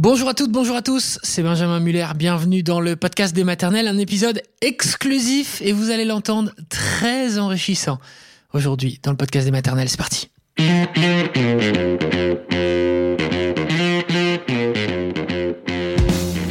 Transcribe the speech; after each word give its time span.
Bonjour 0.00 0.28
à 0.28 0.34
toutes, 0.34 0.52
bonjour 0.52 0.76
à 0.76 0.82
tous, 0.82 1.18
c'est 1.24 1.42
Benjamin 1.42 1.80
Muller, 1.80 2.06
bienvenue 2.14 2.62
dans 2.62 2.78
le 2.78 2.94
podcast 2.94 3.34
des 3.34 3.42
maternelles, 3.42 3.88
un 3.88 3.98
épisode 3.98 4.40
exclusif 4.60 5.60
et 5.60 5.72
vous 5.72 5.90
allez 5.90 6.04
l'entendre 6.04 6.52
très 6.68 7.36
enrichissant 7.36 7.98
aujourd'hui 8.54 9.00
dans 9.02 9.10
le 9.10 9.16
podcast 9.16 9.44
des 9.44 9.50
maternelles, 9.50 9.88
c'est 9.88 9.96
parti. 9.96 10.30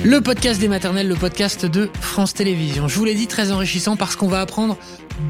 Le 0.03 0.19
podcast 0.19 0.59
des 0.59 0.67
maternelles, 0.67 1.07
le 1.07 1.15
podcast 1.15 1.65
de 1.65 1.89
France 2.01 2.33
Télévisions. 2.33 2.89
Je 2.89 2.99
vous 2.99 3.05
l'ai 3.05 3.15
dit, 3.15 3.27
très 3.27 3.53
enrichissant 3.53 3.95
parce 3.95 4.17
qu'on 4.17 4.27
va 4.27 4.41
apprendre 4.41 4.77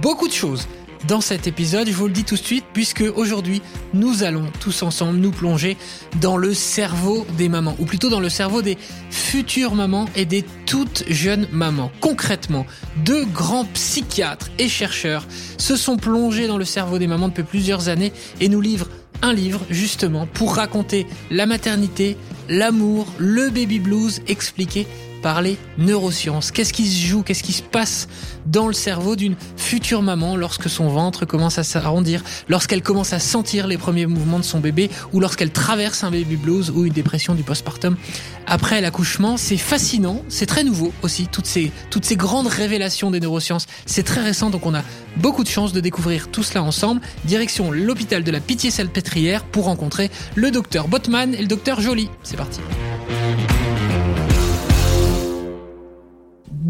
beaucoup 0.02 0.28
de 0.28 0.34
choses 0.34 0.68
dans 1.08 1.22
cet 1.22 1.48
épisode. 1.48 1.88
Je 1.88 1.94
vous 1.94 2.08
le 2.08 2.14
dis 2.14 2.24
tout 2.24 2.36
de 2.36 2.42
suite, 2.42 2.66
puisque 2.74 3.04
aujourd'hui, 3.16 3.62
nous 3.94 4.24
allons 4.24 4.46
tous 4.60 4.84
ensemble 4.84 5.18
nous 5.20 5.32
plonger 5.32 5.78
dans 6.22 6.38
le 6.38 6.54
cerveau 6.54 7.26
des 7.38 7.50
mamans, 7.50 7.76
ou 7.80 7.86
plutôt 7.86 8.10
dans 8.10 8.20
le 8.20 8.30
cerveau 8.30 8.62
des 8.62 8.78
futures 9.10 9.76
mamans 9.76 10.06
et 10.16 10.26
des 10.26 10.44
toutes 10.66 11.04
jeunes 11.10 11.48
mamans. 11.52 11.92
Concrètement, 12.02 12.66
deux 13.06 13.26
grands 13.26 13.66
psychiatres 13.66 14.50
et 14.60 14.70
chercheurs 14.70 15.26
se 15.58 15.76
sont 15.76 15.98
plongés 15.98 16.48
dans 16.48 16.58
le 16.58 16.66
cerveau 16.66 16.98
des 17.00 17.08
mamans 17.08 17.30
depuis 17.30 17.44
plusieurs 17.44 17.90
années 17.90 18.14
et 18.40 18.50
nous 18.50 18.62
livrent 18.62 18.90
un 19.22 19.34
livre 19.34 19.62
justement 19.70 20.28
pour 20.28 20.56
raconter 20.56 21.08
la 21.32 21.46
maternité, 21.46 22.18
l'amour, 22.50 23.08
le 23.18 23.50
baby 23.50 23.80
blues 23.80 24.22
expliqué 24.28 24.88
par 25.22 25.42
les 25.42 25.58
neurosciences. 25.78 26.52
Qu'est-ce 26.52 26.74
qui 26.74 26.88
se 26.88 27.06
joue, 27.06 27.24
qu'est-ce 27.24 27.44
qui 27.44 27.54
se 27.54 27.62
passe 27.62 28.08
dans 28.46 28.68
le 28.68 28.74
cerveau 28.74 29.16
d'une 29.16 29.36
future 29.58 30.02
maman 30.02 30.36
lorsque 30.36 30.70
son 30.70 30.88
ventre 30.88 31.26
commence 31.26 31.58
à 31.58 31.64
s'arrondir, 31.64 32.24
lorsqu'elle 32.48 32.82
commence 32.82 33.14
à 33.14 33.20
sentir 33.20 33.68
les 33.68 33.78
premiers 33.78 34.06
mouvements 34.06 34.40
de 34.40 34.44
son 34.44 34.60
bébé 34.60 34.90
ou 35.14 35.20
lorsqu'elle 35.20 35.52
traverse 35.52 36.04
un 36.04 36.12
baby 36.12 36.38
blues 36.38 36.72
ou 36.74 36.86
une 36.86 36.94
dépression 36.94 37.36
du 37.36 37.44
postpartum 37.44 37.98
après 38.46 38.82
l'accouchement? 38.82 39.38
C'est 39.38 39.58
fascinant, 39.58 40.24
c'est 40.30 40.46
très 40.46 40.64
nouveau 40.64 40.94
aussi, 41.02 41.28
toutes 41.28 41.48
ces, 41.48 41.72
toutes 41.90 42.06
ces 42.06 42.16
grandes 42.16 42.48
révélations 42.48 43.12
des 43.12 43.20
neurosciences. 43.20 43.68
C'est 43.86 44.04
très 44.04 44.22
récent, 44.22 44.50
donc 44.50 44.66
on 44.66 44.74
a 44.74 44.84
beaucoup 45.18 45.44
de 45.44 45.50
chance 45.50 45.74
de 45.74 45.80
découvrir 45.80 46.30
tout 46.30 46.44
cela 46.44 46.64
ensemble. 46.64 47.02
Direction 47.26 47.72
l'hôpital 47.72 48.24
de 48.24 48.32
la 48.32 48.40
Pitié-Salpêtrière 48.40 49.44
pour 49.44 49.66
rencontrer 49.66 50.10
le 50.36 50.52
docteur 50.52 50.88
Botman 50.88 51.34
et 51.34 51.42
le 51.42 51.48
docteur 51.48 51.82
Joly. 51.82 52.10
C'est 52.24 52.38
parti. 52.38 52.60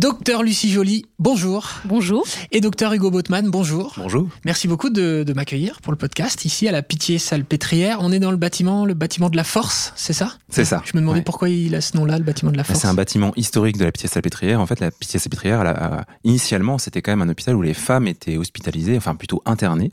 Docteur 0.01 0.43
Lucie 0.43 0.69
Joly, 0.69 1.05
bonjour. 1.17 1.71
Bonjour. 1.85 2.23
Et 2.51 2.61
docteur 2.61 2.93
Hugo 2.93 3.09
Botman, 3.09 3.49
bonjour. 3.49 3.95
Bonjour. 3.97 4.27
Merci 4.45 4.67
beaucoup 4.67 4.91
de, 4.91 5.23
de 5.25 5.33
m'accueillir 5.33 5.81
pour 5.81 5.91
le 5.91 5.97
podcast 5.97 6.45
ici 6.45 6.67
à 6.67 6.71
la 6.71 6.83
Pitié 6.83 7.17
Salpêtrière. 7.17 7.97
On 8.01 8.11
est 8.11 8.19
dans 8.19 8.29
le 8.29 8.37
bâtiment, 8.37 8.85
le 8.85 8.93
bâtiment 8.93 9.31
de 9.31 9.35
la 9.35 9.43
Force, 9.43 9.93
c'est 9.95 10.13
ça? 10.13 10.33
C'est 10.49 10.65
ça. 10.65 10.83
Je 10.85 10.91
me 10.93 11.01
demandais 11.01 11.17
Ouais. 11.17 11.23
pourquoi 11.23 11.49
il 11.49 11.73
a 11.73 11.81
ce 11.81 11.97
nom-là, 11.97 12.19
le 12.19 12.23
bâtiment 12.23 12.51
de 12.51 12.57
la 12.57 12.63
Force. 12.63 12.79
C'est 12.79 12.87
un 12.87 12.93
bâtiment 12.93 13.31
historique 13.37 13.75
de 13.77 13.85
la 13.85 13.91
Pitié-Salpêtrière. 13.91 14.61
En 14.61 14.67
fait, 14.67 14.79
la 14.79 14.91
Pitié-Salpêtrière, 14.91 15.61
elle 15.61 15.67
a- 15.67 15.71
a- 16.01 16.05
initialement, 16.23 16.77
c'était 16.77 17.01
quand 17.01 17.11
même 17.13 17.27
un 17.27 17.31
hôpital 17.31 17.55
où 17.55 17.63
les 17.63 17.73
femmes 17.73 18.05
étaient 18.07 18.37
hospitalisées, 18.37 18.97
enfin 18.97 19.15
plutôt 19.15 19.41
internées, 19.47 19.89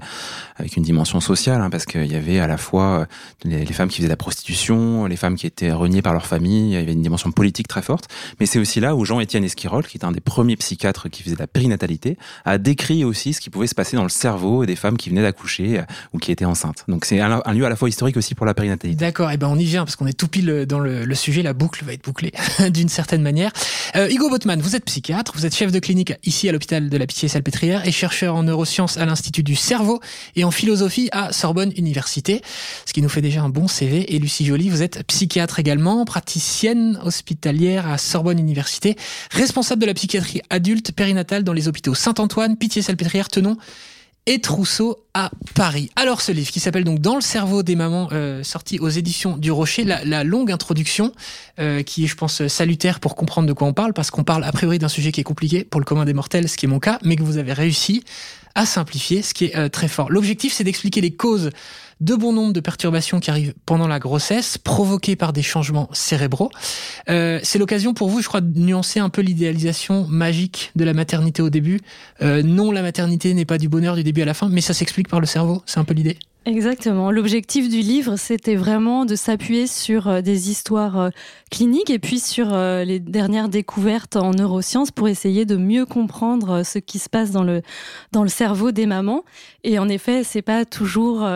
avec 0.56 0.76
une 0.76 0.82
dimension 0.82 1.20
sociale, 1.20 1.62
hein, 1.62 1.70
parce 1.70 1.86
qu'il 1.86 2.04
y 2.12 2.14
avait 2.14 2.40
à 2.40 2.46
la 2.46 2.58
fois 2.58 3.00
euh, 3.00 3.06
les, 3.44 3.64
les 3.64 3.72
femmes 3.72 3.88
qui 3.88 3.96
faisaient 3.96 4.08
de 4.08 4.12
la 4.12 4.18
prostitution, 4.18 5.06
les 5.06 5.16
femmes 5.16 5.36
qui 5.36 5.46
étaient 5.46 5.72
reniées 5.72 6.02
par 6.02 6.12
leur 6.12 6.26
famille, 6.26 6.72
il 6.72 6.74
y 6.74 6.76
avait 6.76 6.92
une 6.92 7.00
dimension 7.00 7.32
politique 7.32 7.68
très 7.68 7.80
forte. 7.80 8.08
Mais 8.38 8.44
c'est 8.44 8.58
aussi 8.58 8.80
là 8.80 8.94
où 8.94 9.06
Jean-Étienne 9.06 9.44
Esquirol, 9.44 9.86
qui 9.94 9.98
est 9.98 10.04
un 10.04 10.10
des 10.10 10.20
premiers 10.20 10.56
psychiatres 10.56 11.08
qui 11.08 11.22
faisait 11.22 11.36
de 11.36 11.40
la 11.40 11.46
périnatalité, 11.46 12.18
a 12.44 12.58
décrit 12.58 13.04
aussi 13.04 13.32
ce 13.32 13.40
qui 13.40 13.48
pouvait 13.48 13.68
se 13.68 13.76
passer 13.76 13.96
dans 13.96 14.02
le 14.02 14.08
cerveau 14.08 14.66
des 14.66 14.74
femmes 14.74 14.96
qui 14.96 15.08
venaient 15.08 15.22
d'accoucher 15.22 15.78
euh, 15.78 15.82
ou 16.12 16.18
qui 16.18 16.32
étaient 16.32 16.44
enceintes. 16.44 16.84
Donc 16.88 17.04
c'est 17.04 17.20
un, 17.20 17.40
lieu 17.52 17.64
à 17.64 17.68
la 17.68 17.76
fois 17.76 17.88
historique 17.88 18.16
aussi 18.16 18.34
pour 18.34 18.44
la 18.44 18.54
périnatalité. 18.54 18.98
D'accord, 18.98 19.30
et 19.30 19.36
ben 19.36 19.46
on 19.46 19.56
y 19.56 19.64
vient 19.64 19.84
parce 19.84 19.94
qu'on 19.94 20.08
est 20.08 20.18
tout 20.18 20.26
pile 20.26 20.66
dans 20.66 20.80
le, 20.80 21.04
le 21.04 21.14
sujet, 21.14 21.42
la 21.42 21.52
boucle 21.52 21.84
va 21.84 21.92
être 21.92 22.02
bouclée 22.02 22.32
d'une 22.70 22.88
certaine 22.88 23.22
manière. 23.22 23.52
Euh, 23.94 24.08
Hugo 24.10 24.28
Botman, 24.28 24.60
vous 24.60 24.74
êtes 24.74 24.84
psychiatre, 24.84 25.32
vous 25.36 25.46
êtes 25.46 25.54
chef 25.54 25.70
de 25.70 25.78
clinique 25.78 26.14
ici 26.24 26.48
à 26.48 26.52
l'hôpital 26.52 26.90
de 26.90 26.96
la 26.96 27.06
Pitié-Salpêtrière 27.06 27.86
et 27.86 27.92
chercheur 27.92 28.34
en 28.34 28.42
neurosciences 28.42 28.96
à 28.96 29.06
l'Institut 29.06 29.44
du 29.44 29.54
cerveau 29.54 30.00
et 30.34 30.42
en 30.42 30.50
philosophie 30.50 31.08
à 31.12 31.32
Sorbonne 31.32 31.72
Université, 31.76 32.42
ce 32.84 32.92
qui 32.92 33.00
nous 33.00 33.08
fait 33.08 33.22
déjà 33.22 33.42
un 33.42 33.48
bon 33.48 33.68
CV. 33.68 34.12
Et 34.12 34.18
Lucie 34.18 34.44
Joly, 34.44 34.70
vous 34.70 34.82
êtes 34.82 35.04
psychiatre 35.06 35.60
également, 35.60 36.04
praticienne 36.04 36.98
hospitalière 37.04 37.88
à 37.88 37.98
Sorbonne 37.98 38.40
Université, 38.40 38.96
responsable 39.30 39.82
de 39.82 39.83
la 39.86 39.94
psychiatrie 39.94 40.42
adulte 40.50 40.92
périnatale 40.92 41.44
dans 41.44 41.52
les 41.52 41.68
hôpitaux 41.68 41.94
Saint-Antoine, 41.94 42.56
Pitié-Salpêtrière, 42.56 43.28
Tenon 43.28 43.56
et 44.26 44.40
Trousseau 44.40 45.04
à 45.12 45.30
Paris. 45.54 45.90
Alors 45.96 46.22
ce 46.22 46.32
livre 46.32 46.50
qui 46.50 46.60
s'appelle 46.60 46.84
donc 46.84 47.00
Dans 47.00 47.14
le 47.14 47.20
cerveau 47.20 47.62
des 47.62 47.76
mamans, 47.76 48.08
euh, 48.12 48.42
sorti 48.42 48.78
aux 48.78 48.88
éditions 48.88 49.36
du 49.36 49.50
Rocher, 49.50 49.84
la, 49.84 50.04
la 50.04 50.24
longue 50.24 50.50
introduction 50.50 51.12
euh, 51.58 51.82
qui 51.82 52.04
est 52.04 52.06
je 52.06 52.16
pense 52.16 52.46
salutaire 52.46 53.00
pour 53.00 53.16
comprendre 53.16 53.46
de 53.46 53.52
quoi 53.52 53.68
on 53.68 53.74
parle, 53.74 53.92
parce 53.92 54.10
qu'on 54.10 54.24
parle 54.24 54.44
a 54.44 54.52
priori 54.52 54.78
d'un 54.78 54.88
sujet 54.88 55.12
qui 55.12 55.20
est 55.20 55.24
compliqué 55.24 55.64
pour 55.64 55.80
le 55.80 55.84
commun 55.84 56.06
des 56.06 56.14
mortels, 56.14 56.48
ce 56.48 56.56
qui 56.56 56.64
est 56.64 56.68
mon 56.68 56.80
cas, 56.80 56.98
mais 57.04 57.16
que 57.16 57.22
vous 57.22 57.36
avez 57.36 57.52
réussi 57.52 58.02
à 58.54 58.66
simplifier, 58.66 59.20
ce 59.20 59.34
qui 59.34 59.46
est 59.46 59.56
euh, 59.56 59.68
très 59.68 59.88
fort. 59.88 60.10
L'objectif 60.10 60.54
c'est 60.54 60.64
d'expliquer 60.64 61.02
les 61.02 61.12
causes 61.12 61.50
de 62.00 62.14
bon 62.14 62.32
nombre 62.32 62.52
de 62.52 62.60
perturbations 62.60 63.20
qui 63.20 63.30
arrivent 63.30 63.54
pendant 63.66 63.88
la 63.88 63.98
grossesse, 63.98 64.58
provoquées 64.58 65.16
par 65.16 65.32
des 65.32 65.42
changements 65.42 65.88
cérébraux. 65.92 66.50
Euh, 67.08 67.40
c'est 67.42 67.58
l'occasion 67.58 67.94
pour 67.94 68.08
vous, 68.08 68.20
je 68.20 68.28
crois, 68.28 68.40
de 68.40 68.58
nuancer 68.58 69.00
un 69.00 69.08
peu 69.08 69.22
l'idéalisation 69.22 70.06
magique 70.08 70.72
de 70.76 70.84
la 70.84 70.94
maternité 70.94 71.42
au 71.42 71.50
début. 71.50 71.80
Euh, 72.22 72.42
non, 72.42 72.70
la 72.70 72.82
maternité 72.82 73.34
n'est 73.34 73.44
pas 73.44 73.58
du 73.58 73.68
bonheur 73.68 73.96
du 73.96 74.04
début 74.04 74.22
à 74.22 74.26
la 74.26 74.34
fin, 74.34 74.48
mais 74.48 74.60
ça 74.60 74.74
s'explique 74.74 75.08
par 75.08 75.20
le 75.20 75.26
cerveau. 75.26 75.62
C'est 75.66 75.78
un 75.78 75.84
peu 75.84 75.94
l'idée? 75.94 76.18
Exactement. 76.46 77.10
L'objectif 77.10 77.70
du 77.70 77.80
livre, 77.80 78.16
c'était 78.16 78.54
vraiment 78.54 79.06
de 79.06 79.16
s'appuyer 79.16 79.66
sur 79.66 80.08
euh, 80.08 80.20
des 80.20 80.50
histoires 80.50 80.98
euh, 81.00 81.08
cliniques 81.50 81.88
et 81.88 81.98
puis 81.98 82.20
sur 82.20 82.52
euh, 82.52 82.84
les 82.84 83.00
dernières 83.00 83.48
découvertes 83.48 84.16
en 84.16 84.32
neurosciences 84.32 84.90
pour 84.90 85.08
essayer 85.08 85.46
de 85.46 85.56
mieux 85.56 85.86
comprendre 85.86 86.62
ce 86.62 86.78
qui 86.78 86.98
se 86.98 87.08
passe 87.08 87.30
dans 87.30 87.44
le 87.44 87.62
dans 88.12 88.22
le 88.22 88.28
cerveau 88.28 88.72
des 88.72 88.84
mamans. 88.84 89.24
Et 89.62 89.78
en 89.78 89.88
effet, 89.88 90.22
c'est 90.22 90.42
pas 90.42 90.66
toujours 90.66 91.26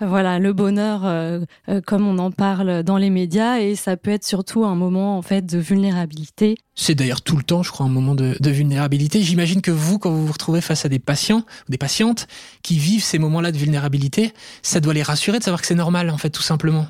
voilà 0.00 0.38
le 0.38 0.52
bonheur 0.52 1.42
comme 1.86 2.06
on 2.06 2.18
en 2.18 2.30
parle 2.30 2.82
dans 2.82 2.96
les 2.96 3.10
médias 3.10 3.58
et 3.58 3.74
ça 3.74 3.96
peut 3.96 4.10
être 4.10 4.24
surtout 4.24 4.64
un 4.64 4.74
moment 4.74 5.18
en 5.18 5.22
fait 5.22 5.44
de 5.44 5.58
vulnérabilité. 5.58 6.56
C'est 6.74 6.94
d'ailleurs 6.94 7.22
tout 7.22 7.36
le 7.36 7.42
temps, 7.42 7.62
je 7.62 7.70
crois, 7.70 7.86
un 7.86 7.90
moment 7.90 8.14
de, 8.14 8.36
de 8.38 8.50
vulnérabilité. 8.50 9.22
J'imagine 9.22 9.62
que 9.62 9.70
vous, 9.70 9.98
quand 9.98 10.10
vous 10.10 10.26
vous 10.26 10.32
retrouvez 10.32 10.60
face 10.60 10.84
à 10.84 10.90
des 10.90 10.98
patients, 10.98 11.42
des 11.70 11.78
patientes 11.78 12.28
qui 12.62 12.78
vivent 12.78 13.02
ces 13.02 13.18
moments-là 13.18 13.50
de 13.50 13.56
vulnérabilité, 13.56 14.32
ça 14.62 14.80
doit 14.80 14.94
les 14.94 15.02
rassurer 15.02 15.38
de 15.38 15.44
savoir 15.44 15.60
que 15.60 15.66
c'est 15.66 15.74
normal, 15.74 16.10
en 16.10 16.18
fait, 16.18 16.30
tout 16.30 16.42
simplement. 16.42 16.86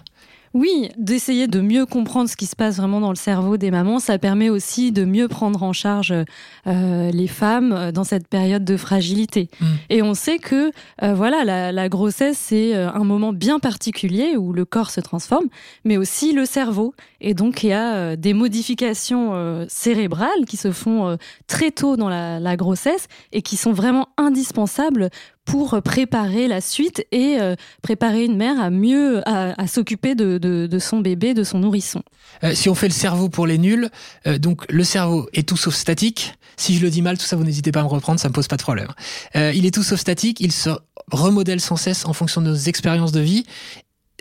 Oui, 0.57 0.89
d'essayer 0.97 1.49
de 1.49 1.61
mieux 1.61 1.85
comprendre 1.85 2.31
ce 2.31 2.37
qui 2.37 2.47
se 2.47 2.57
passe 2.57 2.79
vraiment 2.79 2.99
dans 2.99 3.11
le 3.11 3.17
cerveau 3.17 3.59
des 3.59 3.71
mamans, 3.71 3.99
ça 3.99 4.17
permet 4.17 4.49
aussi 4.49 4.91
de 4.91 5.05
mieux 5.05 5.29
prendre 5.29 5.63
en 5.63 5.75
charge 5.75 6.15
euh, 6.67 7.11
les 7.11 7.27
femmes 7.27 7.73
euh, 7.73 7.93
dans 7.93 8.05
cette 8.05 8.27
période 8.27 8.65
de 8.65 8.79
fragilité. 8.79 9.51
Mm. 9.61 9.67
Et 9.91 10.03
on 10.03 10.15
sait 10.15 10.39
que 10.39 10.73
euh, 11.03 11.13
voilà, 11.13 11.45
la, 11.45 11.73
la 11.73 11.89
grossesse 11.91 12.39
c'est 12.39 12.75
un 12.75 13.05
moment 13.05 13.35
bien 13.35 13.59
particulier 13.59 14.39
où 14.39 14.55
le 14.55 14.65
corps 14.65 14.91
se 14.91 15.03
transforme, 15.03 15.45
mais 15.85 15.99
aussi 15.99 16.33
le 16.33 16.47
cerveau. 16.47 16.95
Et 17.21 17.35
donc 17.35 17.63
il 17.63 17.69
y 17.69 17.73
a 17.75 17.95
euh, 17.95 18.17
des 18.17 18.33
modifications 18.33 19.67
cérébrales 19.69 20.47
qui 20.47 20.57
se 20.57 20.73
font 20.73 21.19
très 21.47 21.71
tôt 21.71 21.97
dans 21.97 22.09
la, 22.09 22.41
la 22.41 22.57
grossesse 22.57 23.09
et 23.33 23.43
qui 23.43 23.59
sont 23.59 23.73
vraiment 23.73 24.09
indispensables 24.17 25.11
pour 25.47 25.81
préparer 25.83 26.49
la 26.49 26.61
suite 26.61 27.07
et 27.13 27.37
euh, 27.41 27.55
préparer 27.81 28.25
une 28.25 28.37
mère 28.37 28.61
à 28.61 28.69
mieux 28.69 29.27
à, 29.27 29.61
à 29.61 29.67
s'occuper 29.67 30.15
de, 30.15 30.37
de, 30.37 30.67
de 30.67 30.79
son 30.79 31.01
bébé, 31.01 31.33
de 31.33 31.45
son 31.45 31.61
nourrisson. 31.61 32.03
Euh, 32.45 32.55
si 32.55 32.69
on 32.69 32.75
fait 32.75 32.89
le 32.89 32.93
cerveau 32.93 33.31
pour 33.31 33.47
les 33.47 33.57
nuls, 33.57 33.89
euh, 34.27 34.37
donc 34.39 34.71
le 34.71 34.85
cerveau 34.85 35.29
est 35.33 35.49
tout 35.49 35.57
sauf 35.57 35.75
statique. 35.75 36.35
Si 36.59 36.75
je 36.77 36.83
le 36.83 36.91
dis 36.91 37.01
mal, 37.01 37.17
tout 37.17 37.25
ça, 37.25 37.37
vous 37.37 37.45
n'hésitez 37.45 37.71
pas 37.71 37.81
à 37.81 37.83
me 37.85 37.89
reprendre, 37.89 38.19
ça 38.19 38.29
me 38.29 38.35
pose 38.35 38.49
pas 38.49 38.57
de 38.57 38.63
problème. 38.63 38.89
Euh, 39.37 39.53
il 39.55 39.65
est 39.67 39.71
tout 39.71 39.83
sauf 39.83 40.01
statique, 40.01 40.41
il 40.41 40.53
se 40.53 40.71
remodèle 41.13 41.61
sans 41.61 41.77
cesse 41.77 42.05
en 42.07 42.13
fonction 42.13 42.41
de 42.43 42.49
nos 42.49 42.57
expériences 42.57 43.13
de 43.13 43.21
vie. 43.21 43.45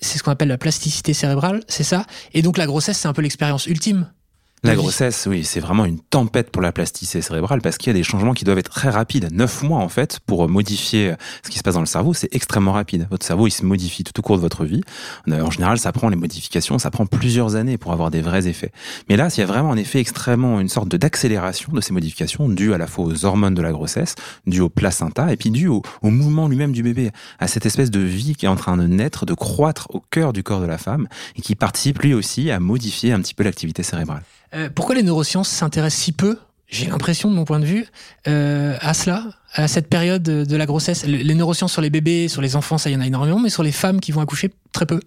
C'est 0.01 0.17
ce 0.17 0.23
qu'on 0.23 0.31
appelle 0.31 0.49
la 0.49 0.57
plasticité 0.57 1.13
cérébrale, 1.13 1.61
c'est 1.67 1.83
ça. 1.83 2.05
Et 2.33 2.41
donc 2.41 2.57
la 2.57 2.65
grossesse, 2.65 2.97
c'est 2.97 3.07
un 3.07 3.13
peu 3.13 3.21
l'expérience 3.21 3.65
ultime. 3.65 4.11
La 4.65 4.75
grossesse, 4.75 5.27
oui, 5.29 5.43
c'est 5.43 5.59
vraiment 5.59 5.85
une 5.85 5.99
tempête 5.99 6.49
pour 6.49 6.61
la 6.61 6.71
plasticité 6.71 7.21
cérébrale 7.21 7.61
parce 7.61 7.77
qu'il 7.77 7.87
y 7.87 7.91
a 7.91 7.93
des 7.93 8.03
changements 8.03 8.33
qui 8.33 8.45
doivent 8.45 8.57
être 8.57 8.71
très 8.71 8.89
rapides. 8.89 9.29
Neuf 9.31 9.61
mois, 9.61 9.79
en 9.79 9.89
fait, 9.89 10.19
pour 10.25 10.49
modifier 10.49 11.13
ce 11.43 11.49
qui 11.49 11.57
se 11.57 11.63
passe 11.63 11.75
dans 11.75 11.81
le 11.81 11.85
cerveau, 11.85 12.13
c'est 12.13 12.33
extrêmement 12.33 12.71
rapide. 12.71 13.07
Votre 13.11 13.25
cerveau, 13.25 13.47
il 13.47 13.51
se 13.51 13.63
modifie 13.63 14.03
tout 14.03 14.17
au 14.19 14.23
cours 14.23 14.37
de 14.37 14.41
votre 14.41 14.65
vie. 14.65 14.81
Euh, 15.27 15.41
En 15.41 15.51
général, 15.51 15.77
ça 15.77 15.91
prend 15.91 16.09
les 16.09 16.15
modifications, 16.15 16.79
ça 16.79 16.89
prend 16.89 17.05
plusieurs 17.05 17.55
années 17.55 17.77
pour 17.77 17.93
avoir 17.93 18.09
des 18.11 18.21
vrais 18.21 18.47
effets. 18.47 18.71
Mais 19.07 19.17
là, 19.17 19.27
il 19.35 19.39
y 19.39 19.43
a 19.43 19.45
vraiment 19.45 19.71
un 19.71 19.77
effet 19.77 19.99
extrêmement, 19.99 20.59
une 20.59 20.69
sorte 20.69 20.89
d'accélération 20.89 21.71
de 21.71 21.81
ces 21.81 21.93
modifications 21.93 22.49
due 22.49 22.73
à 22.73 22.77
la 22.77 22.87
fois 22.87 23.05
aux 23.05 23.25
hormones 23.25 23.55
de 23.55 23.61
la 23.61 23.71
grossesse, 23.71 24.15
due 24.47 24.61
au 24.61 24.69
placenta 24.69 25.31
et 25.31 25.37
puis 25.37 25.51
due 25.51 25.67
au, 25.67 25.83
au 26.01 26.09
mouvement 26.09 26.47
lui-même 26.47 26.71
du 26.71 26.81
bébé, 26.81 27.11
à 27.39 27.47
cette 27.47 27.65
espèce 27.65 27.91
de 27.91 27.99
vie 27.99 28.35
qui 28.35 28.45
est 28.45 28.49
en 28.49 28.55
train 28.55 28.77
de 28.77 28.87
naître, 28.87 29.25
de 29.25 29.33
croître 29.33 29.87
au 29.89 29.99
cœur 29.99 30.33
du 30.33 30.43
corps 30.43 30.61
de 30.61 30.65
la 30.65 30.77
femme 30.77 31.07
et 31.35 31.41
qui 31.41 31.55
participe 31.55 31.99
lui 31.99 32.13
aussi 32.13 32.49
à 32.51 32.59
modifier 32.59 33.11
un 33.11 33.21
petit 33.21 33.33
peu 33.33 33.43
l'activité 33.43 33.83
cérébrale. 33.83 34.23
Euh, 34.55 34.69
pourquoi 34.73 34.95
les 34.95 35.03
neurosciences 35.03 35.49
s'intéressent 35.49 36.03
si 36.03 36.11
peu, 36.11 36.37
j'ai 36.67 36.87
l'impression 36.87 37.29
de 37.29 37.35
mon 37.35 37.45
point 37.45 37.59
de 37.59 37.65
vue, 37.65 37.85
euh, 38.27 38.75
à 38.81 38.93
cela, 38.93 39.23
à 39.53 39.67
cette 39.67 39.87
période 39.87 40.23
de, 40.23 40.55
la 40.55 40.65
grossesse? 40.65 41.05
Les 41.05 41.35
neurosciences 41.35 41.73
sur 41.73 41.81
les 41.81 41.89
bébés, 41.89 42.27
sur 42.27 42.41
les 42.41 42.55
enfants, 42.55 42.77
ça 42.77 42.89
y 42.89 42.95
en 42.95 43.01
a 43.01 43.07
énormément, 43.07 43.39
mais 43.39 43.49
sur 43.49 43.63
les 43.63 43.71
femmes 43.71 43.99
qui 43.99 44.11
vont 44.11 44.21
accoucher, 44.21 44.51
très 44.71 44.85
peu. 44.85 44.99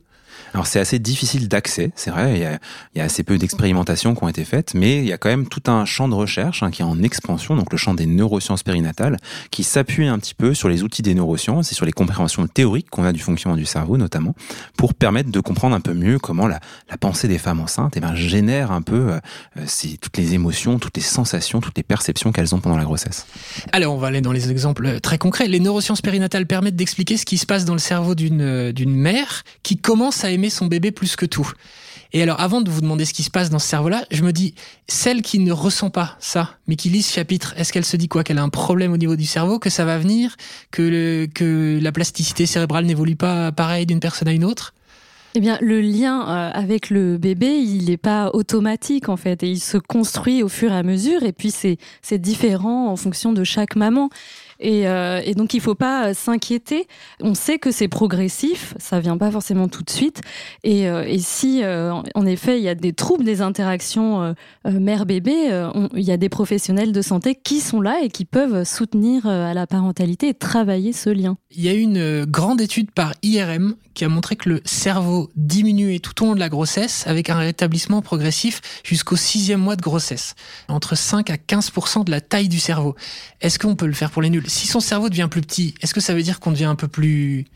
Alors 0.54 0.66
c'est 0.66 0.80
assez 0.80 0.98
difficile 0.98 1.48
d'accès, 1.48 1.90
c'est 1.94 2.10
vrai, 2.10 2.58
il 2.94 2.98
y, 2.98 3.00
a, 3.00 3.04
assez 3.04 3.22
peu 3.22 3.38
d'expérimentations 3.38 4.14
qui 4.14 4.24
ont 4.24 4.28
été 4.28 4.44
faites, 4.44 4.74
mais 4.74 4.98
il 4.98 5.04
y 5.04 5.12
a 5.12 5.18
quand 5.18 5.28
même 5.28 5.46
tout 5.46 5.62
un 5.70 5.84
champ 5.84 6.08
de 6.08 6.14
recherche 6.14 6.62
hein, 6.62 6.70
qui 6.70 6.82
est 6.82 6.84
en 6.84 7.02
expansion, 7.02 7.54
donc 7.56 7.70
le 7.72 7.78
champ 7.78 7.94
des 7.94 8.06
neurosciences 8.06 8.62
périnatales, 8.62 9.16
qui 9.50 9.62
s'appuie 9.62 10.06
un 10.06 10.18
petit 10.18 10.34
peu 10.34 10.54
sur 10.54 10.68
les 10.68 10.82
outils 10.82 11.02
des 11.02 11.14
neurosciences 11.14 11.70
et 11.72 11.74
sur 11.74 11.86
les 11.86 11.92
compréhensions 11.92 12.46
théoriques 12.46 12.88
qu'on 12.90 13.04
a 13.04 13.12
du 13.12 13.20
fonctionnement 13.20 13.56
du 13.56 13.66
cerveau 13.66 13.96
notamment, 13.96 14.34
pour 14.76 14.94
permettre 14.94 15.30
de 15.30 15.40
comprendre 15.40 15.76
un 15.76 15.80
peu 15.80 15.94
mieux 15.94 16.18
comment 16.18 16.46
la, 16.46 16.60
pensée 16.98 17.28
des 17.28 17.38
femmes 17.38 17.60
enceintes 17.60 17.96
eh 17.96 18.00
ben, 18.00 18.14
génère 18.14 18.72
un 18.72 18.82
peu 18.82 19.12
euh, 19.56 19.66
toutes 20.00 20.16
les 20.16 20.34
émotions, 20.34 20.78
toutes 20.78 20.96
les 20.96 21.02
sensations, 21.02 21.60
toutes 21.60 21.76
les 21.76 21.82
perceptions 21.82 22.32
qu'elles 22.32 22.54
ont 22.54 22.60
pendant 22.60 22.76
la 22.76 22.84
grossesse. 22.84 23.26
Alors 23.72 23.94
on 23.94 23.98
va 23.98 24.08
aller 24.08 24.20
dans 24.20 24.32
les 24.32 24.50
exemples 24.50 25.00
très 25.00 25.18
concrets. 25.18 25.46
Les 25.46 25.60
neurosciences 25.60 26.02
périnatales 26.02 26.46
permettent 26.46 26.76
d'expliquer 26.76 27.16
ce 27.16 27.24
qui 27.24 27.38
se 27.38 27.46
passe 27.46 27.64
dans 27.64 27.74
le 27.74 27.78
cerveau 27.78 28.14
d'une 28.14 28.72
d'une 28.72 28.94
mère 28.94 29.42
qui 29.62 29.76
commence 29.76 30.24
à 30.24 30.30
aimer 30.38 30.50
son 30.50 30.66
bébé 30.66 30.92
plus 30.92 31.16
que 31.16 31.26
tout. 31.26 31.50
Et 32.14 32.22
alors, 32.22 32.40
avant 32.40 32.62
de 32.62 32.70
vous 32.70 32.80
demander 32.80 33.04
ce 33.04 33.12
qui 33.12 33.22
se 33.22 33.30
passe 33.30 33.50
dans 33.50 33.58
ce 33.58 33.68
cerveau-là, 33.68 34.04
je 34.10 34.22
me 34.22 34.32
dis, 34.32 34.54
celle 34.88 35.20
qui 35.20 35.40
ne 35.40 35.52
ressent 35.52 35.90
pas 35.90 36.16
ça, 36.20 36.56
mais 36.66 36.76
qui 36.76 36.88
lit 36.88 37.02
ce 37.02 37.12
chapitre, 37.12 37.52
est-ce 37.58 37.70
qu'elle 37.70 37.84
se 37.84 37.98
dit 37.98 38.08
quoi? 38.08 38.24
Qu'elle 38.24 38.38
a 38.38 38.42
un 38.42 38.48
problème 38.48 38.92
au 38.92 38.96
niveau 38.96 39.14
du 39.14 39.26
cerveau, 39.26 39.58
que 39.58 39.68
ça 39.68 39.84
va 39.84 39.98
venir, 39.98 40.36
que, 40.70 41.26
que 41.26 41.78
la 41.82 41.92
plasticité 41.92 42.46
cérébrale 42.46 42.86
n'évolue 42.86 43.16
pas 43.16 43.52
pareil 43.52 43.84
d'une 43.84 44.00
personne 44.00 44.28
à 44.28 44.32
une 44.32 44.44
autre? 44.44 44.72
Eh 45.34 45.40
bien, 45.40 45.58
le 45.60 45.82
lien 45.82 46.22
euh, 46.22 46.50
avec 46.54 46.88
le 46.88 47.18
bébé, 47.18 47.58
il 47.58 47.90
n'est 47.90 47.98
pas 47.98 48.30
automatique 48.32 49.10
en 49.10 49.18
fait, 49.18 49.42
et 49.42 49.50
il 49.50 49.60
se 49.60 49.76
construit 49.76 50.42
au 50.42 50.48
fur 50.48 50.72
et 50.72 50.76
à 50.76 50.82
mesure, 50.82 51.22
et 51.22 51.32
puis 51.32 51.50
c'est 51.50 52.18
différent 52.18 52.88
en 52.88 52.96
fonction 52.96 53.34
de 53.34 53.44
chaque 53.44 53.76
maman. 53.76 54.08
Et, 54.60 54.88
euh, 54.88 55.20
et 55.24 55.34
donc, 55.34 55.54
il 55.54 55.60
faut 55.60 55.74
pas 55.74 56.08
euh, 56.08 56.14
s'inquiéter. 56.14 56.86
On 57.20 57.34
sait 57.34 57.58
que 57.58 57.70
c'est 57.70 57.88
progressif, 57.88 58.74
ça 58.78 59.00
vient 59.00 59.16
pas 59.16 59.30
forcément 59.30 59.68
tout 59.68 59.82
de 59.82 59.90
suite. 59.90 60.20
Et, 60.64 60.88
euh, 60.88 61.16
si, 61.18 61.62
en 61.64 62.26
effet, 62.26 62.58
il 62.58 62.62
y 62.62 62.68
a 62.68 62.74
des 62.74 62.92
troubles 62.92 63.24
des 63.24 63.42
interactions 63.42 64.34
mère-bébé, 64.64 65.68
il 65.94 66.02
y 66.02 66.12
a 66.12 66.16
des 66.16 66.28
professionnels 66.28 66.92
de 66.92 67.02
santé 67.02 67.34
qui 67.34 67.60
sont 67.60 67.80
là 67.80 68.00
et 68.02 68.08
qui 68.08 68.24
peuvent 68.24 68.64
soutenir 68.64 69.26
à 69.26 69.52
la 69.52 69.66
parentalité 69.66 70.28
et 70.28 70.34
travailler 70.34 70.92
ce 70.92 71.10
lien. 71.10 71.36
Il 71.50 71.64
y 71.64 71.68
a 71.68 71.72
une 71.72 72.24
grande 72.24 72.60
étude 72.60 72.92
par 72.92 73.14
IRM 73.22 73.74
qui 73.94 74.04
a 74.04 74.08
montré 74.08 74.36
que 74.36 74.48
le 74.48 74.60
cerveau 74.64 75.28
diminuait 75.34 75.98
tout 75.98 76.22
au 76.22 76.26
long 76.26 76.34
de 76.34 76.40
la 76.40 76.48
grossesse 76.48 77.04
avec 77.08 77.30
un 77.30 77.38
rétablissement 77.38 78.00
progressif 78.00 78.60
jusqu'au 78.84 79.16
sixième 79.16 79.60
mois 79.60 79.74
de 79.74 79.82
grossesse, 79.82 80.34
entre 80.68 80.96
5 80.96 81.30
à 81.30 81.36
15 81.36 81.72
de 82.06 82.10
la 82.10 82.20
taille 82.20 82.48
du 82.48 82.60
cerveau. 82.60 82.94
Est-ce 83.40 83.58
qu'on 83.58 83.74
peut 83.74 83.86
le 83.86 83.92
faire 83.92 84.10
pour 84.10 84.22
les 84.22 84.30
nuls? 84.30 84.47
Si 84.48 84.66
son 84.66 84.80
cerveau 84.80 85.08
devient 85.08 85.28
plus 85.30 85.42
petit, 85.42 85.74
est-ce 85.82 85.94
que 85.94 86.00
ça 86.00 86.14
veut 86.14 86.22
dire 86.22 86.40
qu'on 86.40 86.52
devient 86.52 86.64
un 86.64 86.74
peu 86.74 86.88
plus 86.88 87.46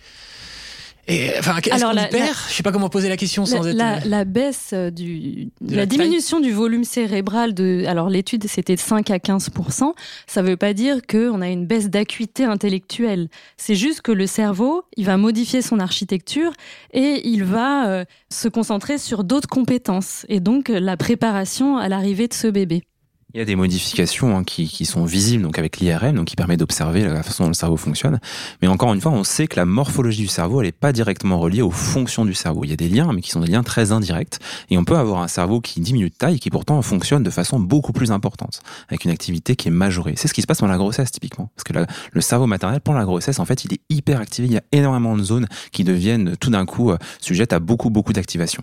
et, 1.08 1.30
enfin, 1.36 1.56
est-ce 1.56 1.84
qu'on 1.84 1.92
la, 1.92 2.06
perd? 2.06 2.36
Je 2.48 2.54
sais 2.54 2.62
pas 2.62 2.70
comment 2.70 2.88
poser 2.88 3.08
la 3.08 3.16
question 3.16 3.44
sans 3.44 3.62
la, 3.62 3.70
être. 3.70 3.76
La, 3.76 4.00
la 4.04 4.24
baisse 4.24 4.70
euh, 4.72 4.90
du, 4.90 5.50
de 5.60 5.74
la, 5.74 5.84
diminution 5.84 6.38
du 6.38 6.52
volume 6.52 6.84
cérébral 6.84 7.54
de, 7.54 7.84
alors 7.88 8.08
l'étude 8.08 8.46
c'était 8.46 8.76
de 8.76 8.80
5 8.80 9.10
à 9.10 9.16
15% 9.16 9.94
Ça 10.28 10.42
veut 10.42 10.56
pas 10.56 10.74
dire 10.74 11.00
qu'on 11.04 11.42
a 11.42 11.48
une 11.48 11.66
baisse 11.66 11.90
d'acuité 11.90 12.44
intellectuelle. 12.44 13.28
C'est 13.56 13.74
juste 13.74 14.02
que 14.02 14.12
le 14.12 14.28
cerveau, 14.28 14.84
il 14.96 15.04
va 15.04 15.16
modifier 15.16 15.60
son 15.60 15.80
architecture 15.80 16.52
et 16.92 17.20
il 17.24 17.42
va 17.42 17.88
euh, 17.88 18.04
se 18.30 18.46
concentrer 18.46 18.96
sur 18.96 19.24
d'autres 19.24 19.48
compétences 19.48 20.24
et 20.28 20.38
donc 20.38 20.68
la 20.68 20.96
préparation 20.96 21.78
à 21.78 21.88
l'arrivée 21.88 22.28
de 22.28 22.34
ce 22.34 22.46
bébé. 22.46 22.84
Il 23.34 23.38
y 23.38 23.40
a 23.40 23.46
des 23.46 23.56
modifications 23.56 24.36
hein, 24.36 24.44
qui, 24.44 24.84
sont 24.84 25.06
visibles 25.06 25.42
donc 25.42 25.58
avec 25.58 25.78
l'IRM, 25.78 26.16
donc 26.16 26.26
qui 26.26 26.36
permet 26.36 26.58
d'observer 26.58 27.02
la 27.02 27.22
façon 27.22 27.44
dont 27.44 27.48
le 27.48 27.54
cerveau 27.54 27.78
fonctionne. 27.78 28.20
Mais 28.60 28.68
encore 28.68 28.92
une 28.92 29.00
fois, 29.00 29.10
on 29.10 29.24
sait 29.24 29.46
que 29.46 29.56
la 29.56 29.64
morphologie 29.64 30.20
du 30.20 30.28
cerveau, 30.28 30.60
elle 30.60 30.66
n'est 30.66 30.72
pas 30.72 30.92
directement 30.92 31.38
reliée 31.38 31.62
aux 31.62 31.70
fonctions 31.70 32.26
du 32.26 32.34
cerveau. 32.34 32.64
Il 32.64 32.70
y 32.70 32.74
a 32.74 32.76
des 32.76 32.90
liens, 32.90 33.10
mais 33.14 33.22
qui 33.22 33.30
sont 33.30 33.40
des 33.40 33.50
liens 33.50 33.62
très 33.62 33.90
indirects. 33.90 34.38
Et 34.68 34.76
on 34.76 34.84
peut 34.84 34.98
avoir 34.98 35.22
un 35.22 35.28
cerveau 35.28 35.62
qui 35.62 35.80
diminue 35.80 36.10
de 36.10 36.14
taille, 36.14 36.38
qui 36.40 36.50
pourtant 36.50 36.82
fonctionne 36.82 37.22
de 37.22 37.30
façon 37.30 37.58
beaucoup 37.58 37.92
plus 37.92 38.12
importante, 38.12 38.60
avec 38.88 39.06
une 39.06 39.10
activité 39.10 39.56
qui 39.56 39.68
est 39.68 39.72
majorée. 39.72 40.12
C'est 40.16 40.28
ce 40.28 40.34
qui 40.34 40.42
se 40.42 40.46
passe 40.46 40.58
pendant 40.58 40.72
la 40.72 40.78
grossesse 40.78 41.10
typiquement, 41.10 41.50
parce 41.56 41.64
que 41.64 41.72
le 42.12 42.20
cerveau 42.20 42.46
maternel 42.46 42.82
pendant 42.82 42.98
la 42.98 43.06
grossesse, 43.06 43.38
en 43.38 43.46
fait, 43.46 43.64
il 43.64 43.72
est 43.72 43.80
hyper 43.88 44.20
activé. 44.20 44.46
Il 44.46 44.52
y 44.52 44.58
a 44.58 44.64
énormément 44.72 45.16
de 45.16 45.22
zones 45.22 45.46
qui 45.70 45.84
deviennent 45.84 46.36
tout 46.36 46.50
d'un 46.50 46.66
coup 46.66 46.90
euh, 46.90 46.98
sujettes 47.18 47.54
à 47.54 47.60
beaucoup 47.60 47.88
beaucoup 47.88 48.12
d'activation. 48.12 48.62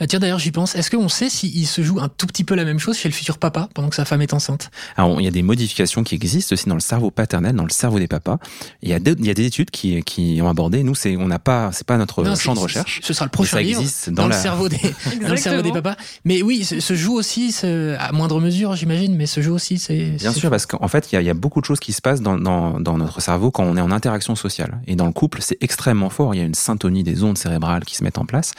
Euh, 0.00 0.06
tiens, 0.06 0.18
d'ailleurs, 0.18 0.38
j'y 0.38 0.50
pense. 0.50 0.74
Est-ce 0.74 0.90
qu'on 0.90 1.08
sait 1.08 1.28
s'il 1.28 1.66
se 1.66 1.82
joue 1.82 2.00
un 2.00 2.08
tout 2.08 2.26
petit 2.26 2.44
peu 2.44 2.54
la 2.54 2.64
même 2.64 2.78
chose 2.78 2.96
chez 2.96 3.08
le 3.08 3.14
futur 3.14 3.38
papa 3.38 3.68
pendant 3.74 3.88
que 3.88 3.96
sa 3.96 4.04
femme 4.04 4.22
est 4.22 4.32
enceinte? 4.32 4.70
Alors, 4.96 5.20
il 5.20 5.24
y 5.24 5.28
a 5.28 5.30
des 5.30 5.42
modifications 5.42 6.04
qui 6.04 6.14
existent 6.14 6.54
aussi 6.54 6.68
dans 6.68 6.74
le 6.74 6.80
cerveau 6.80 7.10
paternel, 7.10 7.54
dans 7.54 7.64
le 7.64 7.70
cerveau 7.70 7.98
des 7.98 8.08
papas. 8.08 8.38
Il 8.82 8.88
y 8.88 8.94
a, 8.94 8.98
il 8.98 9.26
y 9.26 9.30
a 9.30 9.34
des 9.34 9.46
études 9.46 9.70
qui, 9.70 10.02
qui 10.02 10.40
ont 10.42 10.48
abordé. 10.48 10.82
Nous, 10.82 10.94
c'est 10.94 11.16
on 11.16 11.26
n'a 11.26 11.38
pas, 11.38 11.70
c'est 11.72 11.86
pas 11.86 11.96
notre 11.96 12.24
champ 12.36 12.54
de 12.54 12.60
recherche. 12.60 13.00
Ce 13.02 13.12
sera 13.12 13.26
le 13.26 13.30
prochain 13.30 13.60
livre 13.60 13.82
dans, 14.08 14.26
le 14.26 14.32
cerveau 14.32 14.68
des, 14.68 14.80
dans 15.22 15.28
le 15.28 15.36
cerveau 15.36 15.62
des 15.62 15.72
papas. 15.72 15.96
Mais 16.24 16.42
oui, 16.42 16.64
se 16.64 16.94
joue 16.94 17.14
aussi, 17.14 17.54
à 17.98 18.12
moindre 18.12 18.40
mesure, 18.40 18.76
j'imagine, 18.76 19.16
mais 19.16 19.26
se 19.26 19.40
joue 19.40 19.54
aussi. 19.54 19.78
C'est 19.78 20.10
bien 20.10 20.32
sûr 20.32 20.50
parce 20.50 20.66
qu'en 20.66 20.88
fait, 20.88 21.10
il 21.12 21.14
y, 21.14 21.18
a, 21.18 21.22
il 21.22 21.26
y, 21.26 21.30
a, 21.30 21.34
beaucoup 21.34 21.60
de 21.60 21.64
choses 21.66 21.80
qui 21.80 21.92
se 21.92 22.00
passent 22.00 22.20
dans, 22.20 22.36
dans, 22.36 22.80
dans 22.80 22.98
notre 22.98 23.20
cerveau 23.20 23.50
quand 23.50 23.64
on 23.64 23.76
est 23.76 23.80
en 23.80 23.90
interaction 23.90 24.34
sociale. 24.34 24.80
Et 24.86 24.96
dans 24.96 25.06
le 25.06 25.12
couple, 25.12 25.40
c'est 25.40 25.58
extrêmement 25.60 26.10
fort. 26.10 26.34
Il 26.34 26.38
y 26.38 26.40
a 26.40 26.44
une 26.44 26.54
syntonie 26.54 27.02
des 27.02 27.22
ondes 27.22 27.38
cérébrales 27.38 27.84
qui 27.84 27.94
se 27.94 28.04
mettent 28.04 28.18
en 28.18 28.26
place. 28.26 28.52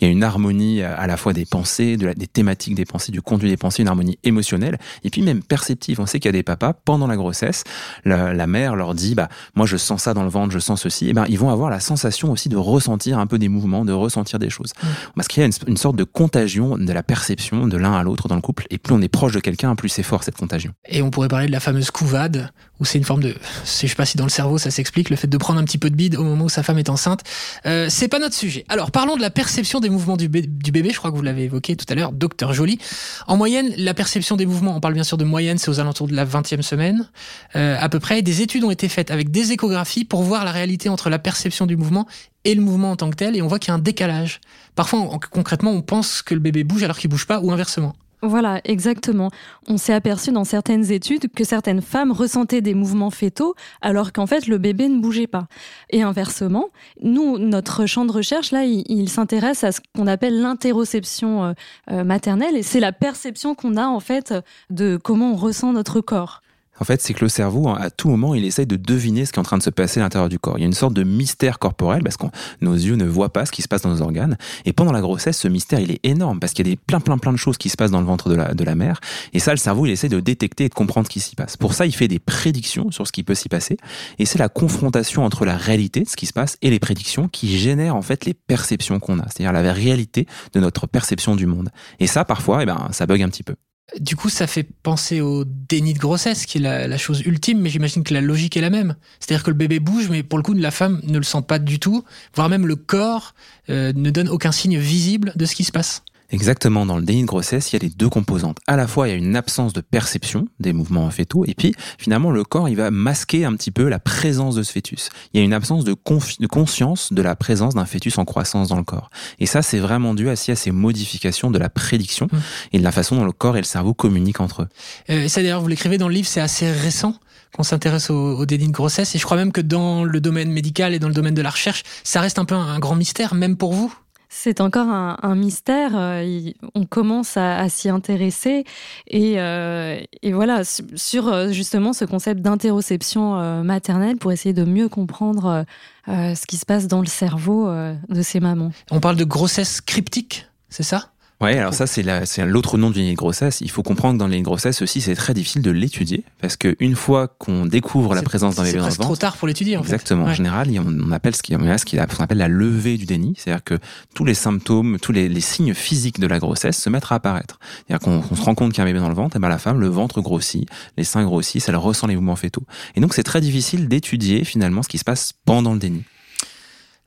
Il 0.00 0.06
y 0.06 0.08
a 0.08 0.10
une 0.10 0.22
harmonie 0.22 0.65
à 0.82 1.06
la 1.06 1.16
fois 1.16 1.32
des 1.32 1.44
pensées, 1.44 1.96
de 1.96 2.06
la, 2.06 2.14
des 2.14 2.26
thématiques 2.26 2.74
des 2.74 2.84
pensées, 2.84 3.12
du 3.12 3.22
contenu 3.22 3.48
des 3.48 3.56
pensées, 3.56 3.82
une 3.82 3.88
harmonie 3.88 4.18
émotionnelle 4.24 4.78
et 5.04 5.10
puis 5.10 5.22
même 5.22 5.42
perceptive. 5.42 6.00
On 6.00 6.06
sait 6.06 6.18
qu'il 6.18 6.28
y 6.28 6.30
a 6.30 6.32
des 6.32 6.42
papas 6.42 6.72
pendant 6.72 7.06
la 7.06 7.16
grossesse, 7.16 7.64
la, 8.04 8.34
la, 8.34 8.46
mère 8.46 8.76
leur 8.76 8.94
dit 8.94 9.14
bah 9.14 9.28
moi 9.54 9.66
je 9.66 9.76
sens 9.76 10.02
ça 10.02 10.14
dans 10.14 10.22
le 10.22 10.28
ventre, 10.28 10.52
je 10.52 10.58
sens 10.58 10.82
ceci. 10.82 11.08
Et 11.08 11.12
ben 11.12 11.24
ils 11.28 11.38
vont 11.38 11.50
avoir 11.50 11.70
la 11.70 11.80
sensation 11.80 12.30
aussi 12.30 12.48
de 12.48 12.56
ressentir 12.56 13.18
un 13.18 13.26
peu 13.26 13.38
des 13.38 13.48
mouvements, 13.48 13.84
de 13.84 13.92
ressentir 13.92 14.38
des 14.38 14.50
choses. 14.50 14.72
Mmh. 14.82 14.86
Parce 15.16 15.28
qu'il 15.28 15.40
y 15.40 15.44
a 15.44 15.46
une, 15.46 15.52
une, 15.66 15.76
sorte 15.76 15.96
de 15.96 16.04
contagion 16.04 16.76
de 16.78 16.92
la 16.92 17.02
perception 17.02 17.66
de 17.66 17.76
l'un 17.76 17.94
à 17.94 18.02
l'autre 18.02 18.28
dans 18.28 18.36
le 18.36 18.40
couple. 18.40 18.66
Et 18.70 18.78
plus 18.78 18.94
on 18.94 19.02
est 19.02 19.08
proche 19.08 19.32
de 19.32 19.40
quelqu'un, 19.40 19.74
plus 19.76 19.88
c'est 19.88 20.02
fort 20.02 20.24
cette 20.24 20.36
contagion. 20.36 20.72
Et 20.88 21.02
on 21.02 21.10
pourrait 21.10 21.28
parler 21.28 21.46
de 21.46 21.52
la 21.52 21.60
fameuse 21.60 21.90
couvade 21.90 22.50
où 22.78 22.84
c'est 22.84 22.98
une 22.98 23.04
forme 23.04 23.22
de, 23.22 23.34
je 23.64 23.70
sais 23.70 23.88
pas 23.94 24.04
si 24.04 24.16
dans 24.16 24.24
le 24.24 24.30
cerveau 24.30 24.58
ça 24.58 24.70
s'explique, 24.70 25.10
le 25.10 25.16
fait 25.16 25.28
de 25.28 25.36
prendre 25.38 25.58
un 25.58 25.64
petit 25.64 25.78
peu 25.78 25.90
de 25.90 25.94
bide 25.94 26.16
au 26.16 26.24
moment 26.24 26.44
où 26.44 26.48
sa 26.48 26.62
femme 26.62 26.78
est 26.78 26.90
enceinte. 26.90 27.22
Euh, 27.64 27.86
c'est 27.88 28.08
pas 28.08 28.18
notre 28.18 28.34
sujet. 28.34 28.64
Alors 28.68 28.90
parlons 28.90 29.16
de 29.16 29.22
la 29.22 29.30
perception 29.30 29.80
des 29.80 29.88
mouvements 29.88 30.16
du, 30.16 30.28
du 30.62 30.72
bébé. 30.72 30.90
Je 30.90 30.98
crois 30.98 31.10
que 31.10 31.16
vous 31.16 31.22
l'avez 31.22 31.44
évoqué 31.44 31.76
tout 31.76 31.86
à 31.88 31.94
l'heure, 31.94 32.12
docteur 32.12 32.52
Joly. 32.52 32.78
En 33.26 33.36
moyenne, 33.36 33.72
la 33.76 33.94
perception 33.94 34.36
des 34.36 34.46
mouvements, 34.46 34.76
on 34.76 34.80
parle 34.80 34.94
bien 34.94 35.04
sûr 35.04 35.16
de 35.16 35.24
moyenne, 35.24 35.58
c'est 35.58 35.70
aux 35.70 35.80
alentours 35.80 36.08
de 36.08 36.14
la 36.14 36.24
20e 36.24 36.62
semaine 36.62 37.08
euh, 37.54 37.76
à 37.78 37.88
peu 37.88 38.00
près. 38.00 38.22
Des 38.22 38.42
études 38.42 38.64
ont 38.64 38.70
été 38.70 38.88
faites 38.88 39.10
avec 39.10 39.30
des 39.30 39.52
échographies 39.52 40.04
pour 40.04 40.22
voir 40.22 40.44
la 40.44 40.52
réalité 40.52 40.88
entre 40.88 41.10
la 41.10 41.18
perception 41.18 41.66
du 41.66 41.76
mouvement 41.76 42.06
et 42.44 42.54
le 42.54 42.62
mouvement 42.62 42.92
en 42.92 42.96
tant 42.96 43.10
que 43.10 43.16
tel, 43.16 43.36
et 43.36 43.42
on 43.42 43.48
voit 43.48 43.58
qu'il 43.58 43.68
y 43.68 43.72
a 43.72 43.74
un 43.74 43.80
décalage. 43.80 44.40
Parfois, 44.76 45.18
concrètement, 45.30 45.72
on 45.72 45.82
pense 45.82 46.22
que 46.22 46.32
le 46.32 46.40
bébé 46.40 46.62
bouge 46.62 46.84
alors 46.84 46.96
qu'il 46.96 47.10
bouge 47.10 47.26
pas, 47.26 47.40
ou 47.40 47.50
inversement. 47.50 47.96
Voilà, 48.26 48.60
exactement. 48.64 49.30
On 49.68 49.76
s'est 49.76 49.92
aperçu 49.92 50.32
dans 50.32 50.44
certaines 50.44 50.90
études 50.90 51.32
que 51.32 51.44
certaines 51.44 51.80
femmes 51.80 52.12
ressentaient 52.12 52.60
des 52.60 52.74
mouvements 52.74 53.10
fétaux 53.10 53.54
alors 53.80 54.12
qu'en 54.12 54.26
fait 54.26 54.46
le 54.46 54.58
bébé 54.58 54.88
ne 54.88 55.00
bougeait 55.00 55.26
pas. 55.26 55.46
Et 55.90 56.02
inversement, 56.02 56.70
nous, 57.00 57.38
notre 57.38 57.86
champ 57.86 58.04
de 58.04 58.12
recherche, 58.12 58.50
là, 58.50 58.64
il, 58.64 59.08
s'intéresse 59.08 59.62
à 59.64 59.72
ce 59.72 59.80
qu'on 59.94 60.06
appelle 60.06 60.40
l'interoception 60.40 61.44
euh, 61.44 61.52
euh, 61.90 62.04
maternelle 62.04 62.56
et 62.56 62.62
c'est 62.62 62.80
la 62.80 62.92
perception 62.92 63.54
qu'on 63.54 63.76
a 63.76 63.86
en 63.86 64.00
fait 64.00 64.34
de 64.70 64.98
comment 65.02 65.32
on 65.32 65.36
ressent 65.36 65.72
notre 65.72 66.00
corps. 66.00 66.42
En 66.80 66.84
fait, 66.84 67.00
c'est 67.00 67.14
que 67.14 67.24
le 67.24 67.28
cerveau, 67.28 67.68
à 67.68 67.90
tout 67.90 68.08
moment, 68.08 68.34
il 68.34 68.44
essaye 68.44 68.66
de 68.66 68.76
deviner 68.76 69.24
ce 69.24 69.32
qui 69.32 69.36
est 69.36 69.40
en 69.40 69.44
train 69.44 69.58
de 69.58 69.62
se 69.62 69.70
passer 69.70 70.00
à 70.00 70.02
l'intérieur 70.02 70.28
du 70.28 70.38
corps. 70.38 70.58
Il 70.58 70.60
y 70.60 70.64
a 70.64 70.66
une 70.66 70.72
sorte 70.72 70.94
de 70.94 71.02
mystère 71.02 71.58
corporel 71.58 72.02
parce 72.02 72.16
que 72.16 72.26
nos 72.60 72.74
yeux 72.74 72.96
ne 72.96 73.04
voient 73.04 73.32
pas 73.32 73.46
ce 73.46 73.52
qui 73.52 73.62
se 73.62 73.68
passe 73.68 73.82
dans 73.82 73.90
nos 73.90 74.02
organes. 74.02 74.36
Et 74.64 74.72
pendant 74.72 74.92
la 74.92 75.00
grossesse, 75.00 75.38
ce 75.38 75.48
mystère, 75.48 75.80
il 75.80 75.90
est 75.90 76.00
énorme 76.04 76.40
parce 76.40 76.52
qu'il 76.52 76.66
y 76.66 76.70
a 76.70 76.72
des 76.72 76.76
plein, 76.76 77.00
plein, 77.00 77.18
plein 77.18 77.32
de 77.32 77.38
choses 77.38 77.56
qui 77.56 77.68
se 77.68 77.76
passent 77.76 77.90
dans 77.90 78.00
le 78.00 78.06
ventre 78.06 78.28
de 78.28 78.34
la, 78.34 78.54
de 78.54 78.64
la 78.64 78.74
mère. 78.74 79.00
Et 79.32 79.38
ça, 79.38 79.52
le 79.52 79.56
cerveau, 79.56 79.86
il 79.86 79.92
essaie 79.92 80.08
de 80.08 80.20
détecter 80.20 80.64
et 80.64 80.68
de 80.68 80.74
comprendre 80.74 81.06
ce 81.06 81.12
qui 81.12 81.20
s'y 81.20 81.34
passe. 81.34 81.56
Pour 81.56 81.74
ça, 81.74 81.86
il 81.86 81.94
fait 81.94 82.08
des 82.08 82.18
prédictions 82.18 82.90
sur 82.90 83.06
ce 83.06 83.12
qui 83.12 83.22
peut 83.22 83.34
s'y 83.34 83.48
passer. 83.48 83.76
Et 84.18 84.26
c'est 84.26 84.38
la 84.38 84.48
confrontation 84.48 85.24
entre 85.24 85.44
la 85.44 85.56
réalité 85.56 86.02
de 86.02 86.08
ce 86.08 86.16
qui 86.16 86.26
se 86.26 86.32
passe 86.32 86.58
et 86.62 86.70
les 86.70 86.78
prédictions 86.78 87.28
qui 87.28 87.58
génèrent 87.58 87.96
en 87.96 88.02
fait 88.02 88.24
les 88.24 88.34
perceptions 88.34 89.00
qu'on 89.00 89.18
a. 89.18 89.24
C'est-à-dire 89.28 89.52
la 89.52 89.72
réalité 89.72 90.26
de 90.52 90.60
notre 90.60 90.86
perception 90.86 91.36
du 91.36 91.46
monde. 91.46 91.70
Et 92.00 92.06
ça, 92.06 92.24
parfois, 92.24 92.62
eh 92.62 92.66
ben, 92.66 92.88
ça 92.92 93.06
bug 93.06 93.22
un 93.22 93.28
petit 93.28 93.42
peu. 93.42 93.54
Du 94.00 94.16
coup, 94.16 94.28
ça 94.28 94.48
fait 94.48 94.64
penser 94.82 95.20
au 95.20 95.44
déni 95.44 95.94
de 95.94 95.98
grossesse, 95.98 96.44
qui 96.44 96.58
est 96.58 96.60
la, 96.60 96.98
chose 96.98 97.20
ultime, 97.20 97.60
mais 97.60 97.70
j'imagine 97.70 98.02
que 98.02 98.12
la 98.12 98.20
logique 98.20 98.56
est 98.56 98.60
la 98.60 98.70
même. 98.70 98.96
C'est-à-dire 99.20 99.44
que 99.44 99.50
le 99.50 99.56
bébé 99.56 99.78
bouge, 99.78 100.08
mais 100.10 100.24
pour 100.24 100.38
le 100.38 100.42
coup, 100.42 100.54
la 100.54 100.72
femme 100.72 101.00
ne 101.04 101.18
le 101.18 101.24
sent 101.24 101.42
pas 101.46 101.60
du 101.60 101.78
tout, 101.78 102.04
voire 102.34 102.48
même 102.48 102.66
le 102.66 102.74
corps 102.74 103.34
euh, 103.70 103.92
ne 103.94 104.10
donne 104.10 104.28
aucun 104.28 104.50
signe 104.50 104.76
visible 104.76 105.32
de 105.36 105.44
ce 105.46 105.54
qui 105.54 105.62
se 105.62 105.72
passe. 105.72 106.02
Exactement, 106.30 106.86
dans 106.86 106.96
le 106.96 107.04
déni 107.04 107.22
de 107.22 107.26
grossesse, 107.26 107.72
il 107.72 107.76
y 107.76 107.76
a 107.76 107.78
les 107.80 107.88
deux 107.88 108.08
composantes. 108.08 108.58
À 108.66 108.76
la 108.76 108.86
fois, 108.86 109.06
il 109.06 109.10
y 109.12 109.14
a 109.14 109.16
une 109.16 109.36
absence 109.36 109.72
de 109.72 109.80
perception 109.80 110.48
des 110.58 110.72
mouvements 110.72 111.08
fœtaux, 111.10 111.44
et 111.44 111.54
puis 111.54 111.74
finalement, 111.98 112.30
le 112.30 112.42
corps, 112.42 112.68
il 112.68 112.76
va 112.76 112.90
masquer 112.90 113.44
un 113.44 113.54
petit 113.54 113.70
peu 113.70 113.88
la 113.88 113.98
présence 113.98 114.56
de 114.56 114.62
ce 114.62 114.72
fœtus. 114.72 115.10
Il 115.32 115.38
y 115.38 115.40
a 115.40 115.44
une 115.44 115.52
absence 115.52 115.84
de, 115.84 115.92
de 115.92 116.46
conscience 116.46 117.12
de 117.12 117.22
la 117.22 117.36
présence 117.36 117.74
d'un 117.74 117.86
fœtus 117.86 118.18
en 118.18 118.24
croissance 118.24 118.68
dans 118.68 118.76
le 118.76 118.82
corps. 118.82 119.10
Et 119.38 119.46
ça, 119.46 119.62
c'est 119.62 119.78
vraiment 119.78 120.14
dû 120.14 120.28
à, 120.28 120.32
à 120.32 120.36
ces 120.36 120.70
modifications 120.70 121.50
de 121.50 121.58
la 121.58 121.68
prédiction 121.68 122.26
mmh. 122.30 122.36
et 122.72 122.78
de 122.78 122.84
la 122.84 122.92
façon 122.92 123.16
dont 123.16 123.24
le 123.24 123.32
corps 123.32 123.56
et 123.56 123.60
le 123.60 123.66
cerveau 123.66 123.94
communiquent 123.94 124.40
entre 124.40 124.62
eux. 124.62 124.68
Euh, 125.10 125.28
ça, 125.28 125.42
d'ailleurs, 125.42 125.60
vous 125.60 125.68
l'écrivez 125.68 125.98
dans 125.98 126.08
le 126.08 126.14
livre, 126.14 126.28
c'est 126.28 126.40
assez 126.40 126.70
récent 126.70 127.14
qu'on 127.54 127.62
s'intéresse 127.62 128.10
au, 128.10 128.36
au, 128.36 128.46
déni 128.46 128.66
de 128.66 128.72
grossesse, 128.72 129.14
et 129.14 129.18
je 129.18 129.24
crois 129.24 129.36
même 129.36 129.52
que 129.52 129.60
dans 129.60 130.04
le 130.04 130.20
domaine 130.20 130.50
médical 130.50 130.92
et 130.92 130.98
dans 130.98 131.08
le 131.08 131.14
domaine 131.14 131.34
de 131.34 131.42
la 131.42 131.50
recherche, 131.50 131.84
ça 132.02 132.20
reste 132.20 132.38
un 132.38 132.44
peu 132.44 132.54
un 132.54 132.78
grand 132.80 132.96
mystère, 132.96 133.34
même 133.34 133.56
pour 133.56 133.72
vous? 133.72 133.94
C'est 134.38 134.60
encore 134.60 134.88
un, 134.88 135.34
mystère. 135.34 135.92
Euh, 135.94 136.52
on 136.74 136.84
commence 136.84 137.38
à, 137.38 137.68
s'y 137.70 137.88
intéresser 137.88 138.64
et, 139.08 139.40
euh, 139.40 139.98
voilà 140.30 140.62
sur 140.64 141.28
euh, 141.28 141.48
justement 141.52 141.94
ce 141.94 142.04
concept 142.04 142.42
d'interoception 142.42 143.64
maternelle 143.64 144.18
pour 144.18 144.32
essayer 144.32 144.52
de 144.52 144.64
mieux 144.64 144.88
comprendre 144.88 145.64
ce 146.06 146.46
qui 146.46 146.58
se 146.58 146.66
passe 146.66 146.86
dans 146.86 147.00
le 147.00 147.06
cerveau 147.06 147.68
de 147.68 148.22
ces 148.22 148.40
mamans. 148.40 148.72
On 148.90 149.00
parle 149.00 149.16
de 149.16 149.24
grossesse 149.24 149.80
cryptique, 149.80 150.46
c'est 150.68 150.82
ça? 150.82 151.10
Oui, 151.42 151.52
alors 151.52 151.74
ça, 151.74 151.86
c'est 151.86 152.02
l'autre 152.46 152.78
nom 152.78 152.90
d'une 152.90 153.12
grossesse. 153.14 153.60
Il 153.60 153.70
faut 153.70 153.82
comprendre 153.82 154.14
que 154.14 154.20
dans 154.20 154.26
les 154.26 154.40
grossesses 154.40 154.80
aussi, 154.80 155.02
c'est 155.02 155.14
très 155.14 155.34
difficile 155.34 155.60
de 155.60 155.70
l'étudier 155.70 156.24
parce 156.40 156.56
qu'une 156.56 156.96
fois 156.96 157.28
qu'on 157.28 157.66
découvre 157.66 158.14
la 158.14 158.22
présence 158.22 158.56
d'un 158.56 158.62
bébé 158.62 158.78
dans 158.78 158.84
le 158.84 158.90
ventre. 158.90 159.02
C'est 159.02 159.06
trop 159.06 159.16
tard 159.16 159.36
pour 159.36 159.46
l'étudier, 159.46 159.76
en 159.76 159.82
Exactement. 159.82 160.24
En 160.24 160.32
général, 160.32 160.70
on 160.78 161.12
appelle 161.12 161.36
ce 161.36 161.42
qu'on 161.42 162.22
appelle 162.22 162.38
la 162.38 162.48
levée 162.48 162.96
du 162.96 163.04
déni. 163.04 163.34
C'est-à-dire 163.36 163.64
que 163.64 163.78
tous 164.14 164.24
les 164.24 164.32
symptômes, 164.32 164.98
tous 164.98 165.12
les, 165.12 165.40
signes 165.40 165.74
physiques 165.74 166.20
de 166.20 166.26
la 166.26 166.38
grossesse 166.38 166.80
se 166.80 166.88
mettent 166.88 167.10
à 167.10 167.16
apparaître. 167.16 167.58
C'est-à-dire 167.86 168.04
qu'on 168.04 168.34
se 168.34 168.42
rend 168.42 168.54
compte 168.54 168.72
qu'il 168.72 168.78
y 168.78 168.80
a 168.80 168.84
un 168.84 168.86
bébé 168.86 169.00
dans 169.00 169.10
le 169.10 169.14
ventre, 169.14 169.36
et 169.36 169.38
ben 169.38 169.50
la 169.50 169.58
femme, 169.58 169.78
le 169.78 169.88
ventre 169.88 170.22
grossit, 170.22 170.66
les 170.96 171.04
seins 171.04 171.24
grossissent, 171.24 171.68
elle 171.68 171.76
ressent 171.76 172.06
les 172.06 172.14
mouvements 172.14 172.36
fétaux. 172.36 172.64
Et 172.94 173.00
donc, 173.00 173.12
c'est 173.12 173.22
très 173.22 173.42
difficile 173.42 173.88
d'étudier 173.88 174.44
finalement 174.44 174.82
ce 174.82 174.88
qui 174.88 174.98
se 174.98 175.04
passe 175.04 175.34
pendant 175.44 175.74
le 175.74 175.78
déni. 175.78 176.04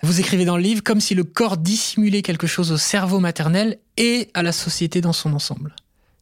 Vous 0.02 0.20
écrivez 0.20 0.46
dans 0.46 0.56
le 0.56 0.64
livre 0.64 0.82
comme 0.82 1.02
si 1.02 1.14
le 1.14 1.24
corps 1.24 1.58
dissimulait 1.58 2.22
quelque 2.22 2.48
chose 2.48 2.72
au 2.72 2.78
cerveau 2.78 3.20
maternel 3.20 3.80
et 3.98 4.30
à 4.34 4.44
la 4.44 4.54
société 4.54 5.02
dans 5.02 5.14
son 5.14 5.34
ensemble. 5.34 5.76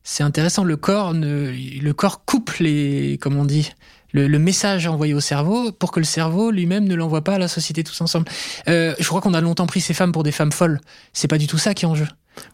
C'est 0.03 0.23
intéressant, 0.23 0.63
le 0.63 0.77
corps, 0.77 1.13
ne, 1.13 1.51
le 1.51 1.93
corps 1.93 2.25
coupe 2.25 2.51
les, 2.59 3.19
comme 3.21 3.35
on 3.35 3.45
dit, 3.45 3.71
le, 4.13 4.39
message 4.39 4.87
envoyé 4.87 5.13
au 5.13 5.19
cerveau 5.19 5.71
pour 5.71 5.91
que 5.91 5.99
le 5.99 6.05
cerveau 6.05 6.49
lui-même 6.49 6.87
ne 6.87 6.95
l'envoie 6.95 7.23
pas 7.23 7.35
à 7.35 7.37
la 7.37 7.47
société 7.47 7.83
tous 7.83 7.99
ensemble. 8.01 8.25
Euh, 8.67 8.95
je 8.99 9.07
crois 9.07 9.21
qu'on 9.21 9.33
a 9.33 9.41
longtemps 9.41 9.67
pris 9.67 9.81
ces 9.81 9.93
femmes 9.93 10.11
pour 10.11 10.23
des 10.23 10.31
femmes 10.31 10.51
folles. 10.51 10.79
C'est 11.13 11.27
pas 11.27 11.37
du 11.37 11.45
tout 11.45 11.57
ça 11.57 11.73
qui 11.73 11.85
est 11.85 11.87
en 11.87 11.93
jeu. 11.93 12.07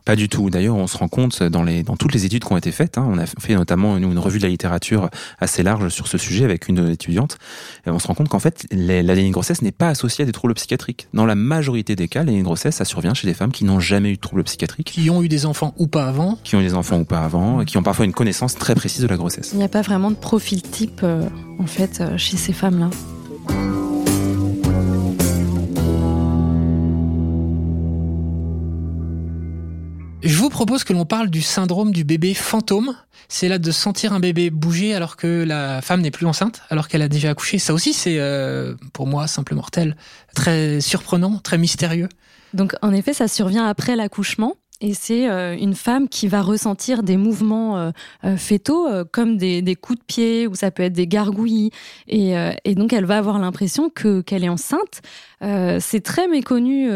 Pas 0.05 0.15
du 0.15 0.29
tout. 0.29 0.49
D'ailleurs, 0.49 0.75
on 0.75 0.87
se 0.87 0.97
rend 0.97 1.07
compte 1.07 1.43
dans, 1.43 1.63
les, 1.63 1.83
dans 1.83 1.95
toutes 1.95 2.13
les 2.13 2.25
études 2.25 2.43
qui 2.43 2.51
ont 2.51 2.57
été 2.57 2.71
faites. 2.71 2.97
Hein, 2.97 3.07
on 3.09 3.17
a 3.17 3.25
fait 3.25 3.55
notamment 3.55 3.97
une, 3.97 4.17
revue 4.17 4.37
de 4.37 4.43
la 4.43 4.49
littérature 4.49 5.09
assez 5.39 5.63
large 5.63 5.89
sur 5.89 6.07
ce 6.07 6.17
sujet 6.17 6.45
avec 6.45 6.67
une 6.67 6.89
étudiante. 6.89 7.37
Et 7.85 7.89
on 7.89 7.99
se 7.99 8.07
rend 8.07 8.13
compte 8.13 8.29
qu'en 8.29 8.39
fait, 8.39 8.65
la 8.71 9.15
grossesse 9.29 9.61
n'est 9.61 9.71
pas 9.71 9.89
associée 9.89 10.23
à 10.23 10.25
des 10.25 10.31
troubles 10.31 10.53
psychiatriques. 10.55 11.07
Dans 11.13 11.25
la 11.25 11.35
majorité 11.35 11.95
des 11.95 12.07
cas, 12.07 12.23
la 12.23 12.33
grossesse, 12.41 12.75
ça 12.75 12.85
survient 12.85 13.13
chez 13.13 13.27
des 13.27 13.33
femmes 13.33 13.51
qui 13.51 13.65
n'ont 13.65 13.79
jamais 13.79 14.11
eu 14.11 14.15
de 14.15 14.21
troubles 14.21 14.43
psychiatriques. 14.43 14.91
Qui 14.91 15.09
ont 15.09 15.21
eu 15.21 15.29
des 15.29 15.45
enfants 15.45 15.73
ou 15.77 15.87
pas 15.87 16.07
avant. 16.07 16.37
Qui 16.43 16.55
ont 16.55 16.61
eu 16.61 16.63
des 16.63 16.73
enfants 16.73 16.99
ou 16.99 17.05
pas 17.05 17.19
avant, 17.19 17.61
et 17.61 17.65
qui 17.65 17.77
ont 17.77 17.83
parfois 17.83 18.05
une 18.05 18.13
connaissance 18.13 18.55
très 18.55 18.75
précise 18.75 19.01
de 19.01 19.07
la 19.07 19.17
grossesse. 19.17 19.51
Il 19.53 19.57
n'y 19.57 19.63
a 19.63 19.69
pas 19.69 19.81
vraiment 19.81 20.11
de 20.11 20.15
profil 20.15 20.61
type, 20.61 21.01
euh, 21.03 21.27
en 21.59 21.67
fait, 21.67 22.01
euh, 22.01 22.17
chez 22.17 22.37
ces 22.37 22.53
femmes-là. 22.53 22.89
Je 30.23 30.37
vous 30.37 30.49
propose 30.49 30.85
que 30.85 30.93
l'on 30.93 31.03
parle 31.03 31.29
du 31.29 31.41
syndrome 31.41 31.91
du 31.91 32.05
bébé 32.05 32.33
fantôme. 32.33 32.95
C'est 33.27 33.49
là 33.49 33.59
de 33.59 33.71
sentir 33.71 34.13
un 34.13 34.21
bébé 34.21 34.51
bouger 34.51 34.95
alors 34.95 35.17
que 35.17 35.43
la 35.43 35.81
femme 35.81 35.99
n'est 35.99 36.11
plus 36.11 36.25
enceinte, 36.25 36.61
alors 36.69 36.87
qu'elle 36.87 37.01
a 37.01 37.09
déjà 37.09 37.31
accouché. 37.31 37.59
Ça 37.59 37.73
aussi, 37.73 37.91
c'est 37.91 38.19
euh, 38.19 38.73
pour 38.93 39.05
moi 39.05 39.27
simple 39.27 39.53
mortel, 39.53 39.97
très 40.33 40.79
surprenant, 40.79 41.39
très 41.39 41.57
mystérieux. 41.57 42.07
Donc 42.53 42.73
en 42.81 42.93
effet, 42.93 43.13
ça 43.13 43.27
survient 43.27 43.65
après 43.65 43.97
l'accouchement. 43.97 44.55
Et 44.79 44.93
c'est 44.93 45.29
euh, 45.29 45.57
une 45.57 45.75
femme 45.75 46.07
qui 46.07 46.27
va 46.27 46.41
ressentir 46.41 47.03
des 47.03 47.17
mouvements 47.17 47.91
euh, 48.23 48.37
fétaux, 48.37 48.87
comme 49.11 49.37
des, 49.37 49.75
coups 49.75 49.99
de 49.99 50.05
pied, 50.05 50.47
ou 50.47 50.55
ça 50.55 50.71
peut 50.71 50.83
être 50.83 50.93
des 50.93 51.07
gargouillis. 51.07 51.71
Et, 52.07 52.35
donc, 52.75 52.93
elle 52.93 53.05
va 53.05 53.17
avoir 53.17 53.39
l'impression 53.39 53.89
que 53.89 54.21
qu'elle 54.21 54.43
est 54.45 54.49
enceinte. 54.49 55.01
C'est 55.79 56.01
très 56.01 56.27
méconnu 56.27 56.89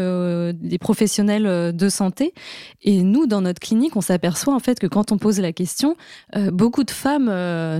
des 0.54 0.78
professionnels 0.78 1.74
de 1.74 1.88
santé. 1.88 2.32
Et 2.82 3.02
nous, 3.02 3.26
dans 3.26 3.40
notre 3.40 3.60
clinique, 3.60 3.96
on 3.96 4.00
s'aperçoit 4.00 4.54
en 4.54 4.58
fait 4.58 4.78
que 4.78 4.86
quand 4.86 5.12
on 5.12 5.18
pose 5.18 5.40
la 5.40 5.52
question, 5.52 5.96
beaucoup 6.52 6.84
de 6.84 6.90
femmes 6.90 7.30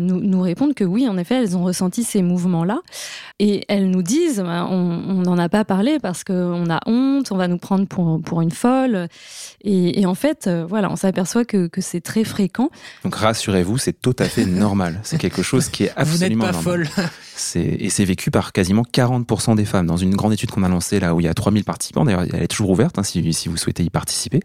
nous, 0.00 0.20
nous, 0.20 0.40
répondent 0.40 0.74
que 0.74 0.84
oui, 0.84 1.08
en 1.08 1.16
effet, 1.18 1.36
elles 1.36 1.56
ont 1.56 1.64
ressenti 1.64 2.04
ces 2.04 2.22
mouvements-là. 2.22 2.80
Et 3.38 3.64
elles 3.68 3.90
nous 3.90 4.02
disent, 4.02 4.40
bah, 4.40 4.66
on 4.68 5.22
n'en 5.22 5.38
a 5.38 5.48
pas 5.48 5.64
parlé 5.64 5.98
parce 5.98 6.24
qu'on 6.24 6.70
a 6.70 6.80
honte, 6.86 7.30
on 7.32 7.36
va 7.36 7.48
nous 7.48 7.58
prendre 7.58 7.86
pour, 7.86 8.20
pour 8.20 8.40
une 8.40 8.50
folle. 8.50 9.08
Et, 9.62 10.00
et 10.00 10.06
en 10.06 10.14
fait, 10.14 10.46
euh, 10.46 10.64
voilà, 10.68 10.90
on 10.90 10.96
s'aperçoit 10.96 11.44
que, 11.44 11.66
que 11.66 11.80
c'est 11.80 12.00
très 12.00 12.24
fréquent. 12.24 12.70
Donc 13.04 13.14
rassurez-vous, 13.14 13.78
c'est 13.78 14.00
tout 14.00 14.16
à 14.18 14.24
fait 14.24 14.44
normal. 14.44 15.00
C'est 15.02 15.18
quelque 15.18 15.42
chose 15.42 15.68
qui 15.68 15.84
est 15.84 15.92
absolument 15.96 16.46
Vous 16.46 16.52
n'êtes 16.52 16.54
pas 16.54 16.62
folle. 16.62 16.88
Et 17.56 17.90
c'est 17.90 18.04
vécu 18.04 18.30
par 18.30 18.52
quasiment 18.52 18.82
40% 18.82 19.56
des 19.56 19.64
femmes. 19.64 19.86
Dans 19.86 19.96
une 19.96 20.14
grande 20.14 20.32
étude 20.32 20.50
qu'on 20.50 20.62
a 20.62 20.68
lancée 20.68 21.00
là 21.00 21.14
où 21.14 21.20
il 21.20 21.24
y 21.24 21.28
a 21.28 21.34
3000 21.34 21.64
participants, 21.64 22.04
d'ailleurs 22.04 22.22
elle 22.22 22.42
est 22.42 22.48
toujours 22.48 22.70
ouverte 22.70 22.98
hein, 22.98 23.02
si, 23.02 23.48
vous 23.48 23.56
souhaitez 23.56 23.84
y 23.84 23.90
participer 23.90 24.40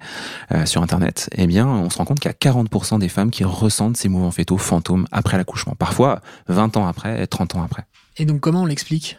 euh, 0.51 0.65
sur 0.65 0.81
Internet, 0.81 1.29
eh 1.35 1.47
bien 1.47 1.67
on 1.67 1.89
se 1.89 1.97
rend 1.97 2.05
compte 2.05 2.19
qu'il 2.19 2.29
y 2.29 2.47
a 2.49 2.51
40% 2.51 2.99
des 2.99 3.09
femmes 3.09 3.31
qui 3.31 3.43
ressentent 3.43 3.97
ces 3.97 4.09
mouvements 4.09 4.31
fétaux 4.31 4.57
fantômes 4.57 5.07
après 5.11 5.37
l'accouchement. 5.37 5.75
Parfois 5.75 6.21
20 6.47 6.77
ans 6.77 6.87
après, 6.87 7.25
30 7.27 7.55
ans 7.55 7.63
après. 7.63 7.85
Et 8.17 8.25
donc 8.25 8.39
comment 8.39 8.63
on 8.63 8.65
l'explique? 8.65 9.17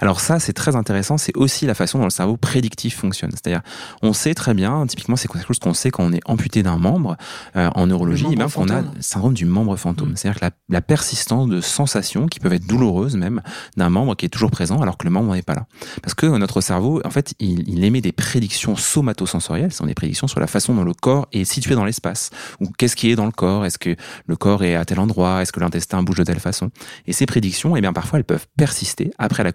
Alors 0.00 0.20
ça, 0.20 0.40
c'est 0.40 0.52
très 0.52 0.76
intéressant. 0.76 1.18
C'est 1.18 1.36
aussi 1.36 1.66
la 1.66 1.74
façon 1.74 1.98
dont 1.98 2.04
le 2.04 2.10
cerveau 2.10 2.36
prédictif 2.36 2.96
fonctionne. 2.96 3.30
C'est-à-dire, 3.30 3.62
on 4.02 4.12
sait 4.12 4.34
très 4.34 4.54
bien, 4.54 4.86
typiquement, 4.86 5.16
c'est 5.16 5.28
quelque 5.28 5.46
chose 5.46 5.58
qu'on 5.58 5.74
sait 5.74 5.90
quand 5.90 6.04
on 6.04 6.12
est 6.12 6.20
amputé 6.24 6.62
d'un 6.62 6.76
membre 6.76 7.16
euh, 7.56 7.70
en 7.74 7.86
neurologie, 7.86 8.26
même 8.36 8.50
qu'on 8.50 8.68
a 8.68 8.82
le 8.82 8.88
syndrome 9.00 9.34
du 9.34 9.44
membre 9.44 9.76
fantôme. 9.76 10.10
Mm. 10.10 10.16
C'est-à-dire 10.16 10.40
que 10.40 10.46
la, 10.68 10.82
persistance 10.82 11.48
de 11.48 11.60
sensations 11.60 12.26
qui 12.26 12.40
peuvent 12.40 12.52
être 12.52 12.66
douloureuses 12.66 13.16
même 13.16 13.40
d'un 13.76 13.88
membre 13.88 14.16
qui 14.16 14.26
est 14.26 14.28
toujours 14.28 14.50
présent 14.50 14.82
alors 14.82 14.98
que 14.98 15.04
le 15.04 15.10
membre 15.10 15.34
n'est 15.34 15.42
pas 15.42 15.54
là. 15.54 15.66
Parce 16.02 16.14
que 16.14 16.26
notre 16.26 16.60
cerveau, 16.60 17.00
en 17.04 17.10
fait, 17.10 17.34
il, 17.38 17.84
émet 17.84 18.00
des 18.00 18.12
prédictions 18.12 18.76
somatosensorielles. 18.76 19.72
Ce 19.72 19.78
sont 19.78 19.86
des 19.86 19.94
prédictions 19.94 20.26
sur 20.26 20.40
la 20.40 20.46
façon 20.46 20.74
dont 20.74 20.84
le 20.84 20.92
corps 20.92 21.28
est 21.32 21.44
situé 21.44 21.74
dans 21.74 21.84
l'espace. 21.84 22.30
Ou 22.60 22.68
qu'est-ce 22.76 22.96
qui 22.96 23.10
est 23.10 23.16
dans 23.16 23.26
le 23.26 23.32
corps? 23.32 23.64
Est-ce 23.64 23.78
que 23.78 23.96
le 24.26 24.36
corps 24.36 24.64
est 24.64 24.74
à 24.74 24.84
tel 24.84 24.98
endroit? 24.98 25.42
Est-ce 25.42 25.52
que 25.52 25.60
l'intestin 25.60 26.02
bouge 26.02 26.18
de 26.18 26.24
telle 26.24 26.40
façon? 26.40 26.70
Et 27.06 27.12
ces 27.12 27.26
prédictions, 27.26 27.76
eh 27.76 27.80
bien, 27.80 27.92
parfois, 27.92 28.18
elles 28.18 28.24
peuvent 28.24 28.46
persister 28.56 29.12
après 29.18 29.44
la 29.44 29.51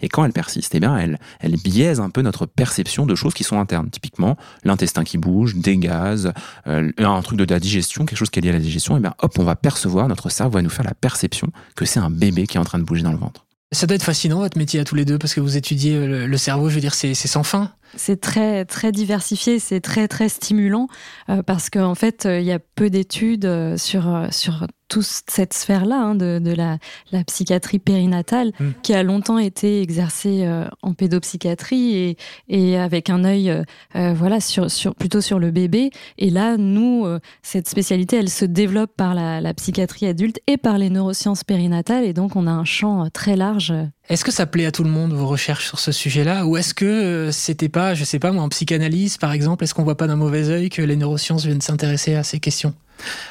Et 0.00 0.08
quand 0.08 0.24
elles 0.24 0.32
persistent, 0.32 0.74
eh 0.74 0.80
bien, 0.80 0.96
elles 0.96 1.56
biaisent 1.56 2.00
un 2.00 2.10
peu 2.10 2.22
notre 2.22 2.46
perception 2.46 3.06
de 3.06 3.14
choses 3.14 3.34
qui 3.34 3.44
sont 3.44 3.58
internes. 3.58 3.90
Typiquement, 3.90 4.36
l'intestin 4.64 5.04
qui 5.04 5.18
bouge, 5.18 5.56
des 5.56 5.76
gaz, 5.76 6.32
euh, 6.66 6.90
un 6.98 7.22
truc 7.22 7.38
de 7.38 7.44
la 7.52 7.60
digestion, 7.60 8.04
quelque 8.04 8.18
chose 8.18 8.30
qui 8.30 8.38
est 8.38 8.42
lié 8.42 8.50
à 8.50 8.52
la 8.52 8.58
digestion. 8.58 8.94
Et 8.96 8.98
eh 8.98 9.02
bien, 9.02 9.14
hop, 9.18 9.38
on 9.38 9.44
va 9.44 9.56
percevoir, 9.56 10.08
notre 10.08 10.28
cerveau 10.28 10.54
va 10.54 10.62
nous 10.62 10.70
faire 10.70 10.84
la 10.84 10.94
perception 10.94 11.48
que 11.76 11.84
c'est 11.84 12.00
un 12.00 12.10
bébé 12.10 12.46
qui 12.46 12.56
est 12.56 12.60
en 12.60 12.64
train 12.64 12.78
de 12.78 12.84
bouger 12.84 13.02
dans 13.02 13.12
le 13.12 13.18
ventre. 13.18 13.46
Ça 13.72 13.86
doit 13.86 13.94
être 13.94 14.02
fascinant 14.02 14.40
votre 14.40 14.58
métier 14.58 14.80
à 14.80 14.84
tous 14.84 14.94
les 14.94 15.06
deux 15.06 15.18
parce 15.18 15.34
que 15.34 15.40
vous 15.40 15.56
étudiez 15.56 16.06
le, 16.06 16.36
cerveau, 16.36 16.68
je 16.68 16.74
veux 16.74 16.80
dire, 16.80 16.94
c'est 16.94 17.14
sans 17.14 17.42
fin. 17.42 17.72
C'est 17.96 18.20
très 18.20 18.64
très 18.64 18.92
diversifié, 18.92 19.58
c'est 19.58 19.80
très 19.80 20.08
très 20.08 20.28
stimulant 20.28 20.88
euh, 21.28 21.42
parce 21.42 21.70
qu'en 21.70 21.94
fait 21.94 22.26
euh, 22.26 22.40
il 22.40 22.46
y 22.46 22.52
a 22.52 22.58
peu 22.58 22.90
d'études 22.90 23.76
sur 23.76 24.26
sur 24.30 24.66
toute 24.92 25.06
cette 25.26 25.54
sphère-là 25.54 25.96
hein, 25.96 26.14
de, 26.14 26.54
la, 26.54 26.78
psychiatrie 27.24 27.78
périnatale 27.78 28.52
mm. 28.60 28.70
qui 28.82 28.92
a 28.92 29.02
longtemps 29.02 29.38
été 29.38 29.80
exercée 29.80 30.44
euh, 30.44 30.66
en 30.82 30.92
pédopsychiatrie 30.92 31.96
et, 31.96 32.16
et 32.48 32.76
avec 32.76 33.08
un 33.08 33.24
œil 33.24 33.48
euh, 33.50 33.62
euh, 33.96 34.12
voilà 34.12 34.38
sur, 34.40 34.70
sur, 34.70 34.94
plutôt 34.94 35.22
sur 35.22 35.38
le 35.38 35.50
bébé. 35.50 35.90
Et 36.18 36.28
là, 36.28 36.58
nous, 36.58 37.06
cette 37.42 37.68
spécialité, 37.68 38.16
elle 38.16 38.28
se 38.28 38.44
développe 38.44 38.94
par 38.94 39.14
la, 39.14 39.40
la, 39.40 39.54
psychiatrie 39.54 40.06
adulte 40.06 40.40
et 40.46 40.58
par 40.58 40.76
les 40.76 40.90
neurosciences 40.90 41.42
périnatales 41.42 42.04
et 42.04 42.12
donc 42.12 42.36
on 42.36 42.46
a 42.46 42.50
un 42.50 42.64
champ 42.64 43.08
très 43.10 43.36
large. 43.36 43.72
Est-ce 44.12 44.26
que 44.26 44.30
ça 44.30 44.44
plaît 44.44 44.66
à 44.66 44.72
tout 44.72 44.84
le 44.84 44.90
monde 44.90 45.14
vos 45.14 45.26
recherches 45.26 45.66
sur 45.68 45.78
ce 45.78 45.90
sujet-là? 45.90 46.44
Ou 46.44 46.58
est-ce 46.58 46.74
que 46.74 47.30
c'était 47.32 47.70
pas, 47.70 47.94
je 47.94 48.04
sais 48.04 48.18
pas 48.18 48.30
moi, 48.30 48.42
en 48.42 48.50
psychanalyse 48.50 49.16
par 49.16 49.32
exemple, 49.32 49.64
est-ce 49.64 49.72
qu'on 49.72 49.84
voit 49.84 49.96
pas 49.96 50.06
d'un 50.06 50.16
mauvais 50.16 50.50
œil 50.50 50.68
que 50.68 50.82
les 50.82 50.96
neurosciences 50.96 51.46
viennent 51.46 51.62
s'intéresser 51.62 52.14
à 52.14 52.22
ces 52.22 52.38
questions? 52.38 52.74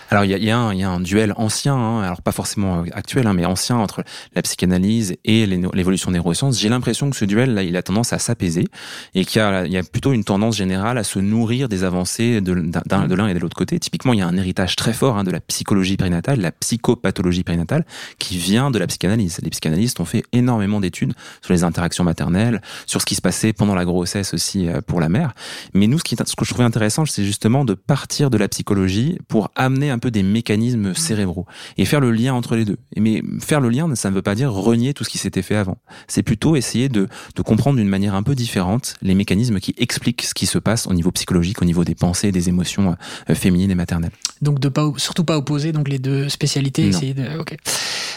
Alors 0.10 0.26
il 0.26 0.32
y 0.32 0.34
a, 0.34 0.38
y, 0.38 0.52
a 0.52 0.74
y 0.74 0.84
a, 0.84 0.90
un 0.90 1.00
duel 1.00 1.34
ancien, 1.38 1.76
hein, 1.76 2.02
alors 2.02 2.22
pas 2.22 2.32
forcément 2.32 2.82
euh, 2.82 2.86
actuel, 2.92 3.28
hein, 3.28 3.34
mais 3.34 3.46
ancien 3.46 3.78
entre 3.78 4.04
la 4.36 4.42
psychanalyse 4.42 5.16
et 5.24 5.46
l'évolution 5.46 6.12
des 6.12 6.18
neurosciences. 6.18 6.60
J'ai 6.60 6.70
l'impression 6.70 7.10
que 7.10 7.16
ce 7.16 7.26
duel 7.26 7.54
là, 7.54 7.64
il 7.64 7.78
a 7.78 7.84
tendance 7.84 8.14
à 8.14 8.20
s'apaiser 8.20 8.68
et 9.16 9.26
qu'il 9.26 9.42
y, 9.42 9.44
a, 9.44 9.66
y 9.66 9.78
a 9.78 9.84
plutôt 9.84 10.12
une 10.14 10.24
tendance 10.24 10.58
générale 10.58 10.98
à 10.98 11.04
se 11.04 11.20
nourrir 11.20 11.70
des 11.70 11.84
avancées 11.84 12.42
de, 12.42 12.54
de 12.54 13.16
l'un 13.16 13.28
et 13.28 13.34
de 13.34 13.40
l'autre 13.40 13.56
côté. 13.56 13.80
Typiquement, 13.80 14.14
il 14.14 14.20
y 14.20 14.22
a 14.22 14.28
un 14.28 14.38
héritage 14.38 14.76
très 14.76 14.94
fort 14.94 15.18
hein, 15.18 15.24
de 15.24 15.32
la 15.32 15.40
psychologie 15.40 15.98
périnatale, 15.98 16.42
la 16.42 16.52
psychopathologie 16.52 17.44
périnatale, 17.44 17.86
qui 18.20 18.38
vient 18.38 18.72
de 18.72 18.80
la 18.80 18.88
psychanalyse. 18.88 19.40
Les 19.42 19.50
psychanalystes 19.50 20.00
ont 20.00 20.06
fait 20.06 20.24
énormément 20.34 20.80
d'études 20.80 21.14
sur 21.42 21.54
les 21.54 21.64
interactions 21.64 22.04
maternelles, 22.04 22.62
sur 22.86 23.02
ce 23.02 23.06
qui 23.06 23.16
se 23.16 23.22
passait 23.22 23.54
pendant 23.54 23.76
la 23.76 23.86
grossesse 23.86 24.34
aussi 24.34 24.68
euh, 24.68 24.82
pour 24.82 25.00
la 25.00 25.10
mère. 25.10 25.34
Mais 25.74 25.88
nous, 25.88 26.00
ce, 26.00 26.04
qui, 26.04 26.16
ce 26.16 26.36
que 26.36 26.46
je 26.46 26.50
trouvais 26.50 26.66
intéressant, 26.66 27.06
c'est 27.06 27.24
justement 27.24 27.66
de 27.66 27.74
partir 27.74 28.30
de 28.30 28.38
la 28.38 28.48
psychologie 28.48 29.18
pour 29.28 29.52
amener 29.64 29.90
un 29.90 30.00
peu 30.00 30.12
des 30.12 30.24
mécanismes 30.24 30.94
cérébraux 30.94 31.46
et 31.78 31.86
faire 31.86 32.00
le 32.00 32.12
lien 32.12 32.34
entre 32.34 32.56
les 32.56 32.66
deux. 32.66 32.78
Mais 32.98 33.22
faire 33.40 33.62
le 33.62 33.70
lien, 33.70 33.94
ça 33.96 34.10
ne 34.10 34.16
veut 34.16 34.22
pas 34.22 34.36
dire 34.36 34.52
renier 34.52 34.94
tout 34.94 35.04
ce 35.04 35.10
qui 35.10 35.18
s'était 35.18 35.42
fait 35.42 35.56
avant. 35.56 35.78
C'est 36.08 36.24
plutôt 36.24 36.56
essayer 36.56 36.90
de, 36.90 37.08
de 37.36 37.42
comprendre 37.42 37.78
d'une 37.78 37.88
manière 37.88 38.16
un 38.16 38.24
peu 38.24 38.36
différente 38.36 38.96
les 39.02 39.16
mécanismes 39.16 39.60
qui 39.60 39.74
expliquent 39.78 40.24
ce 40.24 40.34
qui 40.34 40.46
se 40.46 40.58
passe 40.58 40.88
au 40.88 40.94
niveau 40.94 41.12
psychologique, 41.12 41.62
au 41.62 41.66
niveau 41.66 41.84
des 41.84 41.96
pensées, 41.96 42.32
des 42.32 42.50
émotions 42.50 42.96
euh, 43.30 43.36
féminines 43.36 43.72
et 43.72 43.76
maternelles. 43.76 44.12
Donc 44.42 44.60
de 44.60 44.70
pas, 44.70 44.92
surtout 44.98 45.24
pas 45.24 45.38
opposer 45.38 45.72
donc 45.72 45.88
les 45.88 46.00
deux 46.00 46.30
spécialités. 46.30 46.88
Essayer 46.88 47.14
de, 47.14 47.24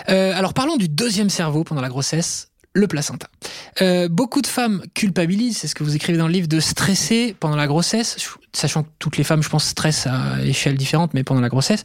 euh, 0.08 0.32
alors 0.34 0.54
parlons 0.54 0.76
du 0.76 0.88
deuxième 0.88 1.30
cerveau 1.30 1.64
pendant 1.64 1.80
la 1.80 1.88
grossesse, 1.88 2.48
le 2.75 2.88
placenta. 2.88 3.28
Euh, 3.81 4.09
beaucoup 4.09 4.43
de 4.43 4.47
femmes 4.49 4.83
culpabilisent, 4.95 5.59
c'est 5.59 5.69
ce 5.69 5.75
que 5.75 5.85
vous 5.85 5.95
écrivez 5.95 6.19
dans 6.19 6.26
le 6.26 6.33
livre, 6.33 6.49
de 6.49 6.61
stresser 6.61 7.35
pendant 7.38 7.57
la 7.57 7.69
grossesse, 7.69 8.16
sachant 8.52 8.83
que 8.83 8.88
toutes 8.99 9.16
les 9.16 9.25
femmes, 9.25 9.43
je 9.43 9.49
pense, 9.49 9.64
stressent 9.64 10.09
à 10.09 10.43
échelle 10.45 10.76
différente, 10.76 11.14
mais 11.14 11.23
pendant 11.23 11.40
la 11.40 11.49
grossesse, 11.49 11.85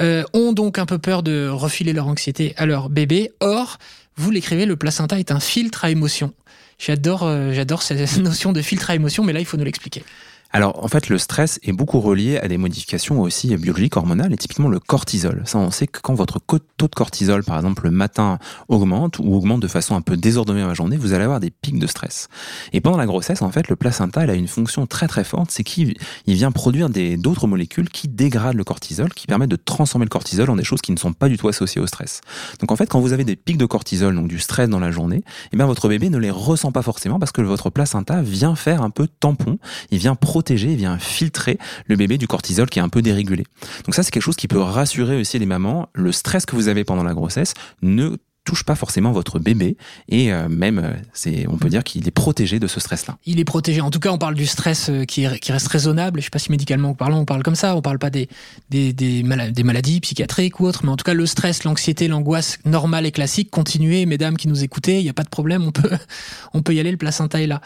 euh, 0.00 0.24
ont 0.32 0.52
donc 0.52 0.78
un 0.78 0.86
peu 0.86 0.98
peur 0.98 1.22
de 1.22 1.48
refiler 1.48 1.92
leur 1.92 2.08
anxiété 2.08 2.54
à 2.56 2.64
leur 2.64 2.88
bébé. 2.88 3.32
Or, 3.40 3.78
vous 4.16 4.30
l'écrivez, 4.30 4.64
le 4.64 4.76
placenta 4.76 5.18
est 5.18 5.30
un 5.30 5.40
filtre 5.40 5.84
à 5.84 5.90
émotion. 5.90 6.32
J'adore, 6.78 7.24
euh, 7.24 7.52
j'adore 7.52 7.82
cette 7.82 8.16
notion 8.18 8.52
de 8.52 8.62
filtre 8.62 8.88
à 8.90 8.94
émotion, 8.94 9.22
mais 9.24 9.34
là, 9.34 9.40
il 9.40 9.46
faut 9.46 9.58
nous 9.58 9.64
l'expliquer. 9.64 10.02
Alors 10.52 10.82
en 10.84 10.88
fait, 10.88 11.08
le 11.08 11.18
stress 11.18 11.60
est 11.62 11.72
beaucoup 11.72 12.00
relié 12.00 12.38
à 12.38 12.48
des 12.48 12.58
modifications 12.58 13.20
aussi 13.20 13.56
biologiques, 13.56 13.96
hormonales, 13.96 14.32
et 14.32 14.36
typiquement 14.36 14.68
le 14.68 14.80
cortisol. 14.80 15.42
Ça, 15.46 15.58
on 15.58 15.70
sait 15.70 15.86
que 15.86 16.00
quand 16.00 16.14
votre 16.14 16.40
taux 16.76 16.88
de 16.88 16.94
cortisol, 16.94 17.44
par 17.44 17.56
exemple, 17.56 17.84
le 17.84 17.90
matin 17.90 18.38
augmente 18.68 19.18
ou 19.18 19.34
augmente 19.34 19.60
de 19.60 19.68
façon 19.68 19.94
un 19.94 20.00
peu 20.00 20.16
désordonnée 20.16 20.62
dans 20.62 20.68
la 20.68 20.74
journée, 20.74 20.96
vous 20.96 21.12
allez 21.12 21.24
avoir 21.24 21.40
des 21.40 21.50
pics 21.50 21.78
de 21.78 21.86
stress. 21.86 22.28
Et 22.72 22.80
pendant 22.80 22.96
la 22.96 23.06
grossesse, 23.06 23.42
en 23.42 23.50
fait, 23.50 23.68
le 23.68 23.76
placenta, 23.76 24.24
il 24.24 24.30
a 24.30 24.34
une 24.34 24.48
fonction 24.48 24.86
très 24.86 25.06
très 25.06 25.24
forte, 25.24 25.50
c'est 25.50 25.62
qu'il 25.62 25.94
vient 26.26 26.50
produire 26.50 26.88
d'autres 26.90 27.46
molécules 27.46 27.88
qui 27.88 28.08
dégradent 28.08 28.56
le 28.56 28.64
cortisol, 28.64 29.12
qui 29.14 29.26
permettent 29.26 29.50
de 29.50 29.56
transformer 29.56 30.04
le 30.04 30.10
cortisol 30.10 30.50
en 30.50 30.56
des 30.56 30.64
choses 30.64 30.80
qui 30.80 30.92
ne 30.92 30.98
sont 30.98 31.12
pas 31.12 31.28
du 31.28 31.38
tout 31.38 31.48
associées 31.48 31.80
au 31.80 31.86
stress. 31.86 32.20
Donc 32.58 32.72
en 32.72 32.76
fait, 32.76 32.86
quand 32.86 33.00
vous 33.00 33.12
avez 33.12 33.24
des 33.24 33.36
pics 33.36 33.58
de 33.58 33.66
cortisol, 33.66 34.14
donc 34.14 34.26
du 34.26 34.40
stress 34.40 34.68
dans 34.68 34.80
la 34.80 34.90
journée, 34.90 35.22
eh 35.52 35.56
bien 35.56 35.66
votre 35.66 35.88
bébé 35.88 36.10
ne 36.10 36.18
les 36.18 36.30
ressent 36.30 36.72
pas 36.72 36.82
forcément 36.82 37.18
parce 37.18 37.32
que 37.32 37.40
votre 37.40 37.70
placenta 37.70 38.20
vient 38.22 38.56
faire 38.56 38.82
un 38.82 38.90
peu 38.90 39.06
tampon, 39.06 39.58
il 39.90 39.98
vient 39.98 40.16
protéger, 40.40 40.74
vient 40.74 40.98
filtrer 40.98 41.58
le 41.84 41.96
bébé 41.96 42.16
du 42.16 42.26
cortisol 42.26 42.70
qui 42.70 42.78
est 42.78 42.82
un 42.82 42.88
peu 42.88 43.02
dérégulé. 43.02 43.44
Donc 43.84 43.94
ça, 43.94 44.02
c'est 44.02 44.10
quelque 44.10 44.22
chose 44.22 44.36
qui 44.36 44.48
peut 44.48 44.58
rassurer 44.58 45.20
aussi 45.20 45.38
les 45.38 45.44
mamans. 45.44 45.90
Le 45.92 46.12
stress 46.12 46.46
que 46.46 46.56
vous 46.56 46.68
avez 46.68 46.82
pendant 46.82 47.02
la 47.02 47.12
grossesse 47.12 47.52
ne 47.82 48.16
touche 48.50 48.64
pas 48.64 48.74
forcément 48.74 49.12
votre 49.12 49.38
bébé 49.38 49.76
et 50.08 50.32
euh, 50.32 50.48
même 50.48 50.80
euh, 50.80 50.90
c'est 51.12 51.46
on 51.46 51.56
peut 51.56 51.68
dire 51.68 51.84
qu'il 51.84 52.08
est 52.08 52.10
protégé 52.10 52.58
de 52.58 52.66
ce 52.66 52.80
stress 52.80 53.06
là. 53.06 53.16
Il 53.24 53.38
est 53.38 53.44
protégé. 53.44 53.80
En 53.80 53.92
tout 53.92 54.00
cas, 54.00 54.10
on 54.10 54.18
parle 54.18 54.34
du 54.34 54.44
stress 54.46 54.90
euh, 54.90 55.04
qui, 55.04 55.24
qui 55.38 55.52
reste 55.52 55.68
raisonnable. 55.68 56.18
Je 56.18 56.24
sais 56.24 56.30
pas 56.30 56.40
si 56.40 56.50
médicalement 56.50 56.92
parlant 56.94 57.20
on 57.20 57.24
parle 57.24 57.44
comme 57.44 57.54
ça, 57.54 57.76
on 57.76 57.80
parle 57.80 58.00
pas 58.00 58.10
des 58.10 58.28
des, 58.70 59.22
maladies 59.22 60.00
psychiatriques 60.00 60.58
ou 60.58 60.66
autres, 60.66 60.80
mais 60.82 60.90
en 60.90 60.96
tout 60.96 61.04
cas 61.04 61.14
le 61.14 61.26
stress, 61.26 61.62
l'anxiété, 61.62 62.08
l'angoisse 62.08 62.58
normale 62.64 63.06
et 63.06 63.12
classique, 63.12 63.50
continuez 63.52 64.04
mesdames 64.04 64.36
qui 64.36 64.48
nous 64.48 64.64
écoutez, 64.64 64.98
il 64.98 65.06
y 65.06 65.08
a 65.08 65.12
pas 65.12 65.22
de 65.22 65.28
problème, 65.28 65.62
on 65.62 65.70
peut 65.70 65.96
on 66.52 66.62
peut 66.62 66.74
y 66.74 66.80
aller, 66.80 66.90
le 66.90 66.96
placenta 66.96 67.40
est 67.40 67.46
là. 67.46 67.60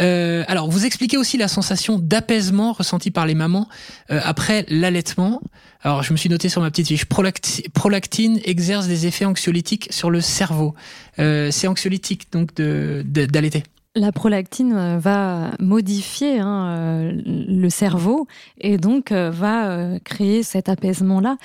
Euh, 0.00 0.42
alors, 0.48 0.68
vous 0.68 0.84
expliquez 0.84 1.16
aussi 1.16 1.38
la 1.38 1.46
sensation 1.46 2.00
d'apaisement 2.00 2.72
ressentie 2.72 3.12
par 3.12 3.26
les 3.26 3.36
mamans 3.36 3.68
après 4.08 4.66
l'allaitement. 4.68 5.40
Alors, 5.84 6.02
je 6.02 6.12
me 6.12 6.16
suis 6.16 6.30
noté 6.30 6.48
sur 6.48 6.62
ma 6.62 6.70
petite 6.70 6.88
fiche, 6.88 7.04
prolactine 7.04 8.40
exerce 8.44 8.86
des 8.86 9.06
effets 9.06 9.26
anxiolytiques 9.26 9.88
sur 9.90 10.10
le 10.10 10.22
cerveau. 10.22 10.74
Euh, 11.18 11.50
c'est 11.50 11.66
anxiolytique 11.66 12.32
donc 12.32 12.54
d'allaiter. 12.54 13.64
La 13.96 14.10
prolactine 14.10 14.72
euh, 14.72 14.98
va 14.98 15.52
modifier 15.60 16.40
hein, 16.40 16.66
euh, 16.66 17.12
le 17.24 17.70
cerveau 17.70 18.26
et 18.60 18.76
donc 18.76 19.12
euh, 19.12 19.30
va 19.30 20.00
créer 20.00 20.42
cet 20.42 20.68
apaisement-là. 20.68 21.36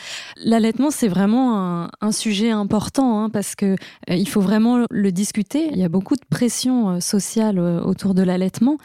L'allaitement, 0.43 0.89
c'est 0.89 1.07
vraiment 1.07 1.87
un, 2.01 2.11
sujet 2.11 2.49
important 2.49 3.21
hein, 3.21 3.29
parce 3.29 3.53
que 3.53 3.75
il 4.07 4.27
faut 4.27 4.41
vraiment 4.41 4.83
le 4.89 5.11
discuter. 5.11 5.69
Il 5.71 5.77
y 5.77 5.83
a 5.83 5.89
beaucoup 5.89 6.15
de 6.15 6.25
pression 6.27 6.99
sociale 6.99 7.59
autour 7.59 8.15
de 8.15 8.23
l'allaitement 8.23 8.77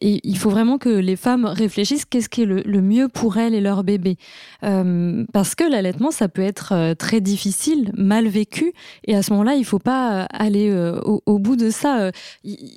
et 0.00 0.20
il 0.24 0.38
faut 0.38 0.48
vraiment 0.48 0.78
que 0.78 0.88
les 0.88 1.16
femmes 1.16 1.44
réfléchissent 1.44 2.06
qu'est-ce 2.06 2.30
qui 2.30 2.42
est 2.42 2.46
le, 2.46 2.80
mieux 2.80 3.08
pour 3.08 3.36
elles 3.36 3.54
et 3.54 3.60
leur 3.60 3.84
bébé. 3.84 4.16
parce 4.62 5.54
que 5.54 5.70
l'allaitement, 5.70 6.10
ça 6.10 6.28
peut 6.28 6.42
être 6.42 6.94
très 6.94 7.20
difficile, 7.20 7.92
mal 7.94 8.26
vécu 8.28 8.72
et 9.06 9.14
à 9.14 9.22
ce 9.22 9.32
moment-là, 9.32 9.54
il 9.56 9.64
faut 9.66 9.78
pas 9.78 10.22
aller 10.32 10.72
au, 11.04 11.22
au, 11.26 11.38
bout 11.38 11.56
de 11.56 11.68
ça. 11.68 12.10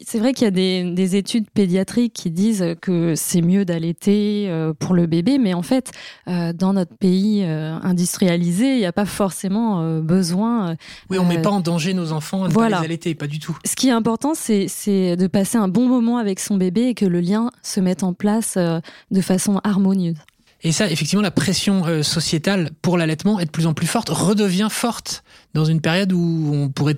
C'est 0.05 0.19
vrai 0.19 0.32
qu'il 0.33 0.43
y 0.43 0.47
a 0.47 0.51
des, 0.91 1.15
études 1.15 1.49
pédiatriques 1.49 2.13
qui 2.13 2.31
disent 2.31 2.75
que 2.81 3.13
c'est 3.15 3.41
mieux 3.41 3.65
d'allaiter 3.65 4.47
euh, 4.49 4.73
pour 4.73 4.93
le 4.93 5.05
bébé, 5.05 5.37
mais 5.37 5.53
en 5.53 5.61
fait, 5.61 5.91
euh, 6.27 6.53
dans 6.53 6.73
notre 6.73 6.95
pays 6.95 7.43
euh, 7.43 7.77
industrialisé, 7.81 8.73
il 8.73 8.79
n'y 8.79 8.85
a 8.85 8.91
pas 8.91 9.05
forcément 9.05 9.99
besoin. 9.99 10.75
Oui, 11.09 11.17
on 11.19 11.23
ne 11.23 11.29
met 11.29 11.41
pas 11.41 11.51
en 11.51 11.59
danger 11.59 11.93
nos 11.93 12.11
enfants 12.11 12.43
à 12.43 12.47
ne 12.49 12.53
pas 12.53 12.69
les 12.69 12.75
allaiter, 12.75 13.15
pas 13.15 13.27
du 13.27 13.39
tout. 13.39 13.57
Ce 13.65 13.75
qui 13.75 13.89
est 13.89 13.91
important, 13.91 14.33
c'est 14.33 14.67
de 15.15 15.27
passer 15.27 15.57
un 15.57 15.67
bon 15.67 15.87
moment 15.87 16.17
avec 16.17 16.39
son 16.39 16.57
bébé 16.57 16.87
et 16.87 16.93
que 16.93 17.05
le 17.05 17.19
lien 17.19 17.51
se 17.61 17.79
mette 17.79 18.03
en 18.03 18.13
place 18.13 18.57
de 18.57 19.21
façon 19.21 19.59
harmonieuse. 19.63 20.17
Et 20.63 20.71
ça, 20.71 20.89
effectivement, 20.89 21.21
la 21.21 21.31
pression 21.31 21.85
euh, 21.85 22.03
sociétale 22.03 22.71
pour 22.81 22.97
l'allaitement 22.97 23.39
est 23.39 23.45
de 23.45 23.51
plus 23.51 23.67
en 23.67 23.73
plus 23.73 23.87
forte, 23.87 24.09
redevient 24.09 24.69
forte 24.71 25.23
dans 25.53 25.65
une 25.65 25.81
période 25.81 26.13
où 26.13 26.51
on 26.53 26.69
pourrait 26.69 26.97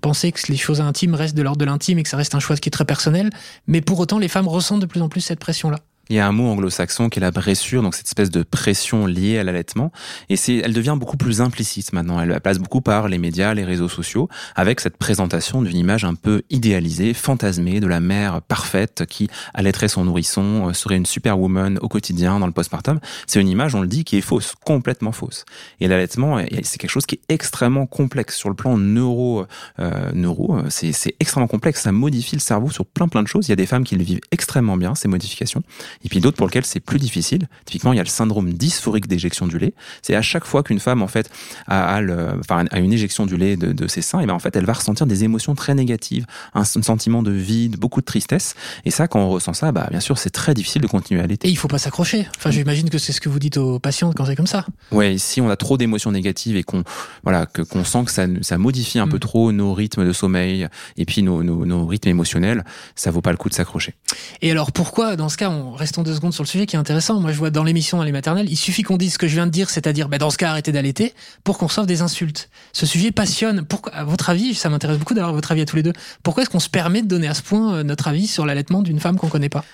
penser 0.00 0.32
que 0.32 0.40
les 0.48 0.56
choses 0.56 0.80
intimes 0.80 1.14
restent 1.14 1.36
de 1.36 1.42
l'ordre 1.42 1.58
de 1.58 1.64
l'intime 1.64 1.98
et 1.98 2.02
que 2.02 2.08
ça 2.08 2.16
reste 2.16 2.34
un 2.34 2.40
choix 2.40 2.56
qui 2.56 2.68
est 2.68 2.72
très 2.72 2.84
personnel. 2.84 3.30
Mais 3.66 3.80
pour 3.80 3.98
autant, 3.98 4.18
les 4.18 4.28
femmes 4.28 4.48
ressentent 4.48 4.80
de 4.80 4.86
plus 4.86 5.02
en 5.02 5.08
plus 5.08 5.20
cette 5.20 5.40
pression-là. 5.40 5.78
Il 6.10 6.16
y 6.16 6.18
a 6.18 6.26
un 6.26 6.32
mot 6.32 6.48
anglo-saxon 6.48 7.08
qui 7.08 7.20
est 7.20 7.22
la 7.22 7.30
bressure, 7.30 7.82
donc 7.82 7.94
cette 7.94 8.08
espèce 8.08 8.30
de 8.30 8.42
pression 8.42 9.06
liée 9.06 9.38
à 9.38 9.44
l'allaitement. 9.44 9.92
Et 10.28 10.34
c'est, 10.34 10.56
elle 10.56 10.72
devient 10.72 10.96
beaucoup 10.98 11.16
plus 11.16 11.40
implicite 11.40 11.92
maintenant. 11.92 12.20
Elle 12.20 12.40
passe 12.40 12.58
beaucoup 12.58 12.80
par 12.80 13.06
les 13.06 13.16
médias, 13.16 13.54
les 13.54 13.64
réseaux 13.64 13.88
sociaux, 13.88 14.28
avec 14.56 14.80
cette 14.80 14.96
présentation 14.96 15.62
d'une 15.62 15.76
image 15.76 16.04
un 16.04 16.16
peu 16.16 16.42
idéalisée, 16.50 17.14
fantasmée 17.14 17.78
de 17.78 17.86
la 17.86 18.00
mère 18.00 18.42
parfaite 18.42 19.06
qui 19.08 19.28
allaiterait 19.54 19.86
son 19.86 20.04
nourrisson, 20.04 20.70
euh, 20.70 20.72
serait 20.72 20.96
une 20.96 21.06
superwoman 21.06 21.78
au 21.80 21.86
quotidien 21.86 22.40
dans 22.40 22.46
le 22.48 22.52
postpartum. 22.52 22.98
C'est 23.28 23.40
une 23.40 23.46
image, 23.46 23.76
on 23.76 23.80
le 23.80 23.86
dit, 23.86 24.02
qui 24.02 24.16
est 24.16 24.20
fausse, 24.20 24.54
complètement 24.64 25.12
fausse. 25.12 25.44
Et 25.78 25.86
l'allaitement, 25.86 26.40
c'est 26.64 26.78
quelque 26.78 26.90
chose 26.90 27.06
qui 27.06 27.20
est 27.20 27.32
extrêmement 27.32 27.86
complexe 27.86 28.36
sur 28.36 28.48
le 28.48 28.56
plan 28.56 28.76
neuro, 28.76 29.46
euh, 29.78 30.10
neuro. 30.12 30.58
C'est, 30.70 30.90
c'est 30.90 31.14
extrêmement 31.20 31.46
complexe. 31.46 31.82
Ça 31.82 31.92
modifie 31.92 32.34
le 32.34 32.40
cerveau 32.40 32.68
sur 32.68 32.84
plein 32.84 33.06
plein 33.06 33.22
de 33.22 33.28
choses. 33.28 33.46
Il 33.46 33.50
y 33.50 33.52
a 33.52 33.56
des 33.56 33.66
femmes 33.66 33.84
qui 33.84 33.94
le 33.94 34.02
vivent 34.02 34.20
extrêmement 34.32 34.76
bien 34.76 34.96
ces 34.96 35.06
modifications 35.06 35.62
et 36.04 36.08
puis 36.08 36.20
d'autres 36.20 36.36
pour 36.36 36.46
lesquels 36.46 36.64
c'est 36.64 36.80
plus 36.80 36.98
difficile. 36.98 37.48
Typiquement, 37.64 37.92
il 37.92 37.96
y 37.96 38.00
a 38.00 38.02
le 38.02 38.08
syndrome 38.08 38.52
dysphorique 38.52 39.06
d'éjection 39.06 39.46
du 39.46 39.58
lait. 39.58 39.74
C'est 40.02 40.14
à 40.14 40.22
chaque 40.22 40.44
fois 40.44 40.62
qu'une 40.62 40.80
femme 40.80 41.02
en 41.02 41.08
fait 41.08 41.30
a, 41.66 42.00
enfin, 42.38 42.64
a 42.70 42.78
une 42.78 42.92
éjection 42.92 43.26
du 43.26 43.36
lait 43.36 43.56
de, 43.56 43.72
de, 43.72 43.88
ses 43.88 44.02
seins, 44.02 44.20
et 44.20 44.26
ben 44.26 44.34
en 44.34 44.38
fait 44.38 44.54
elle 44.56 44.64
va 44.64 44.72
ressentir 44.72 45.06
des 45.06 45.24
émotions 45.24 45.54
très 45.54 45.74
négatives, 45.74 46.26
un, 46.54 46.64
sentiment 46.64 47.22
de 47.22 47.32
vide, 47.32 47.76
beaucoup 47.76 48.00
de 48.00 48.06
tristesse. 48.06 48.54
Et 48.84 48.90
ça, 48.90 49.08
quand 49.08 49.20
on 49.20 49.28
ressent 49.28 49.52
ça, 49.52 49.72
bah 49.72 49.88
bien 49.90 50.00
sûr 50.00 50.18
c'est 50.18 50.30
très 50.30 50.54
difficile 50.54 50.82
de 50.82 50.86
continuer 50.86 51.20
à 51.20 51.24
allaiter. 51.24 51.48
Et 51.48 51.50
il 51.50 51.56
faut 51.56 51.68
pas 51.68 51.78
s'accrocher. 51.78 52.26
Enfin, 52.36 52.50
j'imagine 52.50 52.88
que 52.90 52.98
c'est 52.98 53.12
ce 53.12 53.20
que 53.20 53.28
vous 53.28 53.38
dites 53.38 53.56
aux 53.56 53.78
patientes 53.78 54.14
quand 54.16 54.24
c'est 54.24 54.36
comme 54.36 54.46
ça. 54.46 54.66
Ouais, 54.92 55.18
si 55.18 55.40
on 55.40 55.50
a 55.50 55.56
trop 55.56 55.76
d'émotions 55.76 56.12
négatives 56.12 56.56
et 56.56 56.62
qu'on 56.62 56.84
voilà 57.22 57.46
que 57.46 57.62
qu'on 57.62 57.84
sent 57.84 58.04
que 58.04 58.10
ça, 58.10 58.26
ça 58.42 58.58
modifie 58.58 58.98
un 58.98 59.08
peu 59.08 59.16
mm. 59.16 59.20
trop 59.20 59.52
nos 59.52 59.74
rythmes 59.74 60.06
de 60.06 60.12
sommeil 60.12 60.68
et 60.96 61.04
puis 61.04 61.22
nos, 61.22 61.42
nos, 61.42 61.66
nos 61.66 61.86
rythmes 61.86 62.08
émotionnels, 62.08 62.64
ça 62.94 63.10
vaut 63.10 63.20
pas 63.20 63.32
le 63.32 63.36
coup 63.36 63.48
de 63.48 63.54
s'accrocher. 63.54 63.94
Et 64.42 64.50
alors 64.50 64.72
pourquoi 64.72 65.16
dans 65.16 65.28
ce 65.28 65.36
cas 65.36 65.50
on 65.50 65.72
reste 65.72 65.89
restons 65.90 66.02
deux 66.04 66.14
secondes 66.14 66.32
sur 66.32 66.44
le 66.44 66.48
sujet 66.48 66.66
qui 66.66 66.76
est 66.76 66.78
intéressant. 66.78 67.18
Moi, 67.18 67.32
je 67.32 67.38
vois 67.38 67.50
dans 67.50 67.64
l'émission 67.64 67.98
dans 67.98 68.04
les 68.04 68.12
maternelles, 68.12 68.48
il 68.48 68.56
suffit 68.56 68.84
qu'on 68.84 68.96
dise 68.96 69.14
ce 69.14 69.18
que 69.18 69.26
je 69.26 69.34
viens 69.34 69.46
de 69.46 69.50
dire, 69.50 69.68
c'est-à-dire, 69.70 70.08
bah, 70.08 70.18
dans 70.18 70.30
ce 70.30 70.38
cas, 70.38 70.50
arrêtez 70.50 70.70
d'allaiter, 70.70 71.14
pour 71.42 71.58
qu'on 71.58 71.66
reçoive 71.66 71.86
des 71.86 72.00
insultes. 72.00 72.48
Ce 72.72 72.86
sujet 72.86 73.10
passionne. 73.10 73.64
Pourquoi, 73.64 73.92
à 73.92 74.04
votre 74.04 74.30
avis, 74.30 74.54
ça 74.54 74.68
m'intéresse 74.68 74.98
beaucoup 74.98 75.14
d'avoir 75.14 75.32
votre 75.34 75.50
avis 75.50 75.62
à 75.62 75.66
tous 75.66 75.74
les 75.74 75.82
deux. 75.82 75.92
Pourquoi 76.22 76.44
est-ce 76.44 76.50
qu'on 76.50 76.60
se 76.60 76.68
permet 76.68 77.02
de 77.02 77.08
donner 77.08 77.26
à 77.26 77.34
ce 77.34 77.42
point 77.42 77.74
euh, 77.74 77.82
notre 77.82 78.06
avis 78.06 78.28
sur 78.28 78.46
l'allaitement 78.46 78.82
d'une 78.82 79.00
femme 79.00 79.16
qu'on 79.16 79.28
connaît 79.28 79.48
pas? 79.48 79.64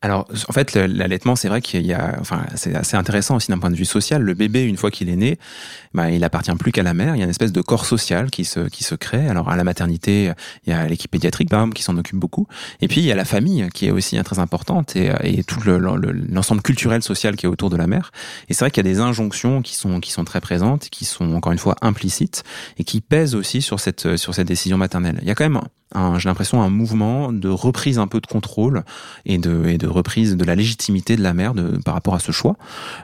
Alors, 0.00 0.28
en 0.48 0.52
fait, 0.52 0.76
l'allaitement, 0.76 1.34
c'est 1.34 1.48
vrai 1.48 1.60
qu'il 1.60 1.84
y 1.84 1.92
a, 1.92 2.16
enfin, 2.20 2.46
c'est 2.54 2.72
assez 2.72 2.96
intéressant 2.96 3.34
aussi 3.34 3.50
d'un 3.50 3.58
point 3.58 3.70
de 3.70 3.74
vue 3.74 3.84
social. 3.84 4.22
Le 4.22 4.34
bébé, 4.34 4.62
une 4.62 4.76
fois 4.76 4.92
qu'il 4.92 5.08
est 5.08 5.16
né, 5.16 5.38
bah, 5.92 6.08
il 6.08 6.22
appartient 6.22 6.54
plus 6.54 6.70
qu'à 6.70 6.84
la 6.84 6.94
mère. 6.94 7.16
Il 7.16 7.18
y 7.18 7.22
a 7.22 7.24
une 7.24 7.30
espèce 7.30 7.50
de 7.50 7.60
corps 7.60 7.84
social 7.84 8.30
qui 8.30 8.44
se, 8.44 8.68
qui 8.68 8.84
se 8.84 8.94
crée. 8.94 9.26
Alors, 9.26 9.48
à 9.48 9.56
la 9.56 9.64
maternité, 9.64 10.32
il 10.64 10.70
y 10.70 10.72
a 10.72 10.86
l'équipe 10.86 11.10
pédiatrique, 11.10 11.50
par 11.50 11.60
exemple, 11.60 11.74
qui 11.74 11.82
s'en 11.82 11.96
occupe 11.96 12.16
beaucoup. 12.16 12.46
Et 12.80 12.86
puis, 12.86 13.00
il 13.00 13.06
y 13.06 13.12
a 13.12 13.16
la 13.16 13.24
famille, 13.24 13.68
qui 13.74 13.86
est 13.86 13.90
aussi 13.90 14.16
très 14.22 14.38
importante 14.38 14.94
et, 14.94 15.10
et 15.24 15.42
tout 15.42 15.58
l'ensemble 15.66 16.62
culturel 16.62 17.02
social 17.02 17.34
qui 17.34 17.46
est 17.46 17.48
autour 17.48 17.68
de 17.68 17.76
la 17.76 17.88
mère. 17.88 18.12
Et 18.48 18.54
c'est 18.54 18.64
vrai 18.64 18.70
qu'il 18.70 18.86
y 18.86 18.88
a 18.88 18.92
des 18.92 19.00
injonctions 19.00 19.62
qui 19.62 19.74
sont, 19.74 19.98
qui 19.98 20.12
sont 20.12 20.24
très 20.24 20.40
présentes, 20.40 20.90
qui 20.90 21.06
sont 21.06 21.34
encore 21.34 21.50
une 21.50 21.58
fois 21.58 21.74
implicites 21.82 22.44
et 22.76 22.84
qui 22.84 23.00
pèsent 23.00 23.34
aussi 23.34 23.62
sur 23.62 23.80
cette, 23.80 24.16
sur 24.16 24.32
cette 24.32 24.46
décision 24.46 24.78
maternelle. 24.78 25.18
Il 25.22 25.26
y 25.26 25.32
a 25.32 25.34
quand 25.34 25.44
même 25.44 25.60
j'ai 25.94 26.28
l'impression, 26.28 26.62
un 26.62 26.70
mouvement 26.70 27.32
de 27.32 27.48
reprise 27.48 27.98
un 27.98 28.06
peu 28.06 28.20
de 28.20 28.26
contrôle 28.26 28.84
et 29.24 29.38
de, 29.38 29.66
et 29.66 29.78
de 29.78 29.86
reprise 29.86 30.36
de 30.36 30.44
la 30.44 30.54
légitimité 30.54 31.16
de 31.16 31.22
la 31.22 31.34
mère 31.34 31.54
de, 31.54 31.78
par 31.84 31.94
rapport 31.94 32.14
à 32.14 32.18
ce 32.18 32.32
choix, 32.32 32.56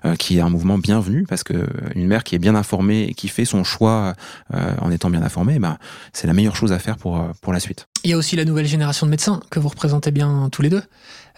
euh, 0.04 0.16
qui 0.16 0.38
est 0.38 0.40
un 0.40 0.50
mouvement 0.50 0.78
bienvenu 0.78 1.24
parce 1.28 1.44
que 1.44 1.66
une 1.94 2.06
mère 2.06 2.24
qui 2.24 2.34
est 2.34 2.38
bien 2.38 2.54
informée 2.54 3.04
et 3.04 3.14
qui 3.14 3.28
fait 3.28 3.44
son 3.44 3.64
choix 3.64 4.14
euh, 4.52 4.74
en 4.80 4.90
étant 4.90 5.10
bien 5.10 5.22
informée, 5.22 5.58
bah, 5.58 5.78
c'est 6.12 6.26
la 6.26 6.32
meilleure 6.32 6.56
chose 6.56 6.72
à 6.72 6.78
faire 6.78 6.96
pour, 6.96 7.22
pour 7.40 7.52
la 7.52 7.60
suite. 7.60 7.86
Il 8.04 8.10
y 8.10 8.12
a 8.12 8.18
aussi 8.18 8.36
la 8.36 8.44
nouvelle 8.44 8.66
génération 8.66 9.06
de 9.06 9.10
médecins 9.10 9.40
que 9.50 9.58
vous 9.58 9.68
représentez 9.68 10.10
bien 10.10 10.48
tous 10.52 10.60
les 10.60 10.68
deux, 10.68 10.82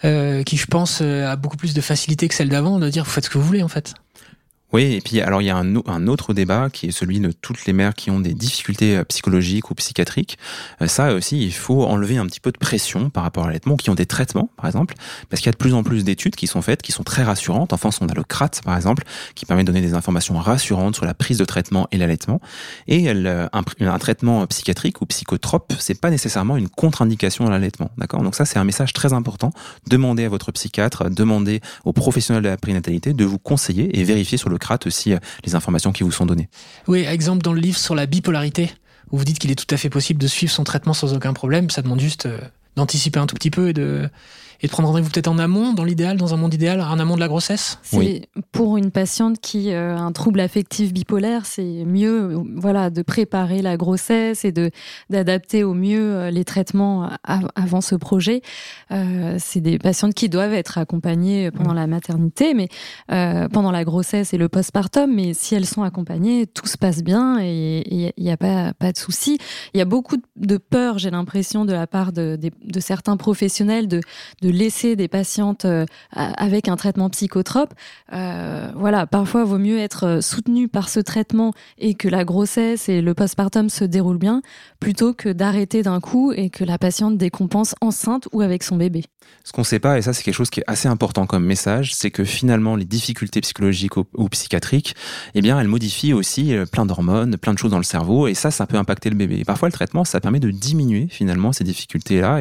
euh, 0.03 0.43
qui 0.43 0.57
je 0.57 0.65
pense 0.65 1.01
a 1.01 1.35
beaucoup 1.37 1.57
plus 1.57 1.73
de 1.73 1.81
facilité 1.81 2.27
que 2.27 2.33
celle 2.33 2.49
d'avant 2.49 2.79
de 2.79 2.89
dire 2.89 3.05
vous 3.05 3.09
faites 3.09 3.25
ce 3.25 3.29
que 3.29 3.37
vous 3.37 3.45
voulez 3.45 3.63
en 3.63 3.69
fait. 3.69 3.93
Oui, 4.73 4.95
et 4.95 5.01
puis 5.01 5.21
alors 5.21 5.41
il 5.41 5.45
y 5.45 5.49
a 5.49 5.55
un, 5.55 6.07
autre 6.07 6.33
débat 6.33 6.69
qui 6.69 6.87
est 6.87 6.91
celui 6.91 7.21
de 7.21 7.31
toutes 7.31 7.65
les 7.65 7.73
mères 7.73 7.95
qui 7.95 8.11
ont 8.11 8.19
des 8.19 8.33
difficultés 8.33 8.97
euh, 8.97 9.05
psychologiques 9.05 9.71
ou 9.71 9.75
psychiatriques. 9.75 10.37
Euh, 10.81 10.87
ça 10.87 11.13
aussi, 11.13 11.41
il 11.41 11.53
faut 11.53 11.85
enlever 11.85 12.17
un 12.17 12.25
petit 12.25 12.41
peu 12.41 12.51
de 12.51 12.57
pression 12.57 13.09
par 13.09 13.23
rapport 13.23 13.45
à 13.45 13.47
l'allaitement, 13.47 13.77
qui 13.77 13.89
ont 13.89 13.95
des 13.95 14.05
traitements, 14.05 14.49
par 14.57 14.65
exemple, 14.65 14.95
parce 15.29 15.41
qu'il 15.41 15.47
y 15.47 15.49
a 15.49 15.53
de 15.53 15.57
plus 15.57 15.73
en 15.73 15.83
plus 15.83 16.03
d'études 16.03 16.35
qui 16.35 16.47
sont 16.47 16.61
faites, 16.61 16.81
qui 16.81 16.91
sont 16.91 17.03
très 17.03 17.23
rassurantes. 17.23 17.71
En 17.71 17.77
France, 17.77 17.99
on 18.01 18.09
a 18.09 18.13
le 18.13 18.23
CRAT, 18.23 18.61
par 18.65 18.75
exemple, 18.75 19.03
qui 19.35 19.45
permet 19.45 19.63
de 19.63 19.67
donner 19.67 19.79
des 19.79 19.93
informations 19.93 20.37
rassurantes 20.37 20.95
sur 20.95 21.05
la 21.05 21.13
prise 21.13 21.37
de 21.37 21.45
traitement 21.45 21.87
et 21.93 21.97
l'allaitement. 21.97 22.41
Et 22.87 23.09
un, 23.09 23.49
un, 23.53 23.99
traitement 23.99 24.45
psychiatrique 24.47 25.01
ou 25.01 25.05
psychotrope, 25.05 25.73
c'est 25.79 25.99
pas 25.99 26.09
nécessairement 26.09 26.57
une 26.57 26.67
contre-indication 26.67 27.45
dans 27.45 27.51
l'allaitement, 27.51 27.91
d'accord? 27.97 28.21
Donc 28.21 28.35
ça, 28.35 28.43
c'est 28.43 28.59
un 28.59 28.65
message 28.65 28.91
très 28.91 29.13
important. 29.13 29.51
Demandez 29.87 30.25
à 30.25 30.29
votre 30.29 30.51
psychiatre, 30.51 31.09
demandez 31.09 31.61
aux 31.85 31.93
professionnels 31.93 32.43
de 32.43 32.49
la 32.49 32.57
prénatalité 32.57 33.13
de 33.13 33.23
vous 33.23 33.39
conseiller 33.39 33.97
et 33.97 34.03
vérifier 34.03 34.37
sur 34.37 34.49
le 34.49 34.56
aussi 34.85 35.13
euh, 35.13 35.19
les 35.45 35.55
informations 35.55 35.91
qui 35.91 36.03
vous 36.03 36.11
sont 36.11 36.25
données. 36.25 36.49
Oui, 36.87 37.05
exemple 37.05 37.41
dans 37.41 37.53
le 37.53 37.59
livre 37.59 37.77
sur 37.77 37.95
la 37.95 38.05
bipolarité, 38.05 38.71
où 39.11 39.17
vous 39.17 39.25
dites 39.25 39.39
qu'il 39.39 39.51
est 39.51 39.55
tout 39.55 39.73
à 39.73 39.77
fait 39.77 39.89
possible 39.89 40.21
de 40.21 40.27
suivre 40.27 40.51
son 40.51 40.63
traitement 40.63 40.93
sans 40.93 41.13
aucun 41.13 41.33
problème, 41.33 41.69
ça 41.69 41.81
demande 41.81 41.99
juste 41.99 42.25
euh, 42.25 42.39
d'anticiper 42.77 43.19
un 43.19 43.25
tout 43.25 43.35
petit 43.35 43.51
peu 43.51 43.69
et 43.69 43.73
de, 43.73 44.09
et 44.61 44.67
de 44.67 44.71
prendre 44.71 44.89
rendez-vous 44.89 45.09
peut-être 45.09 45.27
en 45.27 45.37
amont, 45.37 45.73
dans 45.73 45.83
l'idéal, 45.83 46.17
dans 46.17 46.33
un 46.33 46.37
monde 46.37 46.53
idéal, 46.53 46.81
en 46.81 46.97
amont 46.97 47.15
de 47.15 47.19
la 47.19 47.27
grossesse? 47.27 47.79
Oui. 47.93 48.23
Pour 48.51 48.77
une 48.77 48.89
patiente 48.89 49.39
qui 49.39 49.71
a 49.71 49.77
euh, 49.77 49.97
un 49.97 50.11
trouble 50.11 50.39
affectif 50.39 50.93
bipolaire, 50.93 51.45
c'est 51.45 51.83
mieux 51.85 52.35
voilà, 52.55 52.89
de 52.89 53.03
préparer 53.03 53.61
la 53.61 53.77
grossesse 53.77 54.45
et 54.45 54.51
de, 54.51 54.71
d'adapter 55.09 55.63
au 55.63 55.73
mieux 55.73 56.15
euh, 56.15 56.31
les 56.31 56.43
traitements 56.43 57.09
avant 57.55 57.81
ce 57.81 57.95
projet. 57.95 58.41
Euh, 58.91 59.35
c'est 59.37 59.61
des 59.61 59.77
patientes 59.77 60.15
qui 60.15 60.29
doivent 60.29 60.53
être 60.53 60.77
accompagnées 60.77 61.51
pendant 61.51 61.73
la 61.73 61.85
maternité, 61.85 62.53
mais 62.53 62.69
euh, 63.11 63.47
pendant 63.49 63.71
la 63.71 63.83
grossesse 63.83 64.33
et 64.33 64.37
le 64.37 64.49
postpartum, 64.49 65.13
mais 65.13 65.33
si 65.33 65.53
elles 65.53 65.65
sont 65.65 65.83
accompagnées, 65.83 66.47
tout 66.47 66.67
se 66.67 66.77
passe 66.77 67.03
bien 67.03 67.39
et 67.41 67.83
il 68.17 68.23
n'y 68.23 68.31
a 68.31 68.37
pas, 68.37 68.73
pas 68.73 68.91
de 68.91 68.97
souci. 68.97 69.37
Il 69.73 69.77
y 69.77 69.81
a 69.81 69.85
beaucoup 69.85 70.17
de 70.35 70.57
peur, 70.57 70.97
j'ai 70.97 71.11
l'impression, 71.11 71.65
de 71.65 71.73
la 71.73 71.85
part 71.85 72.11
de, 72.11 72.39
de, 72.67 72.79
certains 72.79 73.17
professionnels 73.17 73.87
de, 73.87 74.01
de 74.41 74.49
laisser 74.49 74.95
des 74.95 75.07
patientes 75.07 75.65
euh, 75.65 75.85
avec 76.13 76.67
un 76.67 76.75
traitement 76.75 77.09
psychotrope. 77.09 77.73
Euh, 78.13 78.69
voilà, 78.75 79.07
parfois, 79.07 79.41
il 79.41 79.47
vaut 79.47 79.57
mieux 79.57 79.79
être 79.79 80.05
euh, 80.05 80.21
soutenu 80.21 80.67
par 80.67 80.89
ce 80.89 80.99
traitement 80.99 81.53
et 81.77 81.95
que 81.95 82.07
la 82.07 82.23
grossesse 82.23 82.89
et 82.89 83.01
le 83.01 83.13
postpartum 83.13 83.69
se 83.69 83.83
déroulent 83.83 84.17
bien, 84.17 84.41
plutôt 84.79 85.13
que 85.13 85.29
d'arrêter 85.29 85.83
d'un 85.83 85.99
coup 85.99 86.31
et 86.31 86.49
que 86.49 86.63
la 86.63 86.77
patiente 86.77 87.17
décompense 87.17 87.75
enceinte 87.81 88.27
ou 88.31 88.41
avec 88.41 88.63
son 88.63 88.77
bébé. 88.77 89.03
Ce 89.43 89.51
qu'on 89.51 89.61
ne 89.61 89.65
sait 89.65 89.79
pas, 89.79 89.97
et 89.97 90.01
ça 90.01 90.13
c'est 90.13 90.23
quelque 90.23 90.35
chose 90.35 90.49
qui 90.49 90.61
est 90.61 90.65
assez 90.67 90.87
important 90.87 91.25
comme 91.25 91.43
message, 91.43 91.93
c'est 91.93 92.11
que 92.11 92.23
finalement 92.23 92.77
les 92.77 92.85
difficultés 92.85 93.41
psychologiques 93.41 93.97
ou, 93.97 94.29
psychiatriques, 94.29 94.95
eh 95.35 95.41
bien 95.41 95.59
elles 95.59 95.67
modifient 95.67 96.13
aussi 96.13 96.55
plein 96.71 96.85
d'hormones, 96.85 97.37
plein 97.37 97.53
de 97.53 97.57
choses 97.57 97.71
dans 97.71 97.77
le 97.77 97.83
cerveau, 97.83 98.27
et 98.27 98.33
ça, 98.33 98.51
ça 98.51 98.65
peut 98.67 98.77
impacter 98.77 99.09
le 99.09 99.17
bébé. 99.17 99.43
Parfois 99.45 99.67
le 99.67 99.73
traitement, 99.73 100.05
ça 100.05 100.21
permet 100.21 100.39
de 100.39 100.49
diminuer 100.49 101.07
finalement 101.09 101.51
ces 101.51 101.65
difficultés-là 101.65 102.39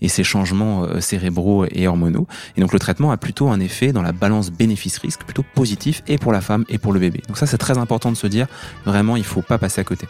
et 0.00 0.08
ces 0.08 0.24
changements 0.24 1.00
cérébraux 1.00 1.66
et 1.70 1.86
hormonaux. 1.86 2.26
Et 2.56 2.60
donc 2.60 2.72
le 2.72 2.78
traitement 2.78 3.12
a 3.12 3.16
plutôt 3.16 3.48
un 3.48 3.60
effet 3.60 3.92
dans 3.92 4.02
la 4.02 4.12
balance 4.12 4.50
bénéfice-risque 4.50 5.22
plutôt 5.24 5.44
positif 5.54 6.02
et 6.08 6.18
pour 6.18 6.32
la 6.32 6.40
femme 6.40 6.64
et 6.68 6.78
pour 6.78 6.92
le 6.92 7.00
bébé. 7.00 7.22
Donc 7.28 7.38
ça 7.38 7.46
c'est 7.46 7.58
très 7.58 7.78
important 7.78 8.10
de 8.10 8.16
se 8.16 8.26
dire, 8.26 8.46
vraiment 8.84 9.16
il 9.16 9.24
faut 9.24 9.42
pas 9.42 9.58
passer 9.58 9.80
à 9.80 9.84
côté. 9.84 10.06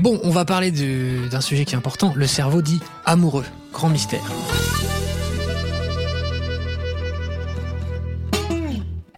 Bon, 0.00 0.20
on 0.24 0.30
va 0.30 0.44
parler 0.44 0.70
d'un 0.70 1.40
sujet 1.40 1.64
qui 1.64 1.74
est 1.74 1.78
important, 1.78 2.12
le 2.16 2.26
cerveau 2.26 2.60
dit 2.60 2.80
amoureux, 3.06 3.46
grand 3.72 3.88
mystère. 3.88 4.24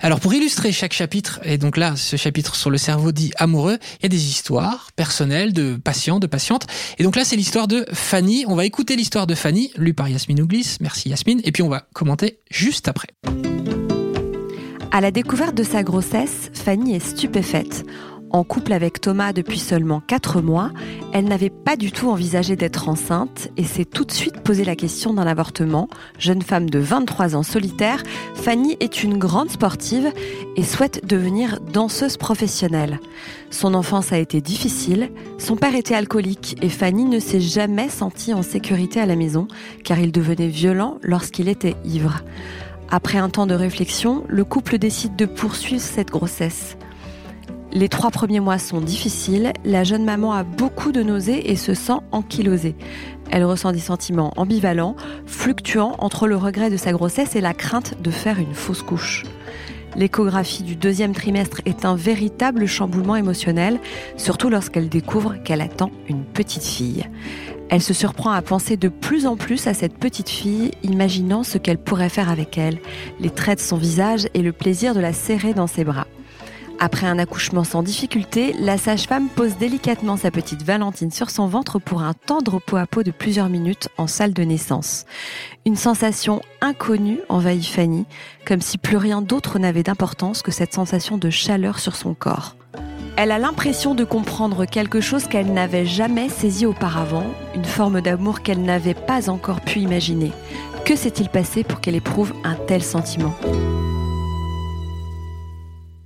Alors 0.01 0.21
pour 0.21 0.33
illustrer 0.33 0.71
chaque 0.73 0.93
chapitre, 0.93 1.41
et 1.43 1.59
donc 1.59 1.77
là 1.77 1.97
ce 1.97 2.17
chapitre 2.17 2.55
sur 2.55 2.71
le 2.71 2.79
cerveau 2.79 3.13
dit 3.13 3.33
amoureux, 3.37 3.79
il 3.99 4.03
y 4.05 4.07
a 4.07 4.09
des 4.09 4.27
histoires 4.29 4.91
personnelles 4.95 5.53
de 5.53 5.77
patients, 5.77 6.21
de 6.21 6.27
patientes. 6.27 6.67
Et 6.99 7.03
donc 7.03 7.17
là 7.17 7.25
c'est 7.25 7.37
l'histoire 7.37 7.67
de 7.67 7.85
Fanny. 7.93 8.45
On 8.47 8.55
va 8.55 8.65
écouter 8.65 8.97
l'histoire 8.97 9.27
de 9.27 9.35
Fanny, 9.35 9.73
lue 9.77 9.95
par 9.95 10.09
Yasmine 10.09 10.41
Ouglis. 10.41 10.77
Merci 10.81 11.09
Yasmine. 11.09 11.41
Et 11.45 11.53
puis 11.53 11.63
on 11.63 11.69
va 11.69 11.87
commenter 11.95 12.39
juste 12.51 12.89
après. 12.89 13.09
À 14.91 15.01
la 15.01 15.11
découverte 15.11 15.55
de 15.55 15.65
sa 15.65 15.83
grossesse, 15.83 16.51
Fanny 16.55 16.95
est 16.95 17.01
stupéfaite. 17.05 17.85
En 18.31 18.45
couple 18.45 18.75
avec 18.75 19.01
Thomas 19.01 19.33
depuis 19.33 19.59
seulement 19.59 20.03
4 20.07 20.43
mois, 20.43 20.71
elle 21.15 21.25
n'avait 21.25 21.49
pas 21.49 21.77
du 21.77 21.93
tout 21.93 22.11
envisagé 22.11 22.57
d'être 22.57 22.91
enceinte 22.91 23.49
et 23.57 23.65
s'est 23.65 23.87
tout 23.87 24.05
de 24.05 24.13
suite 24.13 24.41
posé 24.43 24.65
la 24.65 24.77
question 24.77 25.15
d'un 25.15 25.27
avortement. 25.27 25.89
Jeune 26.19 26.43
femme 26.43 26.69
de 26.69 26.79
23 26.79 27.37
ans 27.37 27.43
solitaire, 27.43 28.03
Fanny 28.35 28.77
est 28.81 29.03
une 29.03 29.17
grande 29.17 29.51
sportive 29.51 30.13
et 30.57 30.63
souhaite 30.63 31.07
devenir 31.07 31.59
danseuse 31.73 32.19
professionnelle. 32.19 33.01
Son 33.51 33.73
enfance 33.73 34.13
a 34.13 34.19
été 34.19 34.43
difficile, 34.43 35.11
son 35.39 35.57
père 35.57 35.75
était 35.75 35.95
alcoolique 35.95 36.57
et 36.61 36.69
Fanny 36.69 37.07
ne 37.07 37.21
s'est 37.21 37.41
jamais 37.41 37.89
sentie 37.89 38.35
en 38.35 38.43
sécurité 38.43 39.01
à 39.01 39.07
la 39.07 39.17
maison 39.17 39.49
car 39.85 39.99
il 39.99 40.13
devenait 40.13 40.49
violent 40.49 40.99
lorsqu'il 41.03 41.49
était 41.49 41.77
ivre. 41.87 42.23
Après 42.91 43.19
un 43.19 43.31
temps 43.31 43.47
de 43.47 43.55
réflexion, 43.55 44.25
le 44.29 44.45
couple 44.45 44.77
décide 44.77 45.17
de 45.17 45.27
poursuivre 45.27 45.83
cette 45.83 46.11
grossesse. 46.11 46.77
Les 47.79 47.89
trois 47.89 48.11
premiers 48.11 48.41
mois 48.41 48.59
sont 48.59 48.81
difficiles, 48.81 49.53
la 49.65 49.85
jeune 49.85 50.05
maman 50.05 50.33
a 50.33 50.43
beaucoup 50.43 50.91
de 50.91 51.01
nausées 51.01 51.53
et 51.53 51.55
se 51.55 51.75
sent 51.75 52.01
ankylosée. 52.11 52.75
Elle 53.31 53.45
ressent 53.45 53.71
des 53.71 53.79
sentiments 53.79 54.33
ambivalents, 54.37 54.97
fluctuant 55.27 55.95
entre 56.01 56.27
le 56.27 56.35
regret 56.35 56.71
de 56.71 56.77
sa 56.77 56.91
grossesse 56.91 57.37
et 57.37 57.41
la 57.41 57.55
crainte 57.55 58.03
de 58.03 58.11
faire 58.11 58.41
une 58.41 58.53
fausse 58.53 58.83
couche. 58.83 59.23
L'échographie 59.95 60.65
du 60.65 60.75
deuxième 60.75 61.15
trimestre 61.15 61.61
est 61.67 61.85
un 61.85 61.95
véritable 61.95 62.67
chamboulement 62.67 63.15
émotionnel, 63.15 63.79
surtout 64.17 64.49
lorsqu'elle 64.49 64.89
découvre 64.89 65.37
qu'elle 65.45 65.61
attend 65.61 65.93
une 66.09 66.25
petite 66.25 66.65
fille. 66.65 67.05
Elle 67.69 67.83
se 67.83 67.95
surprend 67.95 68.33
à 68.33 68.43
penser 68.43 68.77
de 68.77 68.89
plus 68.89 69.25
en 69.25 69.37
plus 69.37 69.69
à 69.69 69.73
cette 69.73 69.97
petite 69.97 70.31
fille, 70.31 70.73
imaginant 70.83 71.45
ce 71.45 71.59
qu'elle 71.59 71.79
pourrait 71.79 72.09
faire 72.09 72.29
avec 72.29 72.59
elle, 72.59 72.81
les 73.21 73.31
traits 73.31 73.59
de 73.59 73.63
son 73.63 73.77
visage 73.77 74.27
et 74.35 74.43
le 74.43 74.51
plaisir 74.51 74.97
de 74.97 75.01
la 75.01 75.13
serrer 75.13 75.55
dans 75.55 75.69
ses 75.69 75.85
bras. 75.85 76.09
Après 76.81 77.09
un 77.09 77.19
accouchement 77.19 77.65
sans 77.65 77.83
difficulté, 77.83 78.55
la 78.61 78.79
sage-femme 78.79 79.29
pose 79.29 79.57
délicatement 79.57 80.17
sa 80.17 80.31
petite 80.31 80.63
Valentine 80.63 81.11
sur 81.11 81.29
son 81.29 81.49
ventre 81.49 81.81
pour 81.81 82.03
un 82.03 82.13
tendre 82.13 82.61
pot 82.61 82.77
à 82.77 82.87
pot 82.87 83.03
de 83.03 83.11
plusieurs 83.11 83.49
minutes 83.49 83.89
en 83.99 84.07
salle 84.07 84.33
de 84.33 84.45
naissance. 84.45 85.05
Une 85.67 85.75
sensation 85.75 86.41
inconnue 86.61 87.19
envahit 87.29 87.67
Fanny, 87.67 88.05
comme 88.47 88.61
si 88.61 88.79
plus 88.79 88.97
rien 88.97 89.23
d'autre 89.23 89.59
n'avait 89.59 89.83
d'importance 89.83 90.43
que 90.43 90.53
cette 90.53 90.73
sensation 90.73 91.19
de 91.19 91.31
chaleur 91.31 91.81
sur 91.81 91.97
son 91.97 92.15
corps. 92.15 92.55
Elle 93.17 93.33
a 93.33 93.41
l'impression 93.41 93.97
de 93.97 94.05
comprendre 94.05 94.65
quelque 94.65 95.01
chose 95.01 95.27
qu'elle 95.27 95.53
n'avait 95.53 95.87
jamais 95.87 96.29
saisi 96.29 96.65
auparavant, 96.65 97.27
une 97.57 97.65
forme 97.65 98.01
d'amour 98.01 98.43
qu'elle 98.43 98.63
n'avait 98.63 98.95
pas 98.95 99.29
encore 99.29 99.63
pu 99.63 99.81
imaginer. 99.81 100.31
Que 100.85 100.95
s'est-il 100.95 101.29
passé 101.29 101.65
pour 101.65 101.81
qu'elle 101.81 101.97
éprouve 101.97 102.33
un 102.45 102.55
tel 102.55 102.85
sentiment? 102.85 103.35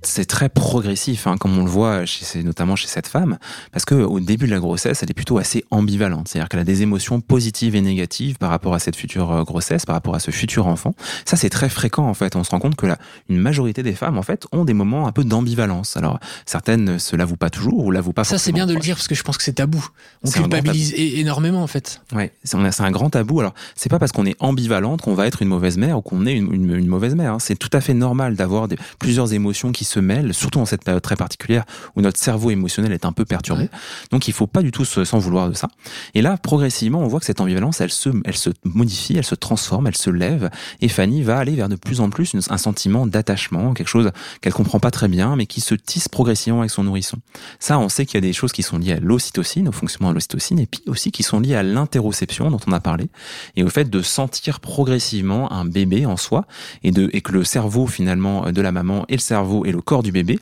C'est 0.05 0.25
très 0.25 0.49
progressif, 0.49 1.27
hein, 1.27 1.37
comme 1.37 1.57
on 1.57 1.63
le 1.63 1.69
voit 1.69 2.05
chez, 2.05 2.43
notamment 2.43 2.75
chez 2.75 2.87
cette 2.87 3.07
femme, 3.07 3.37
parce 3.71 3.85
que 3.85 3.95
au 3.95 4.19
début 4.19 4.45
de 4.45 4.51
la 4.51 4.59
grossesse, 4.59 5.03
elle 5.03 5.09
est 5.09 5.13
plutôt 5.13 5.37
assez 5.37 5.65
ambivalente, 5.71 6.27
c'est-à-dire 6.27 6.49
qu'elle 6.49 6.59
a 6.59 6.65
des 6.65 6.81
émotions 6.81 7.21
positives 7.21 7.75
et 7.75 7.81
négatives 7.81 8.37
par 8.37 8.49
rapport 8.49 8.73
à 8.73 8.79
cette 8.79 8.95
future 8.95 9.31
euh, 9.31 9.43
grossesse, 9.43 9.85
par 9.85 9.95
rapport 9.95 10.15
à 10.15 10.19
ce 10.19 10.31
futur 10.31 10.67
enfant. 10.67 10.93
Ça, 11.25 11.37
c'est 11.37 11.49
très 11.49 11.69
fréquent 11.69 12.07
en 12.07 12.13
fait. 12.13 12.35
On 12.35 12.43
se 12.43 12.51
rend 12.51 12.59
compte 12.59 12.75
que 12.75 12.85
la, 12.85 12.97
une 13.29 13.37
majorité 13.37 13.83
des 13.83 13.93
femmes 13.93 14.17
en 14.17 14.23
fait 14.23 14.47
ont 14.51 14.65
des 14.65 14.73
moments 14.73 15.07
un 15.07 15.11
peu 15.11 15.23
d'ambivalence. 15.23 15.97
Alors 15.97 16.19
certaines 16.45 16.99
se 16.99 17.15
l'avouent 17.15 17.37
pas 17.37 17.49
toujours 17.49 17.85
ou 17.85 17.91
l'avouent 17.91 18.13
pas. 18.13 18.23
Ça, 18.23 18.37
c'est 18.37 18.51
bien 18.51 18.65
de 18.65 18.73
le 18.73 18.79
dire 18.79 18.95
parce 18.95 19.07
que 19.07 19.15
je 19.15 19.23
pense 19.23 19.37
que 19.37 19.43
c'est 19.43 19.53
tabou. 19.53 19.85
On 20.23 20.29
culpabilise 20.29 20.93
énormément 20.95 21.63
en 21.63 21.67
fait. 21.67 22.01
Ouais, 22.13 22.33
c'est 22.43 22.81
un 22.81 22.91
grand 22.91 23.09
tabou. 23.09 23.39
Alors 23.39 23.53
c'est 23.75 23.89
pas 23.89 23.99
parce 23.99 24.11
qu'on 24.11 24.25
est 24.25 24.35
ambivalente 24.39 25.01
qu'on 25.01 25.15
va 25.15 25.27
être 25.27 25.41
une 25.41 25.49
mauvaise 25.49 25.77
mère 25.77 25.97
ou 25.97 26.01
qu'on 26.01 26.25
est 26.25 26.33
une, 26.33 26.53
une, 26.53 26.87
mauvaise 26.87 27.15
mère. 27.15 27.33
Hein. 27.33 27.39
C'est 27.39 27.55
tout 27.55 27.69
à 27.73 27.81
fait 27.81 27.93
normal 27.93 28.35
d'avoir 28.35 28.67
plusieurs 28.99 29.33
émotions 29.33 29.71
qui 29.71 29.85
se 29.93 29.99
mêlent, 29.99 30.33
surtout 30.33 30.59
en 30.59 30.65
cette 30.65 30.83
période 30.83 31.01
très 31.01 31.15
particulière 31.15 31.65
où 31.95 32.01
notre 32.01 32.19
cerveau 32.19 32.51
émotionnel 32.51 32.91
est 32.91 33.05
un 33.05 33.11
peu 33.11 33.25
perturbé. 33.25 33.69
Donc 34.11 34.27
il 34.27 34.33
faut 34.33 34.47
pas 34.47 34.61
du 34.61 34.71
tout 34.71 34.85
s'en 34.85 35.19
vouloir 35.19 35.49
de 35.49 35.53
ça. 35.53 35.67
Et 36.13 36.21
là, 36.21 36.37
progressivement, 36.37 36.99
on 36.99 37.07
voit 37.07 37.19
que 37.19 37.25
cette 37.25 37.41
ambivalence, 37.41 37.81
elle 37.81 37.91
se, 37.91 38.09
elle 38.25 38.37
se 38.37 38.49
modifie, 38.63 39.17
elle 39.17 39.25
se 39.25 39.35
transforme, 39.35 39.87
elle 39.87 39.97
se 39.97 40.09
lève, 40.09 40.49
et 40.81 40.89
Fanny 40.89 41.21
va 41.23 41.37
aller 41.37 41.55
vers 41.55 41.69
de 41.69 41.75
plus 41.75 42.01
en 42.01 42.09
plus 42.09 42.35
un 42.49 42.57
sentiment 42.57 43.05
d'attachement, 43.05 43.73
quelque 43.73 43.87
chose 43.87 44.11
qu'elle 44.41 44.53
comprend 44.53 44.79
pas 44.79 44.91
très 44.91 45.07
bien, 45.07 45.35
mais 45.35 45.45
qui 45.45 45.61
se 45.61 45.75
tisse 45.75 46.07
progressivement 46.07 46.59
avec 46.59 46.71
son 46.71 46.83
nourrisson. 46.83 47.17
Ça, 47.59 47.79
on 47.79 47.89
sait 47.89 48.05
qu'il 48.05 48.15
y 48.15 48.17
a 48.17 48.21
des 48.21 48.33
choses 48.33 48.51
qui 48.51 48.63
sont 48.63 48.77
liées 48.77 48.93
à 48.93 48.99
l'ocytocine, 48.99 49.67
au 49.67 49.71
fonctionnement 49.71 50.09
de 50.09 50.15
l'ocytocine, 50.15 50.59
et 50.59 50.65
puis 50.65 50.81
aussi 50.87 51.11
qui 51.11 51.23
sont 51.23 51.39
liées 51.39 51.55
à 51.55 51.63
l'interoception 51.63 52.49
dont 52.49 52.59
on 52.67 52.71
a 52.71 52.79
parlé, 52.79 53.09
et 53.55 53.63
au 53.63 53.69
fait 53.69 53.89
de 53.89 54.01
sentir 54.01 54.59
progressivement 54.59 55.51
un 55.51 55.65
bébé 55.65 56.05
en 56.05 56.17
soi, 56.17 56.45
et 56.83 56.91
de, 56.91 57.09
et 57.13 57.21
que 57.21 57.31
le 57.31 57.43
cerveau 57.43 57.87
finalement 57.87 58.51
de 58.51 58.61
la 58.61 58.71
maman 58.71 59.05
et 59.09 59.13
le 59.13 59.19
cerveau 59.19 59.65
et 59.65 59.71
le 59.71 59.81
corps 59.83 60.03
du 60.03 60.11
bébé 60.11 60.39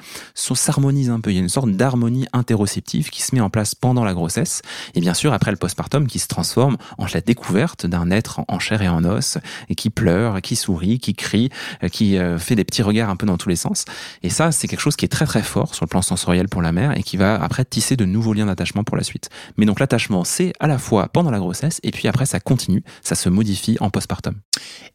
s'harmonise 0.61 1.09
un 1.09 1.19
peu. 1.19 1.31
Il 1.31 1.35
y 1.35 1.39
a 1.39 1.41
une 1.41 1.49
sorte 1.49 1.71
d'harmonie 1.71 2.27
interoceptive 2.33 3.09
qui 3.09 3.21
se 3.21 3.35
met 3.35 3.41
en 3.41 3.49
place 3.49 3.75
pendant 3.75 4.03
la 4.03 4.13
grossesse 4.13 4.61
et 4.95 5.01
bien 5.01 5.13
sûr 5.13 5.33
après 5.33 5.51
le 5.51 5.57
postpartum 5.57 6.07
qui 6.07 6.19
se 6.19 6.27
transforme 6.27 6.77
en 6.97 7.05
la 7.13 7.21
découverte 7.21 7.85
d'un 7.85 8.11
être 8.11 8.41
en 8.47 8.59
chair 8.59 8.81
et 8.81 8.87
en 8.87 9.03
os 9.03 9.37
et 9.69 9.75
qui 9.75 9.89
pleure, 9.89 10.41
qui 10.41 10.55
sourit, 10.55 10.99
qui 10.99 11.13
crie, 11.13 11.49
euh, 11.83 11.89
qui 11.89 12.17
euh, 12.17 12.37
fait 12.37 12.55
des 12.55 12.63
petits 12.63 12.83
regards 12.83 13.09
un 13.09 13.15
peu 13.15 13.25
dans 13.25 13.37
tous 13.37 13.49
les 13.49 13.55
sens. 13.55 13.85
Et 14.23 14.29
ça, 14.29 14.51
c'est 14.51 14.67
quelque 14.67 14.79
chose 14.79 14.95
qui 14.95 15.05
est 15.05 15.09
très 15.09 15.25
très 15.25 15.43
fort 15.43 15.75
sur 15.75 15.85
le 15.85 15.89
plan 15.89 16.01
sensoriel 16.01 16.47
pour 16.47 16.61
la 16.61 16.71
mère 16.71 16.97
et 16.97 17.03
qui 17.03 17.17
va 17.17 17.41
après 17.41 17.65
tisser 17.65 17.95
de 17.97 18.05
nouveaux 18.05 18.33
liens 18.33 18.45
d'attachement 18.45 18.83
pour 18.83 18.97
la 18.97 19.03
suite. 19.03 19.29
Mais 19.57 19.65
donc 19.65 19.79
l'attachement, 19.79 20.23
c'est 20.23 20.53
à 20.59 20.67
la 20.67 20.77
fois 20.77 21.09
pendant 21.09 21.31
la 21.31 21.39
grossesse 21.39 21.79
et 21.83 21.91
puis 21.91 22.07
après 22.07 22.25
ça 22.25 22.39
continue, 22.39 22.83
ça 23.03 23.15
se 23.15 23.29
modifie 23.29 23.77
en 23.79 23.89
postpartum. 23.89 24.35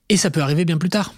Et 0.09 0.17
ça 0.17 0.31
peut 0.31 0.41
arriver 0.41 0.65
bien 0.65 0.79
plus 0.79 0.91
tard. 0.91 1.13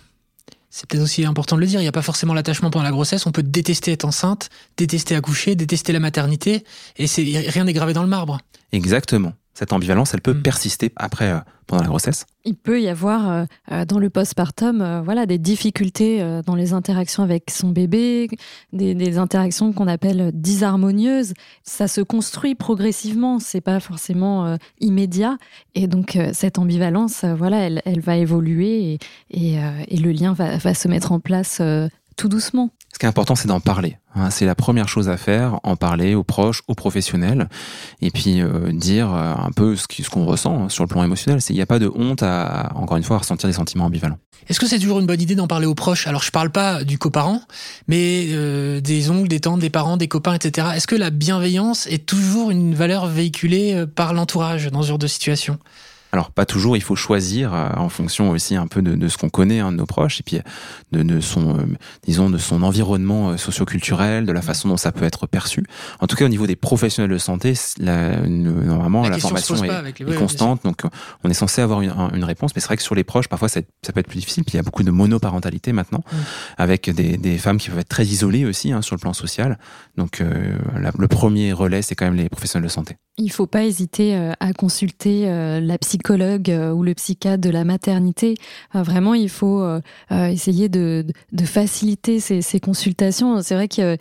C'est 0.71 0.89
peut-être 0.89 1.03
aussi 1.03 1.25
important 1.25 1.57
de 1.57 1.63
le 1.63 1.67
dire, 1.67 1.81
il 1.81 1.85
n'y 1.85 1.89
a 1.89 1.93
pas 1.93 2.03
forcément 2.03 2.35
l'attachement 2.35 2.71
pendant 2.71 2.85
la 2.85 2.91
grossesse, 2.91 3.27
on 3.27 3.33
peut 3.33 3.43
détester 3.43 3.93
être 3.93 4.05
enceinte, 4.05 4.51
détester 4.77 5.15
accoucher, 5.15 5.55
détester 5.55 5.93
la 5.93 6.01
maternité, 6.01 6.65
et 6.97 7.07
rien 7.07 7.65
n'est 7.65 7.73
gravé 7.73 7.95
dans 7.95 8.03
le 8.03 8.09
marbre. 8.09 8.39
Exactement 8.73 9.33
cette 9.59 9.73
ambivalence, 9.73 10.15
elle 10.15 10.21
peut 10.21 10.35
Mm. 10.35 10.43
persister 10.43 10.93
après, 10.95 11.33
euh, 11.33 11.39
pendant 11.67 11.83
la 11.83 11.89
grossesse. 11.89 12.27
Il 12.45 12.55
peut 12.55 12.81
y 12.81 12.89
avoir 12.89 13.29
euh, 13.29 13.45
euh, 13.73 13.85
dans 13.85 13.99
le 13.99 14.09
postpartum 14.09 14.81
euh, 14.81 15.03
voilà, 15.03 15.27
des 15.27 15.39
difficultés 15.39 16.25
dans 16.47 16.55
les 16.55 16.73
interactions 16.73 17.25
avec 17.25 17.51
son 17.51 17.71
bébé, 17.71 18.29
des, 18.73 18.95
des 18.95 19.19
interactions 19.19 19.73
qu'on 19.73 19.89
appelle 19.89 20.31
disharmonieuses. 20.33 21.35
Ça 21.65 21.89
se 21.89 22.01
construit 22.01 22.55
progressivement, 22.55 23.41
c'est 23.41 23.61
pas 23.61 23.81
forcément 23.81 24.57
immédiat. 24.81 25.37
Et 25.75 25.89
donc 25.89 26.19
cette 26.33 26.59
ambivalence, 26.59 27.25
voilà, 27.25 27.59
elle, 27.59 27.83
elle 27.85 28.01
va 28.01 28.17
évoluer 28.17 28.93
et, 28.93 28.99
et, 29.31 29.59
et 29.89 29.97
le 29.97 30.13
lien 30.13 30.33
va, 30.33 30.57
va 30.57 30.75
se 30.75 30.89
mettre 30.89 31.13
en 31.13 31.21
place 31.21 31.61
tout 32.19 32.29
doucement. 32.29 32.71
Ce 32.93 32.99
qui 32.99 33.07
est 33.07 33.09
important, 33.09 33.37
c'est 33.37 33.49
d'en 33.49 33.61
parler. 33.61 33.97
hein. 34.17 34.29
c'est 34.31 34.45
la 34.45 34.57
première 34.57 34.89
chose 34.89 35.09
à 35.09 35.17
faire, 35.17 35.61
en 35.63 35.77
parler 35.77 36.15
aux 36.17 36.25
proches, 36.25 36.63
aux 36.67 36.75
professionnels, 36.75 37.49
et 38.03 38.11
puis 38.11 38.43
euh, 38.43 38.73
dire 38.73 39.15
euh, 39.15 39.35
un 39.35 39.53
peu 39.53 39.77
ce 39.77 39.87
qu'on 40.11 40.27
ressent 40.27 40.65
hein, 40.65 40.69
sur 40.69 40.83
le 40.83 40.89
plan 40.89 41.05
émotionnel. 41.05 41.41
Il 41.49 41.55
n'y 41.55 41.63
a 41.63 41.67
pas 41.67 41.79
de 41.79 41.91
honte 41.95 42.25
à, 42.25 42.73
encore 42.75 42.97
une 42.97 43.05
fois, 43.05 43.17
à 43.17 43.19
ressentir 43.21 43.49
des 43.49 43.53
sentiments 43.55 43.85
ambivalents. 43.85 44.19
Est-ce 44.49 44.59
que 44.59 44.67
c'est 44.67 44.79
toujours 44.81 44.99
une 44.99 45.07
bonne 45.07 45.21
idée 45.21 45.37
d'en 45.37 45.47
parler 45.47 45.67
aux 45.67 45.77
proches? 45.77 46.09
Alors 46.09 46.23
je 46.23 46.33
parle 46.33 46.51
pas 46.51 46.83
du 46.83 46.99
coparent, 46.99 47.41
mais 47.87 48.27
euh, 48.31 48.81
des 48.81 49.11
oncles, 49.11 49.29
des 49.29 49.41
tantes, 49.41 49.61
des 49.61 49.71
parents, 49.71 49.97
des 49.97 50.09
copains, 50.09 50.35
etc. 50.35 50.69
Est-ce 50.75 50.89
que 50.89 50.97
la 50.97 51.11
bienveillance 51.11 51.87
est 51.87 52.05
toujours 52.05 52.51
une 52.51 52.75
valeur 52.75 53.07
véhiculée 53.07 53.85
par 53.95 54.13
l'entourage 54.13 54.67
dans 54.73 54.83
ce 54.83 54.89
genre 54.89 54.99
de 54.99 55.07
situation? 55.07 55.59
Alors 56.13 56.31
pas 56.31 56.47
toujours, 56.47 56.77
il 56.77 56.81
faut 56.83 56.97
choisir 56.97 57.53
euh, 57.53 57.69
en 57.77 57.89
fonction 57.91 58.31
aussi 58.31 58.57
un 58.57 58.67
peu 58.67 58.81
de, 58.81 58.95
de 58.95 59.09
ce 59.09 59.19
qu'on 59.19 59.29
connaît 59.29 59.61
hein, 59.61 59.73
de 59.73 59.77
nos 59.77 59.85
proches 59.87 60.21
et 60.21 60.23
puis 60.23 60.41
de, 60.93 61.03
de 61.03 61.21
son, 61.21 61.59
euh, 61.59 61.63
disons, 62.07 62.31
de 62.31 62.39
son 62.39 62.63
environnement 62.63 63.31
euh, 63.31 63.37
socioculturel, 63.37 64.25
de 64.25 64.33
la 64.33 64.41
façon 64.43 64.69
dont 64.69 64.77
ça 64.79 64.91
peut 64.91 65.05
être 65.05 65.27
perçu. 65.27 65.65
En 66.01 66.07
tout 66.07 66.17
cas, 66.17 66.25
au 66.25 66.29
niveau 66.29 66.47
des 66.47 66.57
professionnels 66.57 67.11
de 67.11 67.19
santé, 67.19 67.53
la- 67.79 68.21
normalement 68.27 69.03
La 69.11 69.17
formation 69.21 69.55
est, 69.65 69.69
les- 69.69 69.83
est 70.13 70.15
constante, 70.19 70.65
donc 70.65 70.85
euh, 70.85 70.89
on 71.25 71.31
est 71.31 71.35
censé 71.35 71.61
avoir 71.61 71.83
une, 71.83 71.91
un- 71.91 72.11
une 72.15 72.25
réponse. 72.25 72.53
Mais 72.55 72.61
c'est 72.63 72.69
vrai 72.69 72.77
que 72.79 72.83
sur 72.83 72.95
les 72.95 73.05
proches, 73.05 73.29
parfois 73.29 73.49
ça, 73.51 73.61
ça 73.85 73.93
peut 73.93 74.01
être 74.01 74.09
plus 74.09 74.21
difficile. 74.21 74.45
Puis 74.45 74.53
il 74.55 74.57
y 74.57 74.61
a 74.61 74.63
beaucoup 74.63 74.83
de 74.83 74.91
monoparentalité 74.91 75.73
maintenant, 75.73 76.03
avec 76.57 76.89
des, 76.91 77.17
des 77.19 77.37
femmes 77.39 77.59
qui 77.59 77.69
peuvent 77.69 77.79
être 77.81 77.89
très 77.89 78.07
isolées 78.07 78.47
aussi 78.47 78.73
hein, 78.73 78.81
sur 78.83 78.97
le 78.97 79.01
plan 79.01 79.13
social. 79.13 79.59
Donc 79.97 80.21
euh, 80.23 80.57
la- 80.75 80.93
le 80.99 81.09
premier 81.09 81.53
relais, 81.53 81.83
c'est 81.83 81.95
quand 81.95 82.07
même 82.07 82.15
les 82.17 82.29
professionnels 82.31 82.67
de 82.67 82.73
santé. 82.73 82.97
Il 83.21 83.31
faut 83.33 83.47
pas 83.47 83.65
hésiter 83.65 84.15
euh, 84.15 84.33
à 84.39 84.53
consulter 84.53 85.29
euh, 85.29 85.61
la 85.61 85.77
psychologue 85.79 86.51
euh, 86.51 86.71
ou 86.73 86.85
le 86.85 86.95
psychiatre 86.95 87.41
de 87.41 87.51
la 87.51 87.65
maternité. 87.65 88.35
Vraiment, 88.75 89.15
il 89.15 89.29
faut 89.29 89.65
essayer 90.11 90.69
de, 90.69 91.05
de 91.33 91.45
faciliter 91.45 92.21
ces, 92.21 92.43
ces 92.43 92.61
consultations. 92.61 93.43
C'est 93.43 93.55
vrai 93.55 93.67
qu'il 93.69 93.97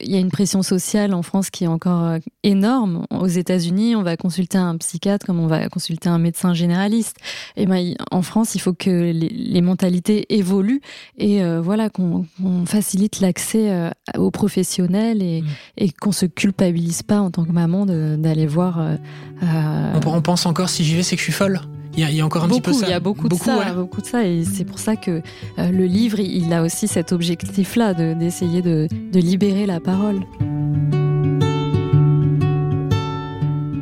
y 0.00 0.16
a- 0.16 0.18
une 0.18 0.30
pression 0.30 0.62
sociale 0.62 1.14
en 1.14 1.22
France 1.22 1.50
qui 1.50 1.64
est 1.64 1.68
encore 1.68 2.16
énorme. 2.42 3.06
Aux 3.10 3.26
États-Unis, 3.26 3.94
on 3.94 4.02
va 4.02 4.16
consulter 4.16 4.58
un 4.58 4.76
psychiatre 4.78 5.24
comme 5.26 5.38
on 5.38 5.46
va 5.46 5.68
consulter 5.68 6.08
un 6.08 6.18
médecin 6.18 6.54
généraliste. 6.54 7.16
Et 7.56 7.66
ben, 7.66 7.94
en 8.10 8.22
France, 8.22 8.54
il 8.54 8.60
faut 8.60 8.72
que 8.74 8.90
les, 8.90 9.28
les 9.28 9.60
mentalités 9.62 10.26
évoluent 10.34 10.80
et 11.18 11.42
euh, 11.42 11.60
voilà 11.60 11.88
qu'on 11.88 12.24
facilite 12.66 13.20
l'accès 13.20 13.90
aux 14.18 14.30
professionnels 14.30 15.22
et, 15.22 15.42
Mm. 15.42 15.46
et 15.78 15.90
qu'on 15.92 16.12
se 16.12 16.24
culpabilise 16.26 17.02
pas 17.02 17.20
en 17.20 17.30
tant 17.30 17.44
que 17.44 17.52
maman 17.52 17.84
d'aller 17.86 18.46
voir. 18.46 18.55
Euh, 18.60 18.96
euh, 19.42 20.00
on, 20.06 20.10
on 20.16 20.22
pense 20.22 20.46
encore 20.46 20.68
si 20.68 20.84
j'y 20.84 20.94
vais, 20.96 21.02
c'est 21.02 21.16
que 21.16 21.20
je 21.20 21.24
suis 21.24 21.32
folle. 21.32 21.60
Il 21.94 22.00
y 22.00 22.04
a, 22.04 22.10
il 22.10 22.16
y 22.16 22.20
a 22.20 22.26
encore 22.26 22.44
un 22.44 22.48
beaucoup, 22.48 22.60
petit 22.60 22.70
peu 22.72 22.78
ça. 22.80 22.86
il 22.86 22.90
y 22.90 22.94
a 22.94 23.00
beaucoup, 23.00 23.26
de 23.28 23.34
ça, 23.34 23.56
ouais. 23.58 23.72
beaucoup 23.74 24.02
de 24.02 24.06
ça, 24.06 24.22
et 24.26 24.44
c'est 24.44 24.64
pour 24.64 24.78
ça 24.78 24.96
que 24.96 25.22
euh, 25.58 25.70
le 25.70 25.86
livre, 25.86 26.20
il 26.20 26.44
il 26.46 26.52
a 26.52 26.62
aussi 26.62 26.88
cet 26.88 27.10
objectif-là 27.12 27.94
de- 27.94 28.12
d'essayer 28.12 28.60
de, 28.60 28.86
de 29.12 29.18
libérer 29.18 29.64
la 29.64 29.80
parole. 29.80 30.20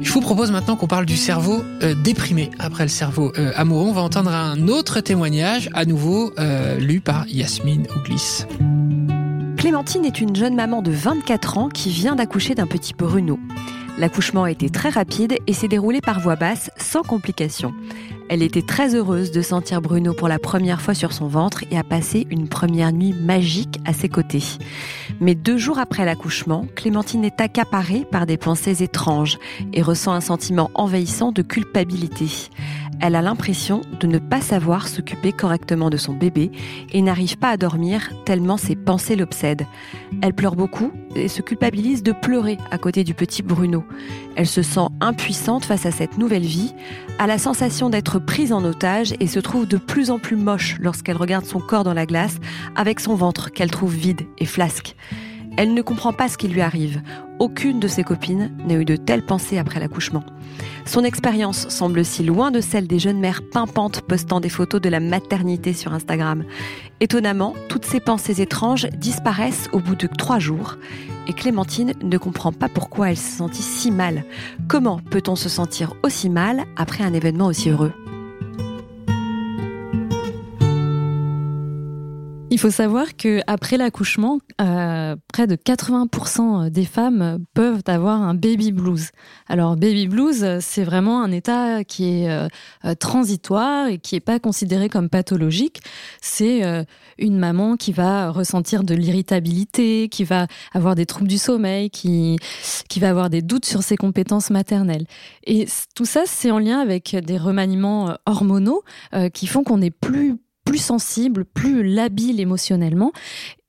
Je 0.01 0.13
vous 0.13 0.21
propose 0.21 0.53
maintenant 0.53 0.77
qu'on 0.77 0.87
parle 0.87 1.07
du 1.07 1.17
cerveau 1.17 1.63
euh, 1.83 1.95
déprimé 2.05 2.51
après 2.61 2.85
le 2.85 2.89
cerveau 2.89 3.33
euh, 3.39 3.51
amoureux. 3.57 3.87
On 3.89 3.93
va 3.93 4.03
entendre 4.03 4.31
un 4.33 4.69
autre 4.69 5.01
témoignage, 5.01 5.69
à 5.75 5.85
nouveau 5.85 6.33
euh, 6.39 6.79
lu 6.79 7.01
par 7.01 7.27
Yasmine 7.29 7.87
Ouglis. 7.97 8.45
Clémentine 9.57 10.05
est 10.05 10.21
une 10.21 10.37
jeune 10.37 10.55
maman 10.55 10.83
de 10.83 10.93
24 10.93 11.59
ans 11.59 11.69
qui 11.69 11.89
vient 11.91 12.15
d'accoucher 12.15 12.55
d'un 12.55 12.67
petit 12.67 12.93
Bruno. 12.97 13.41
L'accouchement 13.97 14.45
a 14.45 14.51
été 14.51 14.71
très 14.71 14.89
rapide 14.89 15.37
et 15.47 15.53
s'est 15.53 15.69
déroulé 15.69 16.01
par 16.01 16.19
voie 16.19 16.35
basse 16.35 16.71
sans 16.77 17.03
complications. 17.03 17.73
Elle 18.29 18.43
était 18.43 18.63
très 18.63 18.95
heureuse 18.95 19.31
de 19.31 19.43
sentir 19.43 19.83
Bruno 19.83 20.15
pour 20.15 20.29
la 20.29 20.39
première 20.39 20.81
fois 20.81 20.95
sur 20.95 21.13
son 21.13 21.29
ventre 21.29 21.63
et 21.71 21.79
a 21.79 21.85
passé 21.85 22.27
une 22.31 22.49
première 22.49 22.91
nuit 22.91 23.13
magique 23.13 23.79
à 23.85 23.93
ses 23.93 24.09
côtés. 24.09 24.43
Mais 25.21 25.35
deux 25.35 25.59
jours 25.59 25.79
après 25.79 26.05
l'accouchement, 26.05 26.67
Clémentine 26.75 27.25
est 27.25 27.41
accaparée 27.41 28.07
par 28.11 28.27
des 28.27 28.39
pensées 28.39 28.83
étranges 28.83 29.39
et 29.73 29.83
ressent 29.83 30.13
un 30.13 30.23
sentiment 30.23 30.71
envahissant 30.75 31.33
de 31.33 31.43
culpabilité. 31.43 32.27
Elle 33.01 33.17
a 33.17 33.23
l'impression 33.23 33.83
de 34.01 34.07
ne 34.07 34.19
pas 34.19 34.41
savoir 34.41 34.89
s'occuper 34.89 35.33
correctement 35.33 35.91
de 35.91 35.97
son 35.97 36.13
bébé 36.13 36.51
et 36.93 37.03
n'arrive 37.03 37.37
pas 37.37 37.51
à 37.51 37.57
dormir 37.57 38.11
tellement 38.25 38.57
ses 38.57 38.77
pensées 38.77 39.17
l'obsèdent. 39.17 39.67
Elle 40.23 40.35
pleure 40.35 40.57
beaucoup 40.57 40.93
et 41.15 41.29
se 41.29 41.43
culpabilise 41.43 42.03
de 42.03 42.13
pleurer 42.13 42.59
à 42.71 42.79
côté 42.79 43.05
du 43.05 43.15
petit 43.15 43.43
Bruno. 43.43 43.85
Elle 44.37 44.47
se 44.47 44.63
sent 44.63 44.89
impuissante 45.01 45.65
face 45.65 45.87
à 45.87 45.91
cette 45.91 46.19
nouvelle 46.19 46.43
vie, 46.43 46.75
a 47.19 47.27
la 47.27 47.39
sensation 47.39 47.91
d'être 47.91 48.19
prise 48.19 48.53
en 48.53 48.65
otage 48.65 49.15
et 49.21 49.27
se 49.27 49.41
trouve 49.41 49.67
de 49.67 49.77
plus 49.77 50.11
en 50.11 50.19
plus 50.19 50.37
moche 50.37 50.77
lorsqu'elle 50.81 51.17
regarde 51.17 51.45
son 51.45 51.61
corps 51.61 51.85
dans 51.85 51.95
la 51.95 52.07
glace 52.07 52.39
avec 52.75 53.01
son 53.01 53.15
ventre 53.15 53.51
qu'elle 53.51 53.71
trouve 53.71 53.95
vide 53.95 54.23
et 54.39 54.47
flasque. 54.47 54.97
Elle 55.57 55.75
ne 55.75 55.83
comprend 55.83 56.13
pas 56.13 56.29
ce 56.29 56.37
qui 56.37 56.49
lui 56.49 56.61
arrive. 56.61 57.01
Aucune 57.39 57.81
de 57.81 57.89
ses 57.89 58.05
copines 58.05 58.51
n'a 58.67 58.75
eu 58.75 58.85
de 58.85 58.97
telles 58.97 59.25
pensées 59.25 59.59
après 59.59 59.81
l'accouchement. 59.81 60.25
Son 60.85 61.05
expérience 61.05 61.69
semble 61.69 62.05
si 62.05 62.23
loin 62.23 62.51
de 62.51 62.61
celle 62.61 62.87
des 62.87 62.99
jeunes 62.99 63.21
mères 63.21 63.43
pimpantes 63.53 64.03
postant 64.03 64.41
des 64.41 64.49
photos 64.49 64.81
de 64.81 64.89
la 64.89 65.01
maternité 65.01 65.73
sur 65.73 65.93
Instagram. 65.93 66.45
Étonnamment, 67.01 67.55
toutes 67.69 67.85
ces 67.85 68.01
pensées 68.01 68.41
étranges 68.41 68.89
disparaissent 68.97 69.69
au 69.73 69.81
bout 69.81 69.97
de 69.97 70.07
trois 70.07 70.39
jours 70.39 70.77
et 71.27 71.33
Clémentine 71.33 71.95
ne 72.03 72.19
comprend 72.19 72.53
pas 72.53 72.69
pourquoi 72.69 73.11
elle 73.11 73.17
se 73.17 73.39
sentit 73.39 73.63
si 73.63 73.91
mal. 73.91 74.25
Comment 74.69 75.01
peut-on 75.11 75.37
se 75.37 75.49
sentir 75.49 75.95
aussi 76.03 76.29
mal 76.29 76.65
après 76.77 77.05
un 77.05 77.15
événement 77.15 77.47
aussi 77.47 77.71
heureux? 77.71 77.93
Il 82.55 82.61
faut 82.61 82.71
savoir 82.71 83.17
que 83.17 83.41
après 83.49 83.77
l'accouchement, 83.77 84.39
euh, 84.61 85.17
près 85.33 85.49
de 85.49 85.57
80% 85.57 86.71
des 86.71 86.85
femmes 86.85 87.45
peuvent 87.53 87.83
avoir 87.89 88.23
un 88.23 88.35
baby 88.35 88.71
blues. 88.71 89.09
Alors 89.49 89.75
baby 89.75 90.07
blues, 90.07 90.61
c'est 90.61 90.85
vraiment 90.85 91.21
un 91.25 91.33
état 91.33 91.83
qui 91.83 92.05
est 92.05 92.31
euh, 92.31 92.47
euh, 92.85 92.95
transitoire 92.95 93.89
et 93.89 93.99
qui 93.99 94.15
est 94.15 94.21
pas 94.21 94.39
considéré 94.39 94.89
comme 94.89 95.09
pathologique. 95.09 95.81
C'est 96.21 96.63
une 97.19 97.39
maman 97.39 97.77
qui 97.77 97.93
va 97.93 98.31
ressentir 98.31 98.85
de 98.85 98.95
l'irritabilité, 98.95 100.09
qui 100.09 100.23
va 100.23 100.47
avoir 100.73 100.95
des 100.95 101.07
troubles 101.07 101.27
du 101.27 101.39
sommeil, 101.39 101.91
qui 101.91 102.39
qui 102.89 103.01
va 103.01 103.11
avoir 103.11 103.31
des 103.31 103.43
doutes 103.43 103.65
sur 103.65 103.83
ses 103.83 103.97
compétences 103.97 104.51
maternelles. 104.51 105.07
Et 105.45 105.67
tout 105.97 106.05
ça, 106.05 106.23
c'est 106.25 106.53
en 106.53 106.61
lien 106.61 106.79
avec 106.79 107.17
des 107.17 107.37
remaniements 107.37 108.17
hormonaux 108.27 108.85
qui 109.33 109.49
font 109.49 109.65
qu'on 109.65 109.83
est 109.83 109.91
plus 109.91 110.39
plus 110.75 110.83
sensible, 110.83 111.45
plus 111.45 111.85
labile 111.85 112.41
émotionnellement. 112.41 113.13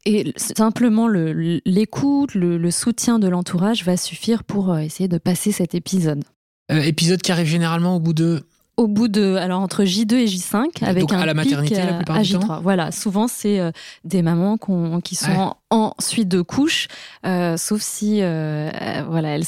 Et 0.07 0.33
simplement 0.37 1.07
le- 1.07 1.61
l'écoute, 1.65 2.33
le, 2.35 2.57
le 2.57 2.71
soutien 2.71 3.19
de 3.19 3.27
l'entourage 3.27 3.83
va 3.85 3.95
suffire 3.97 4.43
pour 4.43 4.71
euh, 4.71 4.79
essayer 4.79 5.07
de 5.07 5.17
passer 5.19 5.51
cet 5.51 5.75
épisode. 5.75 6.23
Euh, 6.71 6.81
épisode 6.81 7.21
qui 7.21 7.31
arrive 7.31 7.45
généralement 7.47 7.95
au 7.95 7.99
bout 7.99 8.13
de. 8.13 8.41
Au 8.77 8.87
bout 8.87 9.07
de, 9.07 9.35
alors 9.35 9.61
entre 9.61 9.83
J2 9.83 10.15
et 10.15 10.25
J5, 10.25 10.83
avec 10.83 11.01
Donc, 11.01 11.13
un 11.13 11.19
à 11.19 11.25
la 11.25 11.33
pic 11.33 11.43
maternité, 11.51 11.75
la 11.77 11.93
plupart 11.93 12.17
à 12.17 12.21
du 12.23 12.33
J3. 12.33 12.39
temps 12.39 12.61
Voilà, 12.61 12.91
souvent 12.91 13.27
c'est 13.27 13.59
euh, 13.59 13.71
des 14.03 14.21
mamans 14.21 14.57
qui 15.03 15.15
sont 15.15 15.29
Ouais. 15.31 15.37
en, 15.37 15.57
en 15.71 15.93
suite 15.99 16.27
de 16.27 16.41
couche, 16.41 16.87
euh, 17.25 17.57
sauf 17.57 17.81
si, 17.81 18.19
euh, 18.21 18.69
voilà, 19.09 19.29
elle, 19.29 19.43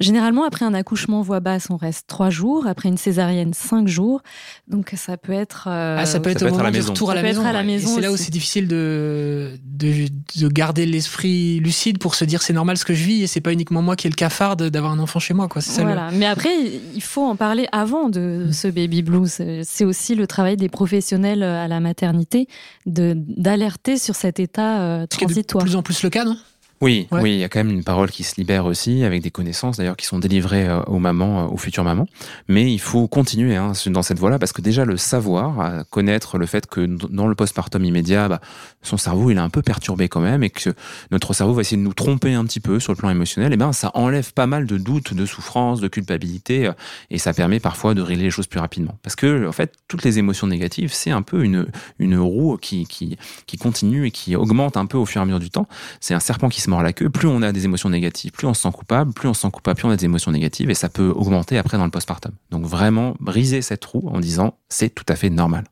généralement 0.00 0.44
après 0.44 0.64
un 0.64 0.72
accouchement 0.72 1.20
voix 1.20 1.40
basse, 1.40 1.68
on 1.68 1.76
reste 1.76 2.06
trois 2.06 2.30
jours, 2.30 2.66
après 2.66 2.88
une 2.88 2.96
césarienne 2.96 3.52
cinq 3.52 3.86
jours, 3.86 4.22
donc 4.68 4.92
ça 4.96 5.16
peut 5.18 5.32
être. 5.32 5.68
ah, 5.68 6.06
ça 6.06 6.20
peut 6.20 6.30
être 6.30 6.46
au 6.46 6.50
moment 6.50 6.70
du 6.70 6.80
retour 6.80 7.10
à 7.10 7.14
la 7.14 7.22
maison. 7.22 7.42
la 7.42 7.62
maison. 7.62 7.94
C'est 7.94 8.00
là 8.00 8.10
où 8.10 8.16
c'est 8.16 8.30
difficile 8.30 8.68
de, 8.68 9.58
de, 9.64 10.06
de 10.36 10.48
garder 10.48 10.86
l'esprit 10.86 11.60
lucide 11.60 11.98
pour 11.98 12.14
se 12.14 12.24
dire 12.24 12.42
c'est 12.42 12.54
normal 12.54 12.78
ce 12.78 12.84
que 12.84 12.94
je 12.94 13.04
vis 13.04 13.22
et 13.22 13.26
c'est 13.26 13.42
pas 13.42 13.52
uniquement 13.52 13.82
moi 13.82 13.96
qui 13.96 14.06
ai 14.06 14.10
le 14.10 14.16
cafard 14.16 14.56
d'avoir 14.56 14.92
un 14.92 14.98
enfant 14.98 15.18
chez 15.18 15.34
moi, 15.34 15.48
quoi. 15.48 15.60
Ça 15.60 15.82
voilà. 15.82 16.10
Mais 16.12 16.26
après, 16.26 16.54
il 16.94 17.02
faut 17.02 17.22
en 17.22 17.36
parler 17.36 17.66
avant 17.70 18.08
de 18.08 18.46
mm. 18.48 18.52
ce 18.52 18.68
baby 18.68 19.02
blues. 19.02 19.42
C'est 19.62 19.84
aussi 19.84 20.14
le 20.14 20.26
travail 20.26 20.56
des 20.56 20.70
professionnels 20.70 21.42
à 21.42 21.68
la 21.68 21.80
maternité 21.80 22.48
de 22.86 23.14
d'alerter 23.14 23.98
sur 23.98 24.14
cet 24.14 24.40
état 24.40 25.06
plus 25.42 25.76
en 25.76 25.82
plus 25.82 26.02
le 26.02 26.10
cas, 26.10 26.24
non? 26.24 26.36
Oui, 26.80 27.06
oui, 27.12 27.32
il 27.34 27.38
y 27.38 27.44
a 27.44 27.48
quand 27.48 27.60
même 27.60 27.70
une 27.70 27.84
parole 27.84 28.10
qui 28.10 28.24
se 28.24 28.34
libère 28.36 28.66
aussi, 28.66 29.04
avec 29.04 29.22
des 29.22 29.30
connaissances 29.30 29.78
d'ailleurs 29.78 29.96
qui 29.96 30.06
sont 30.06 30.18
délivrées 30.18 30.66
euh, 30.66 30.82
aux 30.82 30.98
mamans, 30.98 31.44
euh, 31.44 31.48
aux 31.48 31.56
futures 31.56 31.84
mamans. 31.84 32.06
Mais 32.48 32.72
il 32.72 32.80
faut 32.80 33.06
continuer 33.08 33.56
hein, 33.56 33.72
dans 33.86 34.02
cette 34.02 34.18
voie-là, 34.18 34.38
parce 34.38 34.52
que 34.52 34.60
déjà 34.60 34.84
le 34.84 34.96
savoir, 34.96 35.60
euh, 35.60 35.82
connaître 35.90 36.36
le 36.36 36.46
fait 36.46 36.66
que 36.66 36.84
dans 36.84 37.26
le 37.26 37.34
postpartum 37.34 37.84
immédiat, 37.84 38.28
bah, 38.28 38.40
son 38.82 38.96
cerveau 38.96 39.30
il 39.30 39.36
est 39.36 39.40
un 39.40 39.50
peu 39.50 39.62
perturbé 39.62 40.08
quand 40.08 40.20
même, 40.20 40.42
et 40.42 40.50
que 40.50 40.74
notre 41.10 41.32
cerveau 41.32 41.54
va 41.54 41.60
essayer 41.60 41.76
de 41.76 41.82
nous 41.82 41.94
tromper 41.94 42.34
un 42.34 42.44
petit 42.44 42.60
peu 42.60 42.80
sur 42.80 42.92
le 42.92 42.96
plan 42.96 43.10
émotionnel, 43.10 43.52
et 43.52 43.56
ben 43.56 43.72
ça 43.72 43.90
enlève 43.94 44.32
pas 44.32 44.46
mal 44.46 44.66
de 44.66 44.76
doutes, 44.76 45.14
de 45.14 45.26
souffrances, 45.26 45.80
de 45.80 45.88
culpabilité, 45.88 46.70
et 47.10 47.18
ça 47.18 47.32
permet 47.32 47.60
parfois 47.60 47.94
de 47.94 48.02
régler 48.02 48.24
les 48.24 48.30
choses 48.30 48.46
plus 48.46 48.60
rapidement. 48.60 48.98
Parce 49.02 49.16
que 49.16 49.46
en 49.46 49.52
fait, 49.52 49.72
toutes 49.88 50.02
les 50.02 50.18
émotions 50.18 50.46
négatives, 50.46 50.92
c'est 50.92 51.10
un 51.10 51.22
peu 51.22 51.44
une, 51.44 51.66
une 51.98 52.18
roue 52.18 52.56
qui, 52.56 52.86
qui, 52.86 53.16
qui 53.46 53.56
continue 53.56 54.06
et 54.06 54.10
qui 54.10 54.36
augmente 54.36 54.76
un 54.76 54.86
peu 54.86 54.98
au 54.98 55.06
fur 55.06 55.20
et 55.20 55.22
à 55.22 55.24
mesure 55.24 55.40
du 55.40 55.50
temps. 55.50 55.68
C'est 56.00 56.14
un 56.14 56.20
serpent 56.20 56.48
qui 56.48 56.60
se 56.64 56.82
la 56.82 56.92
queue, 56.92 57.10
plus 57.10 57.28
on 57.28 57.42
a 57.42 57.52
des 57.52 57.64
émotions 57.64 57.88
négatives, 57.88 58.32
plus 58.32 58.46
on 58.46 58.54
se 58.54 58.62
sent 58.62 58.72
coupable, 58.72 59.12
plus 59.12 59.28
on 59.28 59.34
se 59.34 59.42
sent 59.42 59.50
coupable, 59.50 59.78
plus 59.78 59.88
on 59.88 59.90
a 59.90 59.96
des 59.96 60.04
émotions 60.04 60.30
négatives, 60.30 60.70
et 60.70 60.74
ça 60.74 60.88
peut 60.88 61.08
augmenter 61.08 61.58
après 61.58 61.78
dans 61.78 61.84
le 61.84 61.90
postpartum. 61.90 62.32
Donc 62.50 62.64
vraiment, 62.64 63.14
briser 63.20 63.62
cette 63.62 63.84
roue 63.84 64.08
en 64.08 64.20
disant 64.20 64.58
c'est 64.68 64.94
tout 64.94 65.04
à 65.08 65.16
fait 65.16 65.30
normal. 65.30 65.64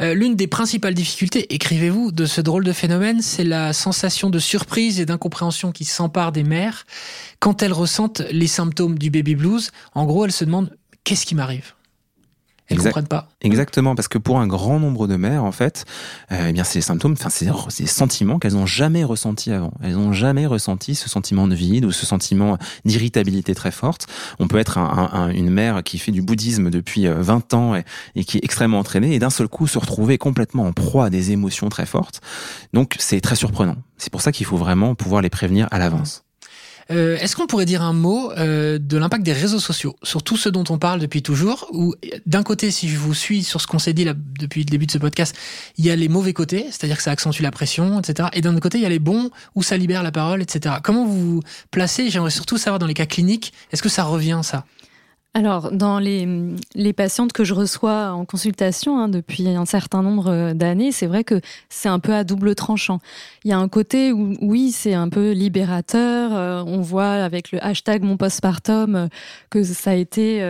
Euh, 0.00 0.14
l'une 0.14 0.36
des 0.36 0.46
principales 0.46 0.94
difficultés, 0.94 1.52
écrivez-vous, 1.54 2.12
de 2.12 2.24
ce 2.26 2.40
drôle 2.40 2.64
de 2.64 2.72
phénomène, 2.72 3.20
c'est 3.20 3.44
la 3.44 3.72
sensation 3.72 4.30
de 4.30 4.38
surprise 4.38 5.00
et 5.00 5.06
d'incompréhension 5.06 5.70
qui 5.70 5.84
s'empare 5.84 6.32
des 6.32 6.44
mères 6.44 6.86
quand 7.40 7.62
elles 7.62 7.72
ressentent 7.72 8.22
les 8.30 8.46
symptômes 8.46 8.98
du 8.98 9.10
baby 9.10 9.34
blues. 9.34 9.70
En 9.94 10.06
gros, 10.06 10.24
elles 10.24 10.32
se 10.32 10.44
demandent 10.44 10.74
qu'est-ce 11.04 11.26
qui 11.26 11.34
m'arrive? 11.34 11.74
Elles 12.72 12.78
comprennent 12.78 13.06
pas. 13.06 13.28
Exactement, 13.40 13.94
parce 13.94 14.08
que 14.08 14.18
pour 14.18 14.38
un 14.38 14.46
grand 14.46 14.78
nombre 14.78 15.06
de 15.06 15.16
mères, 15.16 15.44
en 15.44 15.52
fait, 15.52 15.84
euh, 16.30 16.46
eh 16.48 16.52
bien, 16.52 16.64
c'est 16.64 16.78
des 16.78 16.84
symptômes, 16.84 17.12
enfin, 17.12 17.30
c'est 17.30 17.46
des 17.46 17.86
sentiments 17.88 18.38
qu'elles 18.38 18.54
n'ont 18.54 18.66
jamais 18.66 19.04
ressentis 19.04 19.52
avant. 19.52 19.72
Elles 19.82 19.94
n'ont 19.94 20.12
jamais 20.12 20.46
ressenti 20.46 20.94
ce 20.94 21.08
sentiment 21.08 21.46
de 21.48 21.54
vide 21.54 21.84
ou 21.84 21.92
ce 21.92 22.06
sentiment 22.06 22.58
d'irritabilité 22.84 23.54
très 23.54 23.70
forte. 23.70 24.06
On 24.38 24.48
peut 24.48 24.58
être 24.58 24.78
une 25.34 25.50
mère 25.50 25.82
qui 25.82 25.98
fait 25.98 26.12
du 26.12 26.22
bouddhisme 26.22 26.70
depuis 26.70 27.06
20 27.06 27.54
euh, 27.54 27.56
ans 27.56 27.74
et, 28.14 28.24
qui 28.24 28.38
est 28.38 28.44
extrêmement 28.44 28.78
entraînée 28.78 29.14
et 29.14 29.18
d'un 29.18 29.30
seul 29.30 29.48
coup 29.48 29.66
se 29.66 29.78
retrouver 29.78 30.18
complètement 30.18 30.64
en 30.64 30.72
proie 30.72 31.06
à 31.06 31.10
des 31.10 31.32
émotions 31.32 31.68
très 31.68 31.86
fortes. 31.86 32.20
Donc, 32.72 32.96
c'est 32.98 33.20
très 33.20 33.36
surprenant. 33.36 33.76
C'est 33.98 34.10
pour 34.10 34.22
ça 34.22 34.32
qu'il 34.32 34.46
faut 34.46 34.56
vraiment 34.56 34.94
pouvoir 34.94 35.22
les 35.22 35.30
prévenir 35.30 35.68
à 35.70 35.78
l'avance. 35.78 36.24
Euh, 36.92 37.16
est-ce 37.18 37.36
qu'on 37.36 37.46
pourrait 37.46 37.64
dire 37.64 37.82
un 37.82 37.92
mot 37.92 38.30
euh, 38.32 38.78
de 38.78 38.98
l'impact 38.98 39.24
des 39.24 39.32
réseaux 39.32 39.58
sociaux 39.58 39.96
sur 40.02 40.22
tout 40.22 40.36
ce 40.36 40.48
dont 40.48 40.64
on 40.68 40.78
parle 40.78 41.00
depuis 41.00 41.22
toujours 41.22 41.68
Ou 41.72 41.94
d'un 42.26 42.42
côté, 42.42 42.70
si 42.70 42.88
je 42.88 42.98
vous 42.98 43.14
suis 43.14 43.42
sur 43.42 43.60
ce 43.60 43.66
qu'on 43.66 43.78
s'est 43.78 43.94
dit 43.94 44.06
depuis 44.38 44.60
le 44.60 44.66
début 44.66 44.86
de 44.86 44.90
ce 44.90 44.98
podcast, 44.98 45.34
il 45.78 45.86
y 45.86 45.90
a 45.90 45.96
les 45.96 46.08
mauvais 46.08 46.32
côtés, 46.32 46.66
c'est-à-dire 46.70 46.96
que 46.96 47.02
ça 47.02 47.10
accentue 47.10 47.42
la 47.42 47.50
pression, 47.50 48.00
etc. 48.00 48.28
Et 48.34 48.40
d'un 48.40 48.52
autre 48.52 48.60
côté, 48.60 48.78
il 48.78 48.82
y 48.82 48.86
a 48.86 48.90
les 48.90 48.98
bons 48.98 49.30
où 49.54 49.62
ça 49.62 49.76
libère 49.76 50.02
la 50.02 50.12
parole, 50.12 50.42
etc. 50.42 50.76
Comment 50.82 51.06
vous 51.06 51.36
vous 51.36 51.42
placez 51.70 52.10
J'aimerais 52.10 52.30
surtout 52.30 52.58
savoir 52.58 52.78
dans 52.78 52.86
les 52.86 52.94
cas 52.94 53.06
cliniques, 53.06 53.52
est-ce 53.72 53.82
que 53.82 53.88
ça 53.88 54.04
revient 54.04 54.40
ça? 54.42 54.64
Alors, 55.34 55.72
dans 55.72 55.98
les, 55.98 56.28
les, 56.74 56.92
patientes 56.92 57.32
que 57.32 57.42
je 57.42 57.54
reçois 57.54 58.10
en 58.10 58.26
consultation 58.26 58.98
hein, 58.98 59.08
depuis 59.08 59.48
un 59.48 59.64
certain 59.64 60.02
nombre 60.02 60.28
euh, 60.28 60.52
d'années, 60.52 60.92
c'est 60.92 61.06
vrai 61.06 61.24
que 61.24 61.40
c'est 61.70 61.88
un 61.88 62.00
peu 62.00 62.12
à 62.12 62.22
double 62.22 62.54
tranchant. 62.54 62.98
Il 63.44 63.50
y 63.50 63.54
a 63.54 63.58
un 63.58 63.68
côté 63.68 64.12
où, 64.12 64.34
oui, 64.42 64.72
c'est 64.72 64.92
un 64.92 65.08
peu 65.08 65.30
libérateur. 65.30 66.36
Euh, 66.36 66.62
on 66.66 66.82
voit 66.82 67.14
avec 67.14 67.50
le 67.50 67.64
hashtag 67.64 68.02
mon 68.02 68.18
postpartum 68.18 68.94
euh, 68.94 69.08
que 69.48 69.62
ça 69.62 69.92
a 69.92 69.94
été, 69.94 70.42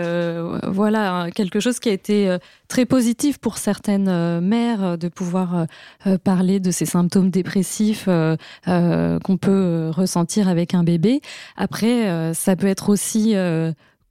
voilà, 0.67 1.29
quelque 1.33 1.61
chose 1.61 1.79
qui 1.79 1.89
a 1.89 1.93
été 1.93 2.37
très 2.67 2.85
positif 2.85 3.39
pour 3.39 3.59
certaines 3.59 4.41
mères 4.41 4.97
de 4.99 5.09
pouvoir 5.09 5.67
parler 6.25 6.61
de 6.61 6.71
ces 6.71 6.87
symptômes 6.87 7.31
dépressifs 7.31 8.07
qu'on 8.07 9.37
peut 9.41 9.91
ressentir 9.91 10.49
avec 10.49 10.75
un 10.75 10.85
bébé. 10.85 11.21
Après, 11.57 12.33
ça 12.35 12.57
peut 12.57 12.69
être 12.69 12.89
aussi 12.91 13.35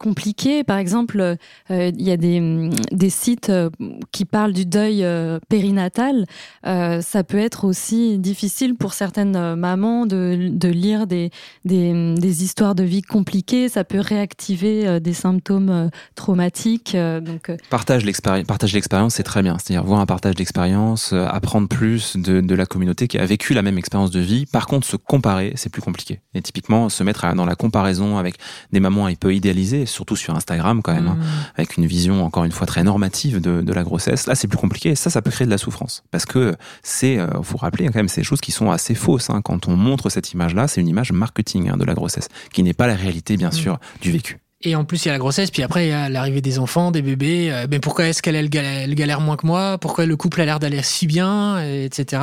compliqué. 0.02 0.64
Par 0.64 0.80
exemple, 0.80 1.20
euh, 1.20 1.38
il 1.70 2.02
y 2.02 2.12
a 2.12 2.18
des, 2.18 2.70
des, 2.92 3.10
sites 3.12 3.50
euh, 3.50 3.70
qui 4.12 4.26
parlent 4.26 4.52
du 4.52 4.66
deuil 4.66 5.04
euh, 5.04 5.40
périnatal. 5.48 6.26
ça 6.64 7.24
peut 7.24 7.38
être 7.38 7.66
aussi 7.66 8.18
difficile 8.18 8.76
pour 8.76 8.94
certaines 8.94 9.56
mamans 9.56 10.08
de, 10.08 10.50
de 10.52 10.68
lire 10.70 11.06
des, 11.06 11.30
des, 11.66 12.16
des, 12.16 12.44
histoires 12.44 12.74
de 12.74 12.84
vie 12.84 13.04
compliquées. 13.04 13.70
Ça 13.70 13.84
peut 13.84 14.00
réactiver 14.00 15.00
des 15.00 15.14
symptômes 15.14 15.92
traumatiques. 16.16 16.96
donc, 16.96 17.52
partage 17.70 18.04
l'expérience, 18.06 19.14
c'est 19.14 19.24
très 19.24 19.44
bien. 19.44 19.58
C'est-à-dire 19.60 19.84
voir 19.84 20.00
un 20.00 20.06
partage 20.08 20.36
d'expérience, 20.36 21.14
apprendre 21.14 21.68
plus 21.68 22.18
de, 22.18 22.42
de 22.42 22.56
la 22.56 22.66
communauté 22.66 23.08
qui 23.08 23.20
a 23.20 23.26
vécu 23.26 23.54
la 23.54 23.62
même 23.62 23.78
expérience 23.78 24.12
de 24.12 24.20
vie. 24.20 24.46
Par 24.48 24.66
contre, 24.66 24.88
se 24.88 24.96
comparer, 24.96 25.54
c'est 25.56 25.70
plus 25.70 25.82
compliqué. 25.82 26.22
Et 26.34 26.42
typiquement, 26.42 26.90
se 26.90 27.04
mettre 27.04 27.36
dans 27.36 27.46
la 27.46 27.56
comparaison 27.56 28.18
avec 28.18 28.36
des 28.72 28.80
mamans 28.80 29.06
un 29.06 29.14
peu 29.14 29.36
idéalisées, 29.36 29.86
surtout 29.92 30.16
sur 30.16 30.36
Instagram 30.36 30.82
quand 30.82 30.94
même, 30.94 31.08
hein, 31.08 31.18
mmh. 31.20 31.52
avec 31.58 31.78
une 31.78 31.86
vision 31.86 32.24
encore 32.26 32.44
une 32.44 32.52
fois 32.52 32.68
très 32.68 32.84
normative 32.84 33.40
de, 33.42 33.62
de 33.62 33.74
la 33.74 33.84
grossesse. 33.84 34.28
Là, 34.28 34.36
c'est 34.36 34.48
plus 34.48 34.58
compliqué 34.58 34.90
et 34.90 34.96
ça, 34.96 35.10
ça 35.10 35.22
peut 35.22 35.32
créer 35.32 35.46
de 35.46 35.52
la 35.52 35.58
souffrance. 35.58 36.04
Parce 36.12 36.26
que 36.26 36.56
c'est, 36.84 37.20
euh, 37.20 37.42
faut 37.44 37.58
rappeler 37.58 37.86
quand 37.86 37.96
même, 37.96 38.10
ces 38.10 38.24
choses 38.24 38.42
qui 38.42 38.52
sont 38.52 38.72
assez 38.72 38.96
fausses. 38.96 39.30
Hein. 39.30 39.42
Quand 39.44 39.68
on 39.68 39.76
montre 39.76 40.10
cette 40.10 40.32
image-là, 40.32 40.68
c'est 40.68 40.82
une 40.82 40.88
image 40.88 41.12
marketing 41.12 41.70
hein, 41.70 41.78
de 41.78 41.86
la 41.86 41.94
grossesse, 41.94 42.30
qui 42.52 42.64
n'est 42.64 42.74
pas 42.74 42.88
la 42.88 42.96
réalité, 42.96 43.38
bien 43.38 43.50
mmh. 43.50 43.54
sûr, 43.54 43.80
du 44.02 44.12
vécu. 44.12 44.40
Et 44.64 44.76
en 44.76 44.86
plus, 44.86 45.04
il 45.04 45.08
y 45.08 45.10
a 45.10 45.14
la 45.14 45.20
grossesse, 45.20 45.50
puis 45.50 45.64
après, 45.64 45.88
il 45.88 45.90
y 45.90 45.94
a 45.94 46.08
l'arrivée 46.08 46.42
des 46.42 46.60
enfants, 46.60 46.92
des 46.92 47.02
bébés. 47.02 47.48
mais 47.48 47.52
euh, 47.52 47.68
ben, 47.68 47.80
pourquoi 47.80 48.08
est-ce 48.08 48.22
qu'elle 48.22 48.50
galère, 48.50 49.22
moins 49.22 49.36
que 49.36 49.48
moi? 49.48 49.78
Pourquoi 49.80 50.06
le 50.06 50.16
couple 50.16 50.42
a 50.42 50.46
l'air 50.46 50.60
d'aller 50.60 50.82
si 50.84 51.08
bien 51.08 51.60
Etc. 51.64 52.22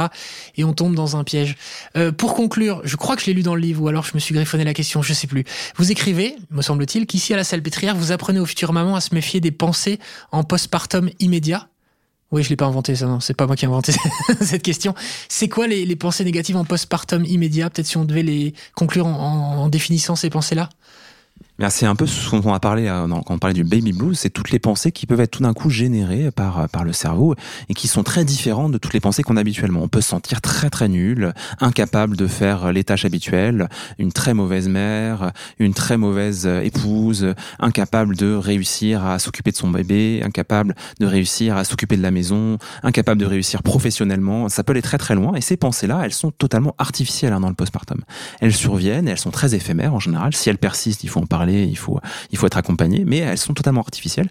Et 0.57 0.65
on 0.65 0.73
tombe 0.73 0.95
dans 0.95 1.17
un 1.17 1.25
piège. 1.25 1.57
Euh, 1.97 2.13
pour 2.13 2.35
conclure, 2.35 2.81
je 2.85 2.97
crois 2.97 3.17
que 3.17 3.23
je 3.23 3.27
l'ai 3.27 3.35
lu 3.35 3.43
dans 3.43 3.55
le 3.55 3.61
livre, 3.61 3.83
ou 3.83 3.89
alors 3.89 4.05
je 4.05 4.13
me 4.15 4.21
suis 4.21 4.35
griffonné 4.35 4.65
la 4.65 4.75
question, 4.75 5.03
je 5.03 5.13
sais 5.13 5.27
plus. 5.27 5.45
Vous 5.77 5.91
écrivez, 5.91 6.37
me 6.51 6.63
semble-t-il, 6.63 7.07
qu'ici 7.07 7.35
à 7.35 7.37
la 7.37 7.45
Salpêtrière, 7.45 7.97
vous 7.97 8.13
apprenez 8.13 8.39
aux 8.39 8.47
futures 8.47 8.73
mamans 8.73 8.95
à 8.95 9.01
se 9.01 9.15
méfier 9.15 9.41
des 9.41 9.51
pensées 9.51 9.99
en 10.31 10.45
postpartum 10.45 11.11
immédiat. 11.19 11.69
Oui, 12.31 12.43
je 12.43 12.51
l'ai 12.51 12.57
pas 12.57 12.67
inventé 12.67 12.95
ça, 12.95 13.07
non, 13.07 13.21
c'est 13.21 13.35
pas 13.35 13.47
moi 13.47 13.57
qui 13.57 13.65
ai 13.65 13.69
inventé 13.69 13.93
cette 14.43 14.63
question. 14.63 14.95
C'est 15.29 15.49
quoi 15.49 15.67
les, 15.67 15.97
pensées 15.97 16.25
négatives 16.25 16.57
en 16.57 16.65
postpartum 16.65 17.25
immédiat? 17.25 17.71
Peut-être 17.71 17.87
si 17.87 17.97
on 17.97 18.05
devait 18.05 18.23
les 18.23 18.55
conclure 18.75 19.07
en 19.07 19.69
définissant 19.69 20.15
ces 20.15 20.29
pensées-là? 20.29 20.69
C'est 21.69 21.87
un 21.87 21.97
peu 21.97 22.07
ce 22.07 22.31
dont 22.37 22.51
on 22.51 22.55
a 22.55 22.61
parlé 22.61 22.87
euh, 22.87 23.09
quand 23.09 23.35
on 23.35 23.39
parlait 23.39 23.55
du 23.55 23.65
baby 23.65 23.93
blues, 23.93 24.17
c'est 24.17 24.31
toutes 24.31 24.53
les 24.53 24.61
pensées 24.61 24.93
qui 24.93 25.07
peuvent 25.07 25.21
être 25.21 25.33
tout 25.33 25.43
d'un 25.43 25.55
coup 25.55 25.71
générées 25.71 26.31
par, 26.31 26.61
euh, 26.61 26.67
par 26.69 26.85
le 26.85 26.93
cerveau 26.93 27.35
et 27.69 27.75
qui 27.75 27.89
sont 27.89 28.05
très 28.05 28.25
différentes 28.25 28.71
de 28.71 28.79
toutes 28.79 28.93
les 28.93 29.01
pensées 29.01 29.25
qu'on 29.25 29.37
a 29.37 29.41
habituellement. 29.41 29.83
On 29.83 29.89
peut 29.89 30.01
se 30.01 30.09
sentir 30.09 30.41
très 30.41 30.71
très 30.71 30.89
nul, 30.89 31.35
incapable 31.61 32.17
de 32.17 32.29
faire 32.29 32.73
les 32.73 32.85
tâches 32.85 33.05
habituelles, 33.05 33.69
une 33.99 34.13
très 34.13 34.35
mauvaise 34.35 34.69
mère, 34.69 35.33
une 35.59 35.75
très 35.75 35.97
mauvaise 35.97 36.47
euh, 36.47 36.61
épouse, 36.61 37.35
incapable 37.59 38.15
de 38.15 38.35
réussir 38.35 39.05
à 39.05 39.19
s'occuper 39.19 39.51
de 39.51 39.57
son 39.57 39.69
bébé, 39.69 40.23
incapable 40.25 40.77
de 41.01 41.07
réussir 41.07 41.57
à 41.57 41.65
s'occuper 41.65 41.97
de 41.97 42.03
la 42.03 42.13
maison, 42.13 42.59
incapable 42.85 43.21
de 43.21 43.27
réussir 43.27 43.65
professionnellement. 43.65 44.49
Ça 44.49 44.63
peut 44.63 44.71
aller 44.71 44.83
très 44.83 44.99
très 44.99 45.17
loin 45.17 45.35
et 45.35 45.41
ces 45.41 45.57
pensées-là, 45.57 46.03
elles 46.05 46.15
sont 46.15 46.31
totalement 46.31 46.77
artificielles 46.79 47.33
hein, 47.33 47.41
dans 47.41 47.49
le 47.49 47.55
postpartum. 47.55 48.01
Elles 48.41 48.55
surviennent 48.55 49.09
et 49.09 49.11
elles 49.11 49.19
sont 49.19 49.33
très 49.33 49.57
éphémères 49.57 49.95
en 49.95 50.01
général. 50.01 50.37
Si 50.37 50.49
elles 50.49 50.59
persistent, 50.59 51.03
il 51.03 51.11
faut 51.11 51.21
en 51.21 51.27
parler 51.27 51.48
il 51.53 51.77
faut, 51.77 52.01
il 52.31 52.39
faut 52.39 52.47
être 52.47 52.57
accompagné, 52.57 53.05
mais 53.07 53.19
elles 53.19 53.39
sont 53.39 53.55
totalement 53.55 53.81
artificielles. 53.81 54.29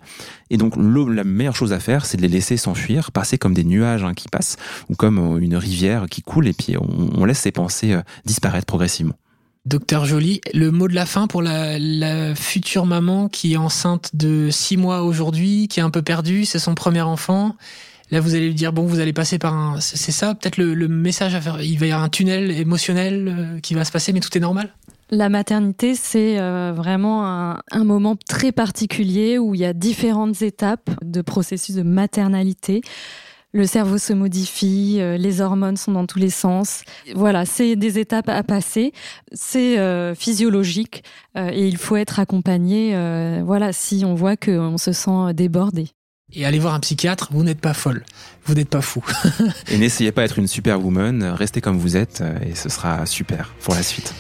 Et 0.50 0.58
donc, 0.58 0.74
la 0.78 1.24
meilleure 1.24 1.56
chose 1.56 1.74
à 1.74 1.80
faire, 1.80 2.06
c'est 2.06 2.18
de 2.18 2.22
les 2.22 2.28
laisser 2.28 2.58
s'enfuir, 2.58 3.12
passer 3.12 3.38
comme 3.38 3.54
des 3.54 3.64
nuages 3.64 4.04
hein, 4.04 4.14
qui 4.14 4.30
passent, 4.30 4.58
ou 4.90 4.96
comme 4.96 5.20
euh, 5.20 5.40
une 5.40 5.56
rivière 5.56 6.06
qui 6.10 6.22
coule, 6.22 6.48
et 6.48 6.54
puis 6.54 6.76
on, 6.78 7.26
laisse 7.26 7.40
ces 7.40 7.52
pensées 7.52 7.94
euh, 7.94 8.02
disparaître 8.26 8.66
progressivement. 8.66 9.16
Docteur 9.66 10.06
Joly, 10.06 10.40
le 10.54 10.72
mot 10.72 10.88
de 10.88 10.96
la 10.96 11.06
fin 11.06 11.28
pour 11.28 11.42
la, 11.42 12.36
future 12.36 12.86
maman 12.86 13.28
qui 13.28 13.54
est 13.54 13.58
enceinte 13.58 14.12
de 14.14 14.50
six 14.50 14.78
mois 14.78 15.02
aujourd'hui, 15.04 15.68
qui 15.68 15.82
est 15.82 15.84
un 15.84 15.90
peu 15.90 16.02
perdue, 16.02 16.46
c'est 16.46 16.60
son 16.60 16.74
premier 16.74 17.02
enfant. 17.02 17.56
Là, 18.10 18.22
vous 18.22 18.34
allez 18.36 18.48
lui 18.48 18.54
dire 18.54 18.72
bon, 18.72 18.86
vous 18.86 19.00
allez 19.00 19.12
passer 19.12 19.38
par 19.38 19.54
un, 19.54 19.82
c'est 19.82 20.14
ça, 20.14 20.36
peut-être 20.36 20.56
le, 20.58 20.88
message 20.88 21.36
à 21.36 21.42
faire. 21.42 21.62
Il 21.62 21.78
va 21.78 21.86
y 21.86 21.92
avoir 21.92 22.06
un 22.06 22.10
tunnel 22.10 22.52
émotionnel 22.52 23.28
euh, 23.28 23.60
qui 23.60 23.74
va 23.74 23.84
se 23.84 23.92
passer, 23.92 24.14
mais 24.14 24.22
tout 24.22 24.36
est 24.38 24.40
normal? 24.40 24.74
La 25.10 25.30
maternité, 25.30 25.96
c'est 25.96 26.38
euh, 26.38 26.74
vraiment 26.76 27.26
un, 27.26 27.84
moment 27.86 28.18
très 28.28 28.52
particulier 28.52 29.38
où 29.38 29.56
il 29.56 29.62
y 29.62 29.66
a 29.66 29.72
différentes 29.72 30.42
étapes 30.42 30.90
de 31.02 31.22
processus 31.22 31.76
de 31.76 31.84
maternalité. 31.84 32.82
le 33.54 33.66
cerveau 33.66 33.98
se 33.98 34.12
modifie, 34.12 34.98
euh, 35.00 35.16
les 35.16 35.40
hormones 35.40 35.78
sont 35.78 35.94
dans 35.94 36.06
tous 36.06 36.20
les 36.20 36.30
sens. 36.30 36.84
Voilà, 37.16 37.46
c'est 37.46 37.78
des 37.78 38.00
étapes 38.00 38.28
à 38.28 38.44
passer, 38.44 38.92
c'est 39.32 39.80
euh, 39.80 40.14
physiologique 40.14 41.06
euh, 41.38 41.52
et 41.54 41.68
il 41.68 41.78
faut 41.78 41.96
être 41.96 42.20
accompagné. 42.20 42.94
voilà, 43.44 43.72
si 43.72 44.04
on 44.06 44.14
voit 44.14 44.36
qu'on 44.36 44.78
se 44.78 44.92
sent 44.92 45.34
débordé. 45.34 45.88
Et 46.34 46.46
allez 46.46 46.60
voir 46.60 46.74
un 46.74 46.82
psychiatre, 46.82 47.30
vous 47.32 47.46
n'êtes 47.46 47.62
pas 47.62 47.74
folle, 47.74 48.04
vous 48.44 48.56
n'êtes 48.56 48.70
pas 48.70 48.82
fou. 48.82 49.02
et 49.72 49.78
n'essayez 49.78 50.12
pas 50.12 50.24
d'être 50.24 50.40
une 50.40 50.48
superwoman, 50.48 51.24
restez 51.24 51.62
comme 51.62 51.78
vous 51.78 51.96
êtes 51.96 52.22
et 52.46 52.56
ce 52.56 52.68
sera 52.68 53.06
super 53.06 53.54
pour 53.62 53.74
la 53.74 53.84
suite. 53.84 54.14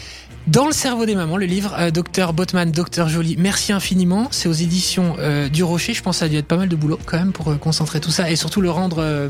Dans 0.47 0.65
le 0.65 0.71
cerveau 0.71 1.05
des 1.05 1.15
mamans, 1.15 1.35
le 1.35 1.45
livre 1.45 1.75
euh, 1.77 1.91
Docteur 1.91 2.31
Botman, 2.31 2.71
Docteur 2.71 3.09
Jolie, 3.09 3.35
merci 3.37 3.73
infiniment. 3.73 4.29
C'est 4.31 4.47
aux 4.47 4.53
éditions 4.53 5.17
euh, 5.19 5.49
du 5.49 5.61
Rocher. 5.61 5.93
Je 5.93 6.01
pense 6.01 6.15
que 6.15 6.19
ça 6.19 6.25
a 6.25 6.29
dû 6.29 6.37
être 6.37 6.47
pas 6.47 6.55
mal 6.55 6.69
de 6.69 6.75
boulot 6.77 6.97
quand 7.05 7.17
même 7.17 7.33
pour 7.33 7.49
euh, 7.49 7.55
concentrer 7.55 7.99
tout 7.99 8.11
ça 8.11 8.31
et 8.31 8.37
surtout 8.37 8.61
le 8.61 8.71
rendre, 8.71 9.29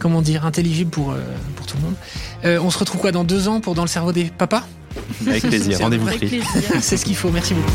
comment 0.00 0.22
dire, 0.22 0.44
intelligible 0.44 0.90
pour, 0.90 1.14
pour 1.54 1.66
tout 1.66 1.76
le 1.76 1.82
monde. 1.84 2.60
on 2.64 2.70
se 2.70 2.78
retrouve 2.78 3.00
quoi 3.00 3.12
dans 3.12 3.22
deux 3.22 3.46
ans 3.46 3.60
pour 3.60 3.76
Dans 3.76 3.82
le 3.82 3.88
cerveau 3.88 4.10
des 4.10 4.24
papas? 4.24 4.66
Avec 5.24 5.44
plaisir, 5.44 5.78
rendez-vous 5.78 6.06
pris. 6.06 6.42
C'est 6.80 6.96
ce 6.96 7.04
qu'il 7.04 7.16
faut, 7.16 7.30
merci 7.30 7.54
beaucoup. 7.54 7.70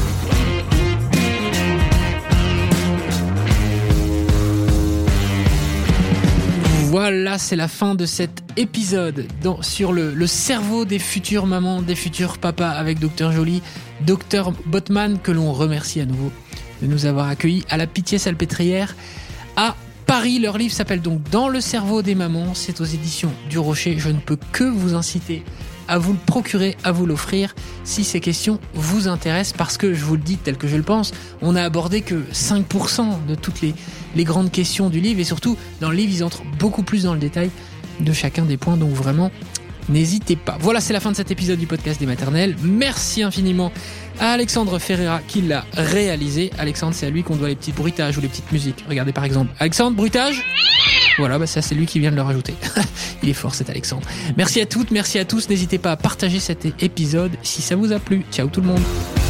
Voilà, 6.90 7.38
c'est 7.38 7.58
la 7.58 7.68
fin 7.68 7.94
de 7.94 8.06
cet 8.06 8.45
épisode 8.58 9.28
sur 9.62 9.94
le, 9.94 10.28
cerveau 10.28 10.86
des 10.86 11.00
futures 11.00 11.46
mamans, 11.46 11.82
des 11.82 11.96
futurs 11.96 12.38
papas 12.38 12.70
avec 12.70 13.00
Docteur 13.00 13.32
Jolie, 13.32 13.62
Docteur 14.02 14.52
Botman, 14.66 15.20
que 15.20 15.32
l'on 15.32 15.52
remercie 15.52 16.02
à 16.02 16.06
nouveau 16.06 16.32
de 16.82 16.88
nous 16.88 17.06
avoir 17.06 17.28
accueillis 17.28 17.64
à 17.70 17.78
la 17.78 17.88
Pitié 17.88 18.18
Salpêtrière 18.18 18.96
à 19.56 19.76
Paris. 20.06 20.40
Leur 20.40 20.58
livre 20.58 20.74
s'appelle 20.74 21.02
donc 21.02 21.22
Dans 21.30 21.50
le 21.50 21.62
cerveau 21.62 22.02
des 22.02 22.16
mamans. 22.16 22.54
C'est 22.54 22.82
aux 22.82 22.86
éditions 22.86 23.32
du 23.50 23.60
Rocher. 23.60 23.96
Je 23.98 24.10
ne 24.10 24.20
peux 24.20 24.38
que 24.52 24.64
vous 24.64 24.94
inciter 24.94 25.44
à 25.88 25.98
vous 25.98 26.14
le 26.14 26.20
procurer, 26.20 26.78
à 26.84 26.92
vous 26.92 27.06
l'offrir 27.06 27.54
si 27.84 28.04
ces 28.04 28.20
questions 28.20 28.60
vous 28.74 29.08
intéressent 29.08 29.56
parce 29.56 29.78
que 29.78 29.94
je 29.94 30.04
vous 30.04 30.16
le 30.16 30.22
dis 30.22 30.38
tel 30.38 30.58
que 30.58 30.68
je 30.68 30.78
le 30.78 30.84
pense, 30.84 31.14
on 31.42 31.52
n'a 31.52 31.64
abordé 31.64 32.02
que 32.02 32.16
5% 32.34 33.26
de 33.28 33.36
toutes 33.36 33.62
les 33.62 34.24
grandes 34.24 34.52
questions 34.52 34.90
du 34.90 35.00
livre 35.00 35.20
et 35.20 35.24
surtout 35.24 35.58
dans 35.82 35.92
le 35.92 35.96
livre 35.96 36.12
ils 36.12 36.24
entrent 36.24 36.44
beaucoup 36.58 36.82
plus 36.82 37.04
dans 37.04 37.14
le 37.14 37.20
détail 37.20 37.52
de 38.00 38.14
chacun 38.14 38.44
des 38.44 38.58
points 38.58 38.78
donc 38.78 38.92
vraiment 38.92 39.32
n'hésitez 39.90 40.36
pas. 40.36 40.58
Voilà 40.60 40.82
c'est 40.82 40.94
la 40.94 41.00
fin 41.00 41.12
de 41.12 41.16
cet 41.16 41.32
épisode 41.32 41.60
du 41.60 41.68
podcast 41.68 42.00
des 42.00 42.06
maternelles. 42.06 42.56
Merci 42.62 43.24
infiniment 43.24 43.72
à 44.20 44.32
Alexandre 44.32 44.80
Ferreira 44.80 45.22
qui 45.28 45.42
l'a 45.42 45.66
réalisé. 45.74 46.52
Alexandre 46.58 46.94
c'est 46.96 47.06
à 47.06 47.10
lui 47.10 47.24
qu'on 47.24 47.36
doit 47.36 47.50
les 47.50 47.56
petits 47.56 47.72
bruitages 47.72 48.18
ou 48.18 48.22
les 48.22 48.28
petites 48.28 48.52
musiques. 48.52 48.84
Regardez 48.88 49.12
par 49.12 49.26
exemple. 49.26 49.52
Alexandre, 49.60 49.96
bruitage? 49.96 50.44
Voilà, 51.18 51.40
bah 51.40 51.48
ça 51.48 51.62
c'est 51.62 51.76
lui 51.76 51.86
qui 51.86 52.00
vient 52.00 52.12
de 52.12 52.16
le 52.16 52.22
rajouter. 52.22 52.54
Il 53.24 53.30
est 53.30 53.34
fort 53.34 53.56
cet 53.56 53.70
Alexandre. 53.70 54.08
Merci 54.38 54.62
à 54.62 54.66
toutes, 54.66 54.92
merci 54.92 55.18
à 55.20 55.26
tous. 55.26 55.50
N'hésitez 55.50 55.78
pas 55.78 55.92
à 55.92 55.98
partager 55.98 56.40
cet 56.40 56.66
épisode 56.84 57.32
si 57.42 57.62
ça 57.62 57.76
vous 57.76 57.94
a 57.94 58.00
plu. 58.00 58.24
Ciao 58.32 58.48
tout 58.48 58.62
le 58.62 58.68
monde. 58.68 59.25